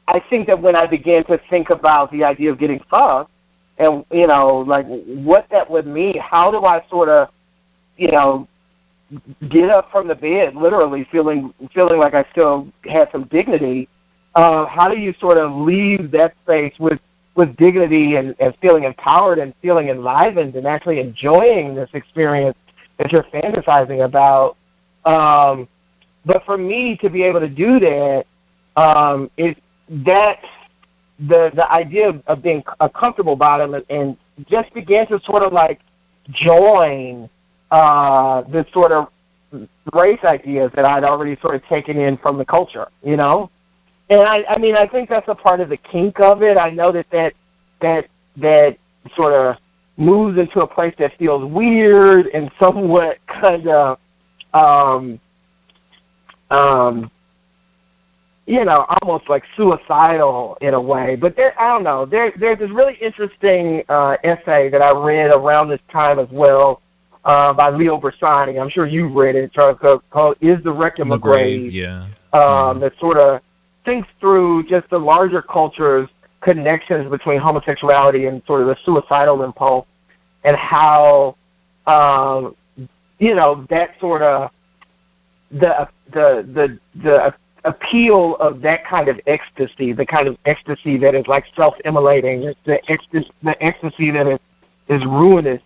I 0.07 0.21
think 0.29 0.47
that 0.47 0.59
when 0.59 0.75
I 0.75 0.87
began 0.87 1.25
to 1.25 1.39
think 1.49 1.69
about 1.69 2.11
the 2.11 2.23
idea 2.23 2.51
of 2.51 2.57
getting 2.57 2.79
fucked 2.89 3.32
and, 3.77 4.05
you 4.11 4.27
know, 4.27 4.59
like 4.59 4.85
what 5.05 5.47
that 5.51 5.69
would 5.69 5.87
mean, 5.87 6.17
how 6.19 6.51
do 6.51 6.65
I 6.65 6.85
sort 6.89 7.09
of, 7.09 7.29
you 7.97 8.11
know, 8.11 8.47
get 9.49 9.69
up 9.69 9.91
from 9.91 10.07
the 10.07 10.15
bed, 10.15 10.55
literally 10.55 11.07
feeling 11.11 11.53
feeling 11.73 11.99
like 11.99 12.13
I 12.13 12.25
still 12.31 12.67
had 12.89 13.09
some 13.11 13.25
dignity. 13.25 13.87
Uh, 14.35 14.65
how 14.65 14.89
do 14.89 14.99
you 14.99 15.13
sort 15.19 15.37
of 15.37 15.51
leave 15.51 16.11
that 16.11 16.33
space 16.43 16.73
with 16.79 16.99
with 17.35 17.55
dignity 17.57 18.15
and, 18.15 18.35
and 18.39 18.55
feeling 18.61 18.83
empowered 18.83 19.39
and 19.39 19.53
feeling 19.61 19.89
enlivened 19.89 20.55
and 20.55 20.67
actually 20.67 20.99
enjoying 20.99 21.73
this 21.73 21.89
experience 21.93 22.57
that 22.97 23.11
you're 23.11 23.23
fantasizing 23.23 24.05
about? 24.05 24.55
Um, 25.05 25.67
but 26.25 26.45
for 26.45 26.57
me 26.57 26.95
to 26.97 27.09
be 27.09 27.23
able 27.23 27.41
to 27.41 27.49
do 27.49 27.79
that, 27.79 28.25
um, 28.75 29.29
it 29.37 29.57
that 29.89 30.39
the 31.19 31.51
the 31.55 31.71
idea 31.71 32.09
of, 32.09 32.23
of 32.27 32.41
being 32.41 32.63
a 32.79 32.89
comfortable 32.89 33.35
bottom 33.35 33.73
and, 33.73 33.85
and 33.89 34.17
just 34.47 34.73
began 34.73 35.07
to 35.07 35.19
sort 35.23 35.43
of 35.43 35.53
like 35.53 35.79
join 36.31 37.29
uh, 37.71 38.41
this 38.43 38.65
sort 38.73 38.91
of 38.91 39.07
race 39.93 40.19
ideas 40.23 40.71
that 40.75 40.85
I'd 40.85 41.03
already 41.03 41.37
sort 41.41 41.55
of 41.55 41.65
taken 41.65 41.97
in 41.97 42.17
from 42.17 42.37
the 42.37 42.45
culture, 42.45 42.87
you 43.03 43.17
know. 43.17 43.49
And 44.09 44.21
I, 44.21 44.43
I 44.49 44.57
mean, 44.57 44.75
I 44.75 44.87
think 44.87 45.09
that's 45.09 45.27
a 45.27 45.35
part 45.35 45.59
of 45.59 45.69
the 45.69 45.77
kink 45.77 46.19
of 46.19 46.41
it. 46.41 46.57
I 46.57 46.69
know 46.69 46.91
that 46.91 47.05
that 47.11 47.33
that 47.81 48.07
that 48.37 48.77
sort 49.15 49.33
of 49.33 49.57
moves 49.97 50.39
into 50.39 50.61
a 50.61 50.67
place 50.67 50.93
that 50.97 51.11
feels 51.17 51.51
weird 51.51 52.27
and 52.27 52.51
somewhat 52.59 53.17
kind 53.27 53.67
of 53.67 53.99
um, 54.53 55.19
um, 56.49 57.11
you 58.45 58.65
know, 58.65 58.85
almost 59.01 59.29
like 59.29 59.43
suicidal 59.55 60.57
in 60.61 60.73
a 60.73 60.81
way. 60.81 61.15
But 61.15 61.35
there, 61.35 61.59
I 61.59 61.73
don't 61.73 61.83
know. 61.83 62.05
There, 62.05 62.33
there's 62.37 62.59
this 62.59 62.71
really 62.71 62.95
interesting 62.95 63.83
uh, 63.87 64.17
essay 64.23 64.69
that 64.69 64.81
I 64.81 64.91
read 64.91 65.31
around 65.31 65.69
this 65.69 65.79
time 65.89 66.19
as 66.19 66.27
well 66.29 66.81
uh, 67.23 67.53
by 67.53 67.69
Leo 67.69 67.99
Bersani. 67.99 68.61
I'm 68.61 68.69
sure 68.69 68.85
you've 68.85 69.13
read 69.13 69.35
it, 69.35 69.53
Charles, 69.53 70.01
called 70.09 70.37
"Is 70.41 70.61
the 70.63 70.73
Rectum 70.73 71.09
the 71.09 71.15
a 71.15 71.19
Grave?" 71.19 71.71
yeah. 71.71 72.07
Um, 72.33 72.79
That 72.79 72.97
sort 72.99 73.17
of 73.17 73.41
thinks 73.85 74.07
through 74.19 74.63
just 74.63 74.89
the 74.89 74.99
larger 74.99 75.41
culture's 75.41 76.09
connections 76.41 77.09
between 77.09 77.39
homosexuality 77.39 78.25
and 78.25 78.41
sort 78.45 78.61
of 78.61 78.67
the 78.67 78.77
suicidal 78.83 79.43
impulse, 79.43 79.87
and 80.43 80.57
how 80.57 81.37
um, 81.87 82.55
you 83.19 83.35
know 83.35 83.65
that 83.69 83.97
sort 84.01 84.21
of 84.21 84.51
the 85.51 85.87
the 86.11 86.45
the 86.53 86.79
the 87.01 87.33
appeal 87.65 88.35
of 88.35 88.61
that 88.61 88.85
kind 88.85 89.07
of 89.07 89.19
ecstasy, 89.27 89.93
the 89.93 90.05
kind 90.05 90.27
of 90.27 90.37
ecstasy 90.45 90.97
that 90.97 91.15
is 91.15 91.27
like 91.27 91.45
self-immolating, 91.55 92.53
the 92.65 92.91
ecstasy, 92.91 93.31
the 93.41 93.63
ecstasy 93.63 94.11
that 94.11 94.27
is 94.27 94.39
is 94.89 95.05
ruinous 95.05 95.61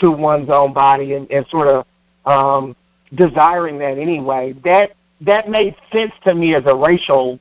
to 0.00 0.10
one's 0.10 0.50
own 0.50 0.72
body 0.72 1.14
and, 1.14 1.30
and 1.30 1.46
sort 1.48 1.68
of 1.68 1.86
um, 2.26 2.74
desiring 3.14 3.78
that 3.78 3.98
anyway. 3.98 4.54
That 4.64 4.92
that 5.20 5.48
made 5.48 5.76
sense 5.92 6.12
to 6.24 6.34
me 6.34 6.54
as 6.54 6.64
a 6.66 6.74
racial 6.74 7.38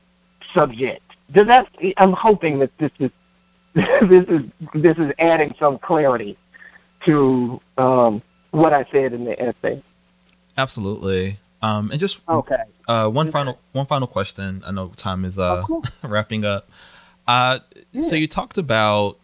subject. 0.54 1.02
Does 1.32 1.48
that? 1.48 1.68
I'm 1.98 2.14
hoping 2.14 2.60
that 2.60 2.72
this 2.78 2.92
is 3.00 3.12
this 3.76 4.26
is 4.28 4.42
this 4.74 4.98
is 4.98 5.12
adding 5.20 5.54
some 5.60 5.78
clarity 5.80 6.38
to 7.06 7.60
um, 7.78 8.22
what 8.52 8.74
I 8.74 8.86
said 8.92 9.14
in 9.14 9.26
the 9.26 9.40
essay. 9.42 9.84
Absolutely. 10.58 11.40
Um, 11.62 11.90
and 11.92 12.00
just 12.00 12.20
Okay. 12.30 12.62
uh, 12.88 13.08
one 13.10 13.32
final 13.32 13.58
one 13.72 13.86
final 13.88 14.08
question. 14.08 14.64
I 14.66 14.72
know 14.72 14.90
time 14.96 15.26
is 15.26 15.40
uh, 15.40 15.62
Oh, 15.62 15.66
cool. 15.66 15.84
wrapping 16.10 16.46
up. 16.46 16.70
Uh, 17.28 17.60
So 18.00 18.16
you 18.16 18.28
talked 18.28 18.58
about, 18.58 19.18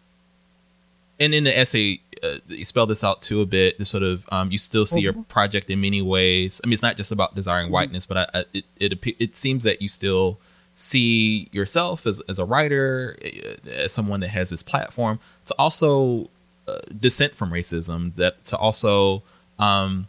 and 1.20 1.32
in 1.34 1.44
the 1.44 1.56
essay, 1.56 2.00
uh, 2.22 2.38
you 2.46 2.64
spell 2.64 2.86
this 2.86 3.04
out 3.04 3.22
too 3.22 3.40
a 3.40 3.46
bit. 3.46 3.78
The 3.78 3.84
sort 3.84 4.02
of 4.02 4.26
um, 4.32 4.50
you 4.50 4.58
still 4.58 4.84
see 4.86 5.00
your 5.00 5.12
Mm-hmm. 5.12 5.22
project 5.22 5.70
in 5.70 5.80
many 5.80 6.02
ways. 6.02 6.60
I 6.62 6.66
mean, 6.66 6.72
it's 6.74 6.82
not 6.82 6.96
just 6.96 7.12
about 7.12 7.34
desiring 7.34 7.70
whiteness, 7.70 8.04
but 8.06 8.16
I, 8.18 8.26
I, 8.40 8.44
it 8.52 8.64
it 8.80 9.14
it 9.20 9.36
seems 9.36 9.62
that 9.64 9.80
you 9.80 9.88
still 9.88 10.38
see 10.74 11.48
yourself 11.52 12.04
as 12.06 12.20
as 12.28 12.38
a 12.40 12.44
writer, 12.44 13.16
uh, 13.24 13.70
as 13.70 13.92
someone 13.92 14.20
that 14.20 14.28
has 14.30 14.50
this 14.50 14.62
platform 14.62 15.20
to 15.46 15.54
also 15.56 16.30
uh, 16.66 16.78
dissent 16.98 17.36
from 17.36 17.50
racism. 17.52 18.14
That 18.16 18.44
to 18.46 18.56
also, 18.56 19.22
um, 19.60 20.08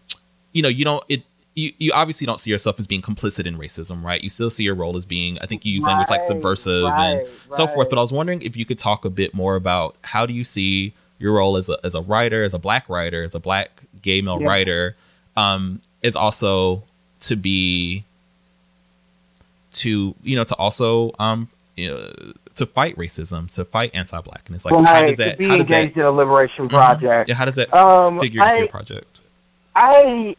you 0.53 0.63
know, 0.63 0.69
you 0.69 0.83
don't 0.85 1.03
it. 1.07 1.23
You, 1.55 1.71
you 1.77 1.91
obviously 1.93 2.27
don't 2.27 2.39
see 2.41 2.51
yourself 2.51 2.77
as 2.79 2.85
being 2.85 3.01
complicit 3.01 3.45
in 3.45 3.57
racism, 3.57 4.03
right? 4.03 4.21
You 4.21 4.29
still 4.29 4.49
see 4.49 4.63
your 4.65 4.75
role 4.75 4.97
as 4.97 5.05
being, 5.05 5.39
I 5.39 5.45
think 5.45 5.63
you 5.65 5.71
use 5.71 5.85
language 5.87 6.09
like 6.09 6.19
Right, 6.19 6.27
subversive 6.27 6.83
and 6.87 7.19
right, 7.23 7.27
so 7.49 7.65
forth. 7.65 7.89
But 7.89 7.97
I 7.97 8.01
was 8.01 8.11
wondering 8.11 8.41
if 8.41 8.57
you 8.57 8.65
could 8.65 8.77
talk 8.77 9.05
a 9.05 9.09
bit 9.09 9.33
more 9.33 9.55
about 9.55 9.95
how 10.03 10.25
do 10.25 10.33
you 10.33 10.43
see 10.43 10.93
your 11.17 11.35
role 11.35 11.55
as 11.55 11.69
a 11.69 11.77
as 11.85 11.95
a 11.95 12.01
writer, 12.01 12.43
as 12.43 12.53
a 12.53 12.59
black 12.59 12.89
writer, 12.89 13.23
as 13.23 13.33
a 13.35 13.39
black 13.39 13.83
gay 14.01 14.21
male 14.21 14.41
Yeah. 14.41 14.47
writer, 14.47 14.95
um, 15.37 15.79
is 16.03 16.17
also 16.17 16.83
to 17.21 17.37
be 17.37 18.03
to 19.71 20.13
you 20.23 20.35
know 20.35 20.43
to 20.43 20.55
also 20.55 21.13
um 21.19 21.47
you 21.77 21.89
know, 21.89 22.11
to 22.55 22.65
fight 22.65 22.95
racism, 22.97 23.49
to 23.55 23.63
fight 23.65 23.91
anti-blackness. 23.93 24.65
Like 24.65 24.85
how 24.85 25.05
does 25.05 25.17
that 25.17 25.31
to 25.33 25.37
be 25.37 25.47
how 25.47 25.57
does 25.57 25.67
that 25.69 25.79
engaged 25.81 25.97
in 25.97 26.03
a 26.03 26.11
liberation 26.11 26.67
project. 26.67 27.29
yeah 27.29 27.35
how 27.35 27.45
does 27.45 27.55
that 27.55 27.73
Um, 27.73 28.19
figure 28.19 28.43
into 28.43 28.55
I- 28.55 28.59
your 28.59 28.67
project? 28.67 29.21
I 29.73 30.35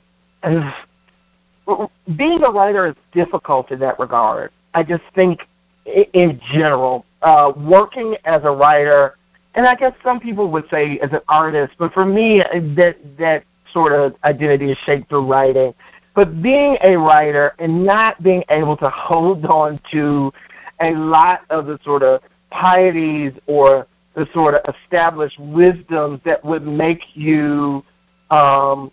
being 2.17 2.43
a 2.43 2.51
writer 2.51 2.87
is 2.87 2.95
difficult 3.13 3.71
in 3.71 3.79
that 3.81 3.99
regard. 3.99 4.53
I 4.75 4.83
just 4.83 5.03
think, 5.15 5.47
in 5.85 6.41
general, 6.53 7.05
uh, 7.23 7.53
working 7.57 8.17
as 8.25 8.43
a 8.45 8.51
writer, 8.51 9.17
and 9.55 9.67
I 9.67 9.75
guess 9.75 9.95
some 10.03 10.21
people 10.21 10.51
would 10.51 10.69
say 10.71 10.99
as 11.01 11.13
an 11.13 11.21
artist, 11.29 11.75
but 11.79 11.93
for 11.93 12.05
me, 12.05 12.43
uh, 12.43 12.61
that 12.77 12.97
that 13.19 13.45
sort 13.73 13.93
of 13.93 14.15
identity 14.25 14.71
is 14.71 14.79
shaped 14.85 15.09
through 15.09 15.27
writing. 15.27 15.75
But 16.15 16.41
being 16.41 16.79
a 16.83 16.97
writer 16.97 17.55
and 17.59 17.85
not 17.85 18.23
being 18.23 18.43
able 18.49 18.77
to 18.79 18.89
hold 18.89 19.45
on 19.45 19.81
to 19.93 20.33
a 20.81 20.93
lot 20.93 21.43
of 21.51 21.67
the 21.67 21.79
sort 21.85 22.03
of 22.03 22.23
pieties 22.51 23.33
or 23.47 23.87
the 24.15 24.27
sort 24.33 24.55
of 24.55 24.75
established 24.75 25.39
wisdoms 25.39 26.21
that 26.25 26.43
would 26.43 26.67
make 26.67 27.03
you 27.15 27.85
um, 28.31 28.91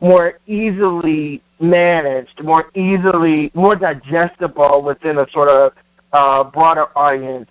more 0.00 0.38
easily 0.46 1.42
managed, 1.60 2.42
more 2.42 2.70
easily, 2.74 3.50
more 3.54 3.76
digestible 3.76 4.82
within 4.82 5.18
a 5.18 5.30
sort 5.30 5.48
of 5.48 5.72
uh, 6.12 6.44
broader 6.44 6.86
audience. 6.96 7.48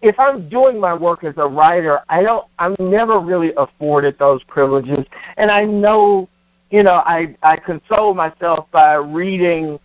If 0.00 0.18
I'm 0.18 0.48
doing 0.48 0.80
my 0.80 0.94
work 0.94 1.22
as 1.22 1.34
a 1.36 1.46
writer, 1.46 2.00
I 2.08 2.22
don't. 2.22 2.46
I'm 2.58 2.74
never 2.80 3.20
really 3.20 3.52
afforded 3.56 4.18
those 4.18 4.42
privileges, 4.44 5.04
and 5.36 5.50
I 5.50 5.64
know, 5.64 6.28
you 6.70 6.82
know, 6.82 7.02
I 7.06 7.36
I 7.42 7.56
console 7.56 8.12
myself 8.12 8.66
by 8.72 8.94
reading, 8.94 9.78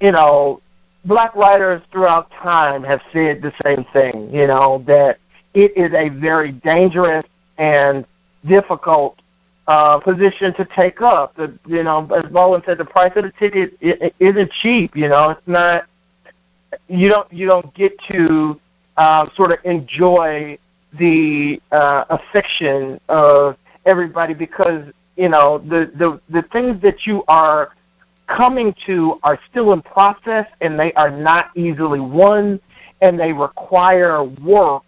you 0.00 0.12
know, 0.12 0.62
black 1.04 1.34
writers 1.36 1.82
throughout 1.92 2.30
time 2.30 2.82
have 2.82 3.02
said 3.12 3.42
the 3.42 3.52
same 3.62 3.84
thing. 3.92 4.32
You 4.34 4.46
know 4.46 4.82
that 4.86 5.18
it 5.52 5.76
is 5.76 5.92
a 5.92 6.08
very 6.08 6.52
dangerous 6.52 7.26
and 7.58 8.06
difficult 8.46 9.20
uh, 9.68 10.00
position 10.00 10.54
to 10.54 10.66
take 10.74 11.02
up. 11.02 11.36
The, 11.36 11.56
you 11.66 11.84
know, 11.84 12.08
as 12.16 12.24
Baldwin 12.32 12.62
said, 12.64 12.78
the 12.78 12.86
price 12.86 13.12
of 13.16 13.24
the 13.24 13.32
ticket 13.38 13.76
it, 13.80 14.02
it 14.02 14.14
isn't 14.18 14.50
cheap. 14.62 14.96
You 14.96 15.08
know, 15.08 15.30
it's 15.30 15.46
not. 15.46 15.84
You 16.88 17.08
don't 17.08 17.30
you 17.32 17.46
don't 17.46 17.72
get 17.74 17.92
to 18.10 18.58
uh, 18.96 19.28
sort 19.36 19.52
of 19.52 19.58
enjoy 19.64 20.58
the 20.98 21.60
uh, 21.70 22.04
affection 22.08 22.98
of 23.10 23.56
everybody 23.84 24.32
because 24.32 24.86
you 25.16 25.28
know 25.28 25.58
the 25.58 25.92
the 25.96 26.18
the 26.30 26.42
things 26.48 26.80
that 26.82 27.06
you 27.06 27.22
are 27.28 27.74
coming 28.26 28.74
to 28.86 29.18
are 29.22 29.38
still 29.50 29.74
in 29.74 29.82
process 29.82 30.46
and 30.62 30.80
they 30.80 30.92
are 30.94 31.10
not 31.10 31.50
easily 31.56 32.00
won 32.00 32.58
and 33.02 33.20
they 33.20 33.32
require 33.32 34.24
work 34.24 34.84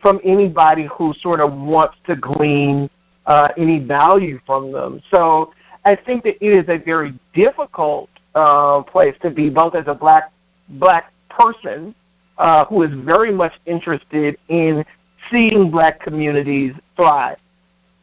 from 0.00 0.20
anybody 0.24 0.88
who 0.92 1.14
sort 1.20 1.40
of 1.40 1.52
wants 1.52 1.96
to 2.06 2.14
glean 2.16 2.90
uh, 3.26 3.48
any 3.56 3.78
value 3.78 4.40
from 4.46 4.72
them. 4.72 5.00
So 5.10 5.52
I 5.84 5.96
think 5.96 6.24
that 6.24 6.44
it 6.44 6.52
is 6.52 6.64
a 6.68 6.78
very 6.78 7.14
difficult 7.34 8.10
uh, 8.34 8.82
place 8.82 9.14
to 9.22 9.30
be, 9.30 9.50
both 9.50 9.74
as 9.74 9.84
a 9.86 9.94
black 9.94 10.32
black 10.70 11.12
person 11.28 11.94
uh, 12.38 12.64
who 12.66 12.82
is 12.82 12.90
very 13.04 13.32
much 13.32 13.52
interested 13.66 14.36
in 14.48 14.84
seeing 15.30 15.70
black 15.70 16.00
communities 16.00 16.72
thrive. 16.96 17.38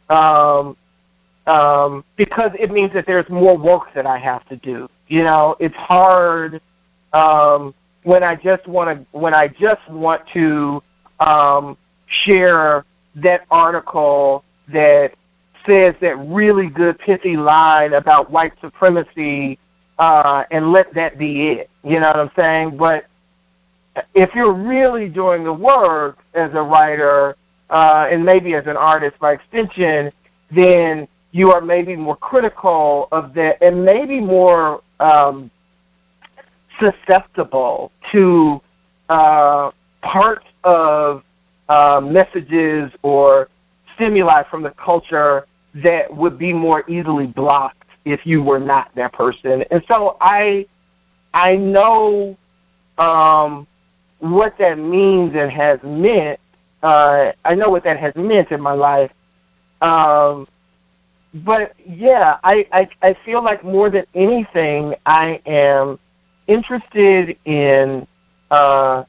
Um, 0.10 0.78
um, 1.48 2.04
because 2.18 2.52
it 2.60 2.72
means 2.72 2.94
that 2.94 3.06
there's 3.08 3.28
more 3.30 3.58
work 3.58 3.94
that 3.96 4.06
I 4.06 4.20
have 4.20 4.48
to 4.50 4.58
do. 4.58 4.88
You 5.08 5.24
know, 5.24 5.56
it's 5.60 5.76
hard 5.76 6.62
um, 7.14 7.74
when 8.04 8.24
I 8.24 8.36
just 8.36 8.68
want 8.68 8.90
to 8.90 9.18
when 9.18 9.34
I 9.34 9.48
just 9.48 9.88
want 9.90 10.22
to 10.34 10.84
um, 11.20 11.78
share 12.26 12.86
that 13.16 13.46
article 13.50 14.44
that 14.74 15.14
says 15.66 15.96
that 16.02 16.18
really 16.18 16.68
good 16.68 16.98
pithy 17.00 17.38
line 17.38 17.94
about 17.94 18.32
white 18.32 18.54
supremacy 18.62 19.60
uh, 20.00 20.44
and 20.52 20.72
let 20.72 20.94
that 20.94 21.18
be 21.18 21.50
it. 21.50 21.70
You 21.84 22.00
know 22.00 22.08
what 22.08 22.16
I'm 22.18 22.32
saying? 22.36 22.78
But 22.78 23.06
if 24.16 24.34
you're 24.34 24.54
really 24.54 25.10
doing 25.10 25.44
the 25.44 25.54
work 25.54 26.20
as 26.34 26.52
a 26.54 26.62
writer 26.62 27.36
uh, 27.70 28.08
and 28.10 28.26
maybe 28.26 28.56
as 28.56 28.66
an 28.68 28.78
artist 28.78 29.20
by 29.20 29.34
extension, 29.34 30.12
then 30.50 31.08
you 31.32 31.52
are 31.52 31.62
maybe 31.62 31.96
more 31.96 32.18
critical 32.18 33.08
of 33.12 33.34
that 33.34 33.62
and 33.62 33.86
maybe 33.86 34.20
more 34.20 34.82
um, 35.00 35.50
susceptible 36.80 37.92
to 38.12 38.62
uh, 39.10 39.72
parts 40.02 40.46
of 40.64 41.24
uh, 41.70 42.02
messages 42.04 42.92
or 43.02 43.50
stimuli 44.02 44.44
from 44.50 44.64
the 44.64 44.72
culture 44.72 45.46
that 45.76 46.16
would 46.16 46.38
be 46.38 46.52
more 46.52 46.84
easily 46.90 47.28
blocked 47.28 47.86
if 48.06 48.26
you 48.26 48.42
were 48.42 48.60
not 48.60 48.94
that 48.96 49.14
person. 49.14 49.64
And 49.70 49.84
so 49.88 50.18
I 50.20 50.66
I 51.34 51.56
know 51.56 52.36
um, 52.98 53.68
what 54.20 54.58
that 54.58 54.78
means 54.78 55.34
and 55.36 55.52
has 55.52 55.80
meant. 55.84 56.40
Uh, 56.84 57.32
I 57.46 57.54
know 57.56 57.70
what 57.70 57.84
that 57.84 58.00
has 58.00 58.16
meant 58.16 58.52
in 58.52 58.60
my 58.60 58.74
life. 58.74 59.12
Um, 59.82 60.48
but 61.34 61.74
yeah, 61.86 62.38
I, 62.44 62.68
I 62.72 62.90
I 63.02 63.16
feel 63.24 63.44
like 63.44 63.64
more 63.64 63.90
than 63.90 64.06
anything, 64.16 64.96
I 65.06 65.42
am 65.46 66.00
interested 66.48 67.38
in 67.46 68.06
uh, 68.50 69.04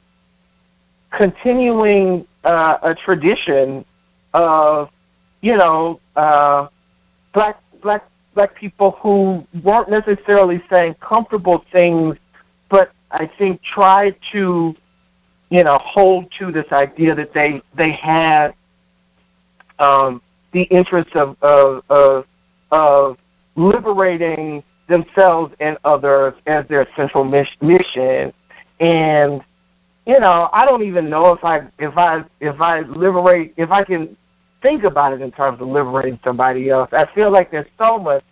continuing 1.11 2.27
uh, 2.45 2.79
a 2.83 2.95
tradition 2.95 3.85
of 4.35 4.91
you 5.41 5.57
know 5.57 6.01
uh, 6.17 6.69
black 7.33 7.61
black 7.83 8.09
black 8.35 8.55
people 8.55 8.93
who 9.03 9.47
weren't 9.63 9.91
necessarily 9.91 10.63
saying 10.71 10.95
comfortable 11.01 11.65
things, 11.73 12.17
but 12.71 12.93
I 13.11 13.31
think 13.39 13.63
tried 13.63 14.17
to 14.33 14.75
you 15.51 15.65
know 15.65 15.79
hold 15.79 16.33
to 16.39 16.51
this 16.51 16.71
idea 16.73 17.15
that 17.15 17.35
they 17.35 17.63
they 17.77 17.93
had 17.93 18.55
um, 19.79 20.23
the 20.53 20.63
interests 20.65 21.13
of, 21.15 21.37
of, 21.43 21.83
of, 21.89 22.27
of 22.71 23.19
liberating 23.57 24.63
themselves 24.89 25.55
and 25.61 25.77
others 25.85 26.35
as 26.47 26.67
their 26.69 26.87
central 26.95 27.25
mission. 27.25 28.33
And 28.81 29.43
you 30.07 30.19
know, 30.19 30.49
I 30.53 30.65
don't 30.65 30.83
even 30.83 31.09
know 31.09 31.33
if 31.33 31.45
I 31.45 31.69
if 31.79 31.97
I 31.97 32.25
if 32.41 32.61
I 32.61 32.81
liberate 32.81 33.55
if 33.57 33.71
I 33.71 33.85
can 33.85 34.17
think 34.63 34.85
about 34.85 35.13
it 35.13 35.21
in 35.21 35.33
terms 35.33 35.61
of 35.61 35.69
liberating 35.69 36.19
somebody 36.25 36.71
else. 36.71 36.89
I 36.93 37.07
feel 37.15 37.31
like 37.31 37.51
there's 37.51 37.67
so 37.77 37.99
much, 37.99 38.25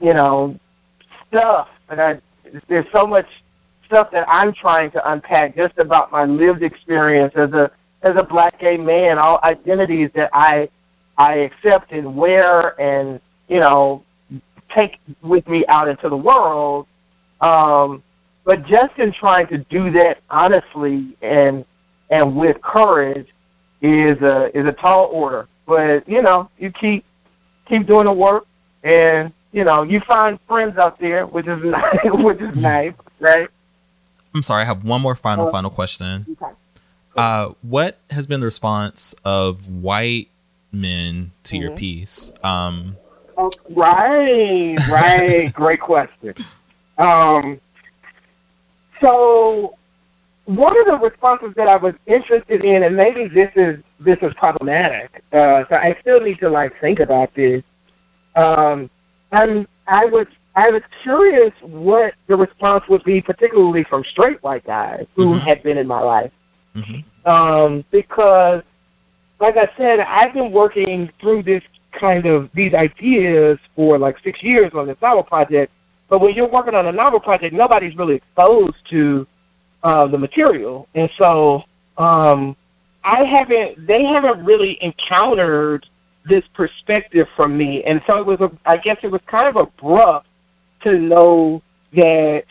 you 0.00 0.12
know, 0.12 0.58
stuff, 1.28 1.68
and 1.88 2.00
I 2.00 2.20
there's 2.68 2.86
so 2.92 3.06
much 3.06 3.26
stuff 3.86 4.10
that 4.12 4.26
I'm 4.28 4.52
trying 4.52 4.90
to 4.92 5.10
unpack 5.10 5.56
just 5.56 5.78
about 5.78 6.12
my 6.12 6.24
lived 6.24 6.62
experience 6.62 7.32
as 7.36 7.52
a 7.52 7.70
as 8.02 8.16
a 8.16 8.22
black 8.22 8.60
gay 8.60 8.76
man, 8.76 9.18
all 9.18 9.40
identities 9.42 10.10
that 10.14 10.30
I 10.32 10.68
I 11.16 11.34
accept 11.36 11.92
and 11.92 12.16
wear 12.16 12.78
and 12.80 13.20
you 13.48 13.60
know 13.60 14.02
take 14.74 14.98
with 15.22 15.46
me 15.48 15.64
out 15.68 15.88
into 15.88 16.08
the 16.08 16.16
world. 16.16 16.86
Um, 17.40 18.02
but 18.44 18.64
just 18.64 18.98
in 18.98 19.12
trying 19.12 19.46
to 19.48 19.58
do 19.58 19.90
that 19.92 20.18
honestly 20.30 21.16
and 21.22 21.64
and 22.10 22.36
with 22.36 22.60
courage 22.62 23.28
is 23.80 24.20
a 24.22 24.56
is 24.56 24.66
a 24.66 24.72
tall 24.72 25.06
order. 25.06 25.48
But 25.66 26.08
you 26.08 26.22
know, 26.22 26.48
you 26.58 26.70
keep 26.70 27.04
keep 27.66 27.86
doing 27.86 28.06
the 28.06 28.12
work, 28.12 28.46
and 28.82 29.32
you 29.52 29.64
know, 29.64 29.82
you 29.82 30.00
find 30.00 30.38
friends 30.46 30.76
out 30.78 30.98
there, 30.98 31.26
which 31.26 31.46
is 31.46 31.62
nice, 31.64 31.98
which 32.04 32.40
is 32.40 32.60
nice, 32.60 32.94
right? 33.20 33.48
I'm 34.34 34.42
sorry, 34.42 34.62
I 34.62 34.64
have 34.66 34.84
one 34.84 35.00
more 35.00 35.14
final 35.14 35.48
uh, 35.48 35.50
final 35.50 35.70
question. 35.70 36.26
Okay. 36.30 36.52
Uh, 37.16 37.52
what 37.62 37.98
has 38.10 38.26
been 38.26 38.40
the 38.40 38.46
response 38.46 39.14
of 39.24 39.66
white 39.68 40.28
men 40.72 41.32
to 41.44 41.54
mm-hmm. 41.54 41.62
your 41.62 41.76
piece? 41.76 42.30
Um, 42.44 42.96
oh, 43.38 43.50
right, 43.70 44.76
right. 44.90 45.52
Great 45.54 45.80
question. 45.80 46.34
Um, 46.98 47.60
so 49.00 49.75
one 50.46 50.78
of 50.80 50.86
the 50.86 50.98
responses 51.04 51.52
that 51.56 51.68
I 51.68 51.76
was 51.76 51.94
interested 52.06 52.64
in, 52.64 52.84
and 52.84 52.96
maybe 52.96 53.28
this 53.28 53.50
is 53.56 53.82
this 53.98 54.16
is 54.22 54.32
problematic, 54.34 55.22
uh, 55.32 55.64
so 55.68 55.74
I 55.74 55.96
still 56.00 56.20
need 56.20 56.38
to 56.38 56.48
like 56.48 56.72
think 56.80 57.00
about 57.00 57.34
this. 57.34 57.62
Um, 58.36 58.88
I'm 59.32 59.66
I 59.88 60.04
was 60.06 60.26
I 60.54 60.70
was 60.70 60.82
curious 61.02 61.52
what 61.62 62.14
the 62.28 62.36
response 62.36 62.84
would 62.88 63.02
be, 63.02 63.20
particularly 63.20 63.84
from 63.84 64.04
straight 64.04 64.40
white 64.42 64.64
guys 64.64 65.06
who 65.16 65.34
mm-hmm. 65.34 65.46
had 65.46 65.62
been 65.64 65.78
in 65.78 65.86
my 65.88 66.00
life, 66.00 66.32
mm-hmm. 66.76 67.28
um, 67.28 67.84
because 67.90 68.62
like 69.40 69.56
I 69.56 69.68
said, 69.76 69.98
I've 69.98 70.32
been 70.32 70.52
working 70.52 71.10
through 71.20 71.42
this 71.42 71.62
kind 71.92 72.24
of 72.24 72.50
these 72.54 72.72
ideas 72.72 73.58
for 73.74 73.98
like 73.98 74.16
six 74.22 74.42
years 74.44 74.70
on 74.74 74.86
this 74.86 74.96
novel 75.02 75.24
project. 75.24 75.72
But 76.08 76.20
when 76.20 76.34
you're 76.34 76.48
working 76.48 76.74
on 76.74 76.86
a 76.86 76.92
novel 76.92 77.18
project, 77.18 77.52
nobody's 77.52 77.96
really 77.96 78.14
exposed 78.14 78.76
to 78.90 79.26
uh, 79.86 80.04
the 80.08 80.18
material, 80.18 80.88
and 80.96 81.08
so 81.16 81.62
um, 81.96 82.56
I 83.04 83.22
haven't. 83.22 83.86
They 83.86 84.04
haven't 84.04 84.44
really 84.44 84.82
encountered 84.82 85.86
this 86.24 86.42
perspective 86.54 87.28
from 87.36 87.56
me, 87.56 87.84
and 87.84 88.02
so 88.04 88.18
it 88.18 88.26
was. 88.26 88.40
A, 88.40 88.50
I 88.68 88.78
guess 88.78 88.96
it 89.04 89.12
was 89.12 89.20
kind 89.28 89.46
of 89.46 89.54
abrupt 89.54 90.26
to 90.82 90.98
know 90.98 91.62
that 91.94 92.42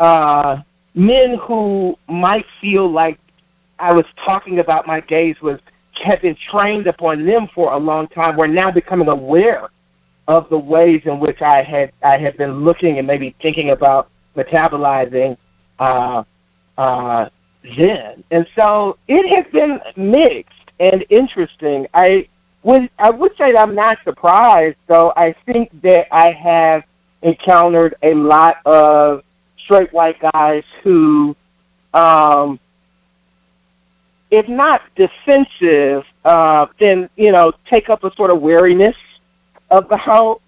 uh, 0.00 0.62
men 0.94 1.38
who 1.46 1.96
might 2.08 2.44
feel 2.60 2.90
like 2.90 3.20
I 3.78 3.92
was 3.92 4.06
talking 4.24 4.58
about 4.58 4.84
my 4.84 4.98
gaze 4.98 5.36
was 5.40 5.60
had 6.02 6.22
been 6.22 6.36
trained 6.50 6.88
upon 6.88 7.24
them 7.24 7.48
for 7.54 7.72
a 7.72 7.78
long 7.78 8.08
time 8.08 8.36
were 8.36 8.48
now 8.48 8.72
becoming 8.72 9.06
aware 9.06 9.68
of 10.26 10.48
the 10.50 10.58
ways 10.58 11.02
in 11.04 11.20
which 11.20 11.40
I 11.40 11.62
had 11.62 11.92
I 12.02 12.18
had 12.18 12.36
been 12.36 12.64
looking 12.64 12.98
and 12.98 13.06
maybe 13.06 13.36
thinking 13.40 13.70
about 13.70 14.10
metabolizing 14.36 15.36
uh, 15.78 16.24
uh, 16.78 17.28
then. 17.76 18.24
And 18.30 18.46
so 18.54 18.98
it 19.08 19.28
has 19.28 19.50
been 19.52 19.80
mixed. 19.96 20.52
and 20.80 21.04
interesting. 21.10 21.86
I 21.94 22.28
would 22.62 22.90
I 22.98 23.10
would 23.10 23.32
say 23.36 23.52
that 23.52 23.60
I'm 23.60 23.74
not 23.74 23.98
surprised, 24.04 24.76
though. 24.86 25.12
I 25.16 25.34
think 25.46 25.70
that 25.82 26.06
I 26.12 26.32
have 26.32 26.82
encountered 27.22 27.94
a 28.02 28.14
lot 28.14 28.56
of 28.66 29.22
straight 29.58 29.92
white 29.92 30.20
guys 30.32 30.64
who, 30.82 31.36
um, 31.94 32.58
if 34.30 34.48
not 34.48 34.82
defensive, 34.96 36.04
uh, 36.24 36.66
then 36.80 37.08
you 37.16 37.32
know 37.32 37.52
take 37.66 37.88
up 37.88 38.04
a 38.04 38.14
sort 38.14 38.30
of 38.30 38.40
wariness 38.40 38.96
about 39.70 40.40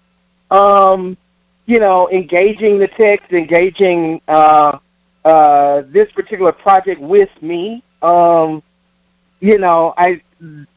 um, 0.51 1.17
you 1.67 1.79
know 1.79 2.09
engaging 2.09 2.79
the 2.79 2.87
text, 2.87 3.31
engaging 3.31 4.19
uh, 4.27 4.77
uh, 5.27 5.83
this 5.89 6.09
particular 6.13 6.53
project 6.53 7.01
with 7.01 7.29
me. 7.41 7.83
Um, 8.01 8.63
you 9.41 9.57
know, 9.57 9.93
I 9.97 10.21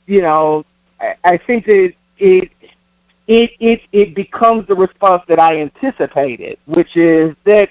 you 0.06 0.22
know 0.22 0.64
I, 1.00 1.14
I 1.22 1.36
think 1.38 1.66
that 1.66 1.92
it 2.18 2.50
it 3.28 3.50
it 3.60 3.80
it 3.92 4.14
becomes 4.16 4.66
the 4.66 4.74
response 4.74 5.22
that 5.28 5.38
I 5.38 5.60
anticipated, 5.60 6.58
which 6.66 6.96
is 6.96 7.36
that 7.44 7.70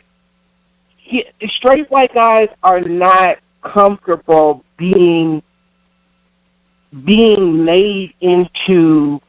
he, 0.96 1.26
straight 1.48 1.92
white 1.92 2.14
guys 2.14 2.48
are 2.64 2.80
not 2.80 3.40
comfortable 3.62 4.64
being 4.78 5.44
being 7.04 7.66
made 7.66 8.14
into 8.22 9.20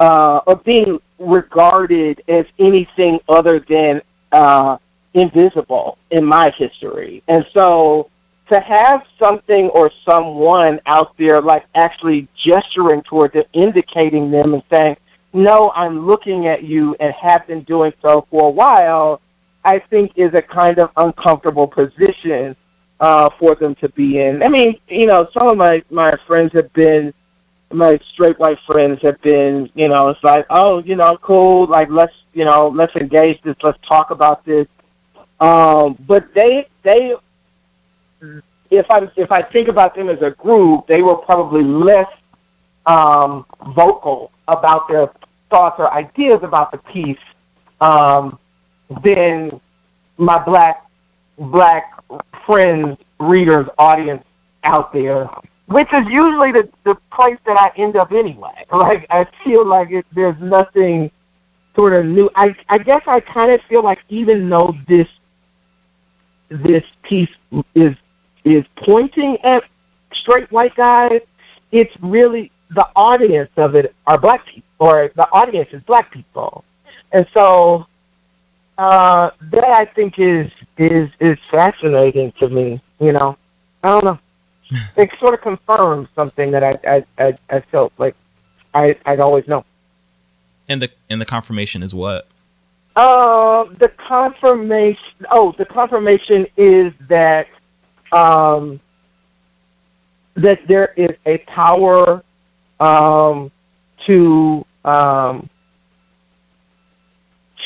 uh, 0.00 0.40
or 0.44 0.56
being 0.56 0.98
regarded 1.20 2.20
as 2.26 2.46
anything 2.58 3.20
other 3.28 3.60
than 3.60 4.02
uh, 4.32 4.76
invisible 5.16 5.98
in 6.10 6.24
my 6.24 6.50
history, 6.50 7.22
and 7.26 7.44
so 7.52 8.08
to 8.48 8.60
have 8.60 9.02
something 9.18 9.68
or 9.70 9.90
someone 10.04 10.80
out 10.86 11.16
there 11.18 11.40
like 11.40 11.64
actually 11.74 12.28
gesturing 12.36 13.02
towards 13.02 13.34
it, 13.34 13.48
indicating 13.52 14.30
them 14.30 14.54
and 14.54 14.62
saying, 14.70 14.96
no, 15.32 15.72
I'm 15.74 16.06
looking 16.06 16.46
at 16.46 16.62
you 16.62 16.94
and 17.00 17.12
have 17.12 17.46
been 17.46 17.62
doing 17.64 17.92
so 18.00 18.26
for 18.30 18.46
a 18.46 18.50
while, 18.50 19.20
I 19.64 19.80
think 19.90 20.12
is 20.16 20.32
a 20.34 20.42
kind 20.42 20.78
of 20.78 20.90
uncomfortable 20.96 21.66
position 21.66 22.54
uh, 23.00 23.28
for 23.38 23.56
them 23.56 23.74
to 23.76 23.88
be 23.90 24.20
in. 24.20 24.42
I 24.42 24.48
mean, 24.48 24.78
you 24.88 25.06
know, 25.06 25.28
some 25.32 25.48
of 25.48 25.56
my, 25.56 25.82
my 25.90 26.16
friends 26.26 26.52
have 26.54 26.72
been, 26.72 27.12
my 27.72 27.98
straight 28.12 28.38
white 28.38 28.58
friends 28.64 29.02
have 29.02 29.20
been, 29.22 29.68
you 29.74 29.88
know, 29.88 30.08
it's 30.08 30.22
like, 30.22 30.46
oh, 30.50 30.78
you 30.84 30.94
know, 30.94 31.18
cool, 31.20 31.66
like 31.66 31.90
let's, 31.90 32.14
you 32.32 32.44
know, 32.44 32.68
let's 32.68 32.94
engage 32.94 33.42
this, 33.42 33.56
let's 33.62 33.78
talk 33.86 34.12
about 34.12 34.44
this. 34.44 34.68
Um, 35.40 35.96
but 36.06 36.32
they, 36.34 36.66
they 36.82 37.14
if 38.70 38.86
I 38.90 39.08
if 39.16 39.30
I 39.30 39.42
think 39.42 39.68
about 39.68 39.94
them 39.94 40.08
as 40.08 40.20
a 40.22 40.30
group, 40.30 40.86
they 40.86 41.02
were 41.02 41.16
probably 41.16 41.62
less 41.62 42.08
um, 42.86 43.46
vocal 43.74 44.30
about 44.48 44.88
their 44.88 45.10
thoughts 45.50 45.76
or 45.78 45.92
ideas 45.92 46.38
about 46.42 46.72
the 46.72 46.78
piece 46.78 47.18
um, 47.80 48.38
than 49.04 49.60
my 50.18 50.42
black 50.44 50.86
black 51.38 51.92
friends, 52.44 52.98
readers, 53.20 53.66
audience 53.78 54.24
out 54.64 54.92
there, 54.92 55.28
which 55.66 55.92
is 55.92 56.06
usually 56.08 56.52
the 56.52 56.68
the 56.84 56.96
place 57.12 57.38
that 57.46 57.58
I 57.58 57.70
end 57.76 57.96
up 57.96 58.12
anyway. 58.12 58.64
Like 58.72 59.06
I 59.10 59.26
feel 59.44 59.66
like 59.66 59.90
it, 59.90 60.06
there's 60.14 60.40
nothing 60.40 61.10
sort 61.74 61.92
of 61.92 62.06
new. 62.06 62.30
I 62.34 62.54
I 62.68 62.78
guess 62.78 63.02
I 63.06 63.20
kind 63.20 63.52
of 63.52 63.60
feel 63.68 63.82
like 63.82 63.98
even 64.08 64.48
though 64.48 64.74
this 64.88 65.08
this 66.48 66.84
piece 67.02 67.30
is 67.74 67.96
is 68.44 68.64
pointing 68.76 69.38
at 69.42 69.64
straight 70.12 70.50
white 70.52 70.74
guys, 70.76 71.20
it's 71.72 71.94
really 72.00 72.52
the 72.70 72.86
audience 72.94 73.50
of 73.56 73.74
it 73.74 73.94
are 74.06 74.18
black 74.18 74.44
people, 74.46 74.64
or 74.78 75.10
the 75.16 75.28
audience 75.32 75.68
is 75.72 75.82
black 75.82 76.10
people, 76.12 76.64
and 77.12 77.26
so 77.34 77.86
uh, 78.78 79.30
that 79.52 79.64
I 79.64 79.84
think 79.84 80.18
is 80.18 80.50
is 80.78 81.10
is 81.20 81.38
fascinating 81.50 82.32
to 82.38 82.48
me. 82.48 82.80
You 83.00 83.12
know, 83.12 83.36
I 83.82 83.88
don't 83.90 84.04
know. 84.04 84.18
it 84.96 85.10
sort 85.18 85.34
of 85.34 85.40
confirms 85.40 86.08
something 86.14 86.50
that 86.52 86.62
I 86.62 86.78
I 86.86 87.04
I, 87.18 87.38
I 87.50 87.60
felt 87.72 87.92
like 87.98 88.14
I 88.74 88.96
I'd 89.06 89.20
always 89.20 89.46
know. 89.46 89.64
And 90.68 90.82
the 90.82 90.90
and 91.08 91.20
the 91.20 91.26
confirmation 91.26 91.82
is 91.82 91.94
what? 91.94 92.28
Uh, 92.96 93.64
the 93.78 93.92
confirmation. 94.08 95.26
Oh, 95.30 95.54
the 95.58 95.66
confirmation 95.66 96.46
is 96.56 96.94
that 97.10 97.46
um, 98.10 98.80
that 100.34 100.60
there 100.66 100.94
is 100.96 101.10
a 101.26 101.36
power 101.46 102.24
um, 102.80 103.52
to 104.06 104.64
um, 104.86 105.50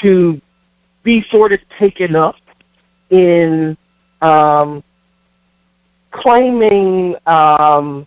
to 0.03 0.41
be 1.05 1.25
sort 1.31 1.53
of 1.53 1.61
taken 1.79 2.17
up 2.17 2.35
in 3.11 3.77
um, 4.23 4.83
claiming 6.11 7.15
um, 7.27 8.05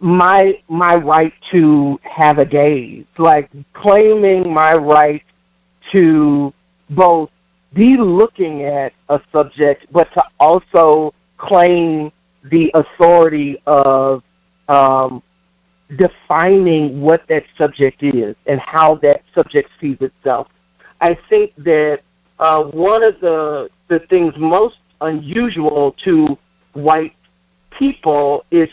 my 0.00 0.58
my 0.68 0.94
right 0.94 1.34
to 1.50 2.00
have 2.02 2.38
a 2.38 2.46
gaze, 2.46 3.04
like 3.18 3.50
claiming 3.74 4.54
my 4.54 4.74
right 4.74 5.22
to 5.92 6.52
both 6.90 7.30
be 7.74 7.96
looking 7.96 8.64
at 8.64 8.92
a 9.08 9.20
subject, 9.32 9.86
but 9.92 10.12
to 10.14 10.22
also 10.40 11.12
claim 11.36 12.10
the 12.50 12.70
authority 12.74 13.60
of 13.66 14.22
um, 14.68 15.22
defining 15.96 17.00
what 17.00 17.22
that 17.28 17.44
subject 17.56 18.02
is 18.02 18.34
and 18.46 18.60
how 18.60 18.96
that 18.96 19.22
subject 19.34 19.70
sees 19.80 19.96
itself. 20.00 20.48
I 21.00 21.16
think 21.28 21.52
that 21.58 22.00
uh, 22.38 22.64
one 22.64 23.02
of 23.02 23.20
the 23.20 23.68
the 23.88 24.00
things 24.10 24.34
most 24.36 24.78
unusual 25.00 25.94
to 26.04 26.36
white 26.74 27.14
people 27.70 28.44
is 28.50 28.68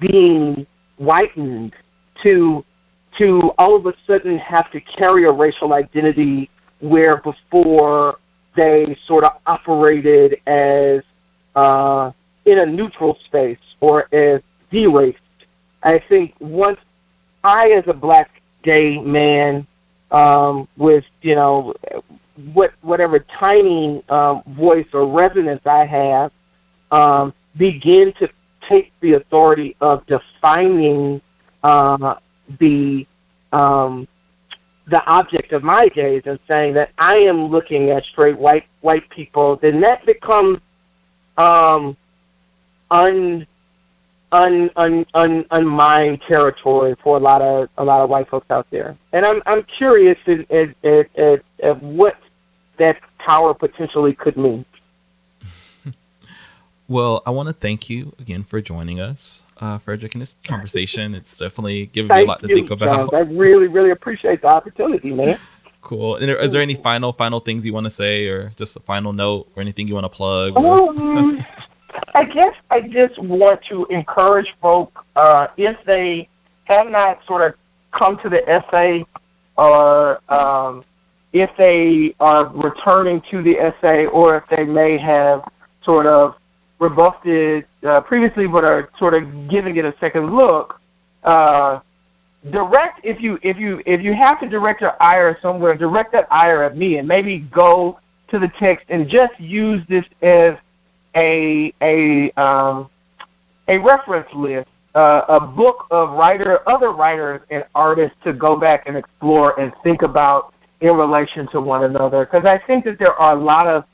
being 0.00 0.66
whitened 0.96 1.74
to 2.22 2.64
to 3.18 3.52
all 3.58 3.76
of 3.76 3.86
a 3.86 3.94
sudden 4.06 4.38
have 4.38 4.70
to 4.72 4.80
carry 4.80 5.24
a 5.24 5.32
racial 5.32 5.72
identity 5.72 6.50
where 6.80 7.18
before 7.18 8.18
they 8.56 8.96
sort 9.06 9.24
of 9.24 9.32
operated 9.46 10.40
as 10.46 11.02
uh, 11.54 12.10
in 12.44 12.58
a 12.58 12.66
neutral 12.66 13.18
space 13.24 13.58
or 13.80 14.14
as 14.14 14.40
deraced. 14.70 15.18
I 15.82 16.02
think 16.08 16.34
once 16.40 16.78
I, 17.44 17.70
as 17.70 17.84
a 17.86 17.92
black 17.92 18.30
gay 18.62 18.98
man, 18.98 19.66
um, 20.10 20.68
with 20.76 21.04
you 21.22 21.34
know 21.34 21.74
what 22.52 22.72
whatever 22.82 23.24
tiny 23.38 24.02
um, 24.08 24.42
voice 24.56 24.86
or 24.92 25.06
resonance 25.06 25.62
I 25.64 25.84
have, 25.84 26.32
um, 26.90 27.34
begin 27.56 28.12
to 28.18 28.28
take 28.68 28.92
the 29.00 29.14
authority 29.14 29.76
of 29.80 30.06
defining 30.06 31.20
uh, 31.62 32.16
the 32.58 33.06
um, 33.52 34.06
the 34.88 35.04
object 35.06 35.52
of 35.52 35.62
my 35.62 35.88
gaze 35.88 36.22
and 36.26 36.38
saying 36.46 36.74
that 36.74 36.90
I 36.98 37.16
am 37.16 37.46
looking 37.46 37.90
at 37.90 38.04
straight 38.04 38.38
white 38.38 38.64
white 38.80 39.08
people, 39.10 39.58
then 39.60 39.80
that 39.80 40.04
becomes 40.06 40.58
um, 41.36 41.96
un, 42.90 43.46
un, 44.32 44.70
un, 44.76 45.06
un, 45.14 45.44
unmined 45.50 46.20
territory 46.22 46.94
for 47.02 47.16
a 47.16 47.20
lot 47.20 47.42
of 47.42 47.68
a 47.78 47.84
lot 47.84 48.02
of 48.02 48.10
white 48.10 48.28
folks 48.28 48.50
out 48.50 48.66
there. 48.70 48.96
And 49.12 49.26
I'm 49.26 49.42
I'm 49.46 49.64
curious 49.64 50.18
at, 50.26 50.50
at, 50.50 50.68
at, 50.84 51.18
at, 51.18 51.42
at 51.62 51.82
what 51.82 52.16
that 52.78 52.98
power 53.18 53.54
potentially 53.54 54.14
could 54.14 54.36
mean. 54.36 54.64
Well, 56.88 57.22
I 57.26 57.30
want 57.30 57.48
to 57.48 57.52
thank 57.52 57.90
you 57.90 58.14
again 58.20 58.44
for 58.44 58.60
joining 58.60 59.00
us, 59.00 59.42
uh, 59.60 59.78
Frederick, 59.78 60.14
in 60.14 60.20
this 60.20 60.36
conversation. 60.44 61.14
It's 61.16 61.36
definitely 61.36 61.86
given 61.86 62.14
me 62.16 62.22
a 62.22 62.26
lot 62.26 62.40
to 62.42 62.48
you, 62.48 62.54
think 62.54 62.70
about. 62.70 63.10
John. 63.10 63.20
I 63.20 63.24
really, 63.32 63.66
really 63.66 63.90
appreciate 63.90 64.42
the 64.42 64.48
opportunity, 64.48 65.10
man. 65.10 65.38
Cool. 65.82 66.16
And 66.16 66.30
is 66.30 66.52
there 66.52 66.62
any 66.62 66.74
final, 66.74 67.12
final 67.12 67.40
things 67.40 67.66
you 67.66 67.72
want 67.72 67.84
to 67.84 67.90
say, 67.90 68.28
or 68.28 68.52
just 68.56 68.76
a 68.76 68.80
final 68.80 69.12
note, 69.12 69.50
or 69.56 69.62
anything 69.62 69.88
you 69.88 69.94
want 69.94 70.04
to 70.04 70.08
plug? 70.08 70.56
Um, 70.56 71.44
I 72.14 72.24
guess 72.24 72.54
I 72.70 72.82
just 72.82 73.18
want 73.20 73.62
to 73.68 73.86
encourage 73.86 74.54
folk 74.60 75.04
uh, 75.16 75.48
if 75.56 75.76
they 75.86 76.28
have 76.64 76.88
not 76.88 77.18
sort 77.26 77.42
of 77.42 77.58
come 77.92 78.18
to 78.18 78.28
the 78.28 78.48
essay, 78.48 79.04
or 79.56 80.20
um, 80.32 80.84
if 81.32 81.50
they 81.56 82.14
are 82.20 82.46
returning 82.46 83.22
to 83.30 83.42
the 83.42 83.58
essay, 83.58 84.06
or 84.06 84.36
if 84.36 84.44
they 84.56 84.64
may 84.64 84.98
have 84.98 85.42
sort 85.82 86.06
of 86.06 86.34
rebuffed 86.78 87.26
it 87.26 87.66
uh, 87.86 88.00
previously, 88.02 88.46
but 88.46 88.64
are 88.64 88.90
sort 88.98 89.14
of 89.14 89.48
giving 89.48 89.76
it 89.76 89.84
a 89.84 89.94
second 90.00 90.34
look. 90.34 90.80
Uh, 91.24 91.80
direct 92.50 93.00
if 93.04 93.20
you 93.20 93.38
if 93.42 93.56
you 93.56 93.82
if 93.86 94.00
you 94.00 94.14
have 94.14 94.38
to 94.40 94.48
direct 94.48 94.80
your 94.80 95.00
ire 95.02 95.36
somewhere, 95.40 95.76
direct 95.76 96.12
that 96.12 96.26
ire 96.30 96.62
at 96.62 96.76
me, 96.76 96.98
and 96.98 97.08
maybe 97.08 97.40
go 97.52 97.98
to 98.28 98.38
the 98.38 98.50
text 98.58 98.86
and 98.88 99.08
just 99.08 99.38
use 99.40 99.82
this 99.88 100.04
as 100.22 100.54
a 101.14 101.72
a 101.82 102.30
um, 102.40 102.88
a 103.68 103.78
reference 103.78 104.28
list 104.34 104.68
uh, 104.96 105.26
a 105.28 105.40
book 105.40 105.86
of 105.90 106.10
writer, 106.12 106.66
other 106.66 106.90
writers 106.90 107.42
and 107.50 107.64
artists 107.74 108.16
to 108.24 108.32
go 108.32 108.56
back 108.56 108.84
and 108.86 108.96
explore 108.96 109.58
and 109.60 109.72
think 109.84 110.00
about 110.02 110.54
in 110.80 110.94
relation 110.94 111.46
to 111.48 111.60
one 111.60 111.84
another. 111.84 112.24
Because 112.24 112.46
I 112.46 112.58
think 112.66 112.84
that 112.86 112.98
there 112.98 113.12
are 113.12 113.36
a 113.36 113.40
lot 113.40 113.66
of 113.66 113.84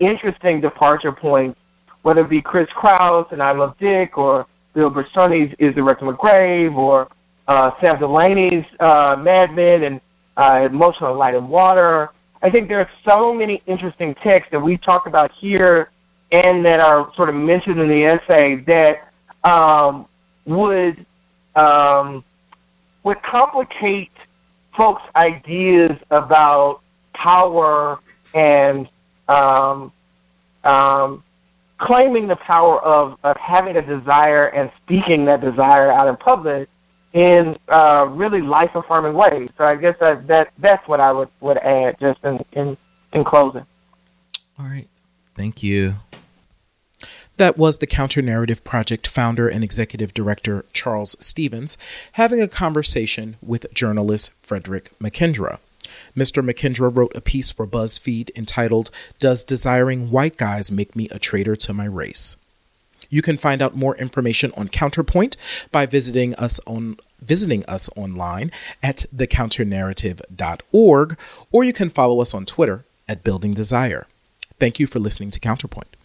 interesting 0.00 0.60
departure 0.60 1.12
points, 1.12 1.58
whether 2.02 2.22
it 2.22 2.30
be 2.30 2.42
Chris 2.42 2.68
Kraus 2.74 3.26
and 3.32 3.42
I 3.42 3.52
Love 3.52 3.76
Dick, 3.78 4.16
or 4.16 4.46
Bill 4.74 4.90
Bersani's 4.90 5.54
Is 5.58 5.74
the 5.74 5.82
Rectum 5.82 6.08
a 6.08 6.12
Grave, 6.12 6.74
or 6.74 7.08
uh, 7.48 7.70
Sam 7.80 7.98
Delany's 7.98 8.64
uh, 8.80 9.16
Mad 9.18 9.52
Man 9.52 9.82
and 9.82 10.00
uh, 10.36 10.68
Motion 10.70 11.04
of 11.04 11.16
Light 11.16 11.34
in 11.34 11.48
Water. 11.48 12.10
I 12.42 12.50
think 12.50 12.68
there 12.68 12.78
are 12.78 12.90
so 13.04 13.34
many 13.34 13.62
interesting 13.66 14.14
texts 14.16 14.50
that 14.52 14.60
we 14.60 14.76
talk 14.76 15.06
about 15.06 15.32
here 15.32 15.90
and 16.30 16.64
that 16.64 16.78
are 16.78 17.10
sort 17.16 17.28
of 17.28 17.34
mentioned 17.34 17.80
in 17.80 17.88
the 17.88 18.04
essay 18.04 18.62
that 18.66 19.08
um, 19.48 20.06
would 20.46 21.04
um, 21.56 22.22
would 23.02 23.20
complicate 23.22 24.12
folks' 24.76 25.02
ideas 25.16 25.92
about 26.10 26.80
power 27.14 27.98
and 28.34 28.88
um, 29.28 29.90
um, 30.64 31.24
claiming 31.78 32.28
the 32.28 32.36
power 32.36 32.80
of, 32.82 33.16
of 33.22 33.36
having 33.36 33.76
a 33.76 33.82
desire 33.82 34.48
and 34.48 34.70
speaking 34.84 35.24
that 35.26 35.40
desire 35.40 35.90
out 35.90 36.08
in 36.08 36.16
public 36.16 36.68
in 37.12 37.56
uh, 37.68 38.06
really 38.10 38.42
life 38.42 38.70
affirming 38.74 39.14
ways. 39.14 39.48
So 39.56 39.64
I 39.64 39.76
guess 39.76 39.96
that, 40.00 40.26
that 40.26 40.52
that's 40.58 40.86
what 40.88 41.00
I 41.00 41.12
would, 41.12 41.28
would 41.40 41.58
add 41.58 41.98
just 42.00 42.22
in, 42.24 42.44
in, 42.52 42.76
in 43.12 43.24
closing. 43.24 43.64
All 44.58 44.66
right. 44.66 44.88
Thank 45.34 45.62
you. 45.62 45.94
That 47.36 47.56
was 47.56 47.78
the 47.78 47.86
Counter 47.86 48.20
Narrative 48.20 48.64
Project 48.64 49.06
founder 49.06 49.48
and 49.48 49.62
executive 49.62 50.12
director 50.12 50.64
Charles 50.72 51.16
Stephens 51.24 51.78
having 52.12 52.40
a 52.40 52.48
conversation 52.48 53.36
with 53.40 53.72
journalist 53.72 54.32
Frederick 54.40 54.98
McKindra. 54.98 55.60
Mr. 56.18 56.44
McKindra 56.44 56.94
wrote 56.94 57.12
a 57.14 57.20
piece 57.20 57.52
for 57.52 57.66
BuzzFeed 57.66 58.30
entitled 58.36 58.90
Does 59.20 59.44
Desiring 59.44 60.10
White 60.10 60.36
Guys 60.36 60.72
Make 60.72 60.96
Me 60.96 61.08
a 61.10 61.18
Traitor 61.18 61.56
to 61.56 61.72
My 61.72 61.84
Race? 61.84 62.36
You 63.08 63.22
can 63.22 63.38
find 63.38 63.62
out 63.62 63.76
more 63.76 63.96
information 63.96 64.52
on 64.56 64.68
Counterpoint 64.68 65.36
by 65.70 65.86
visiting 65.86 66.34
us 66.34 66.58
on 66.66 66.96
visiting 67.22 67.64
us 67.66 67.88
online 67.96 68.50
at 68.82 69.04
thecounternarrative.org 69.14 71.18
or 71.50 71.64
you 71.64 71.72
can 71.72 71.88
follow 71.88 72.20
us 72.20 72.34
on 72.34 72.44
Twitter 72.44 72.84
at 73.08 73.24
Building 73.24 73.54
Desire. 73.54 74.06
Thank 74.60 74.78
you 74.78 74.86
for 74.86 74.98
listening 74.98 75.30
to 75.30 75.40
Counterpoint. 75.40 75.96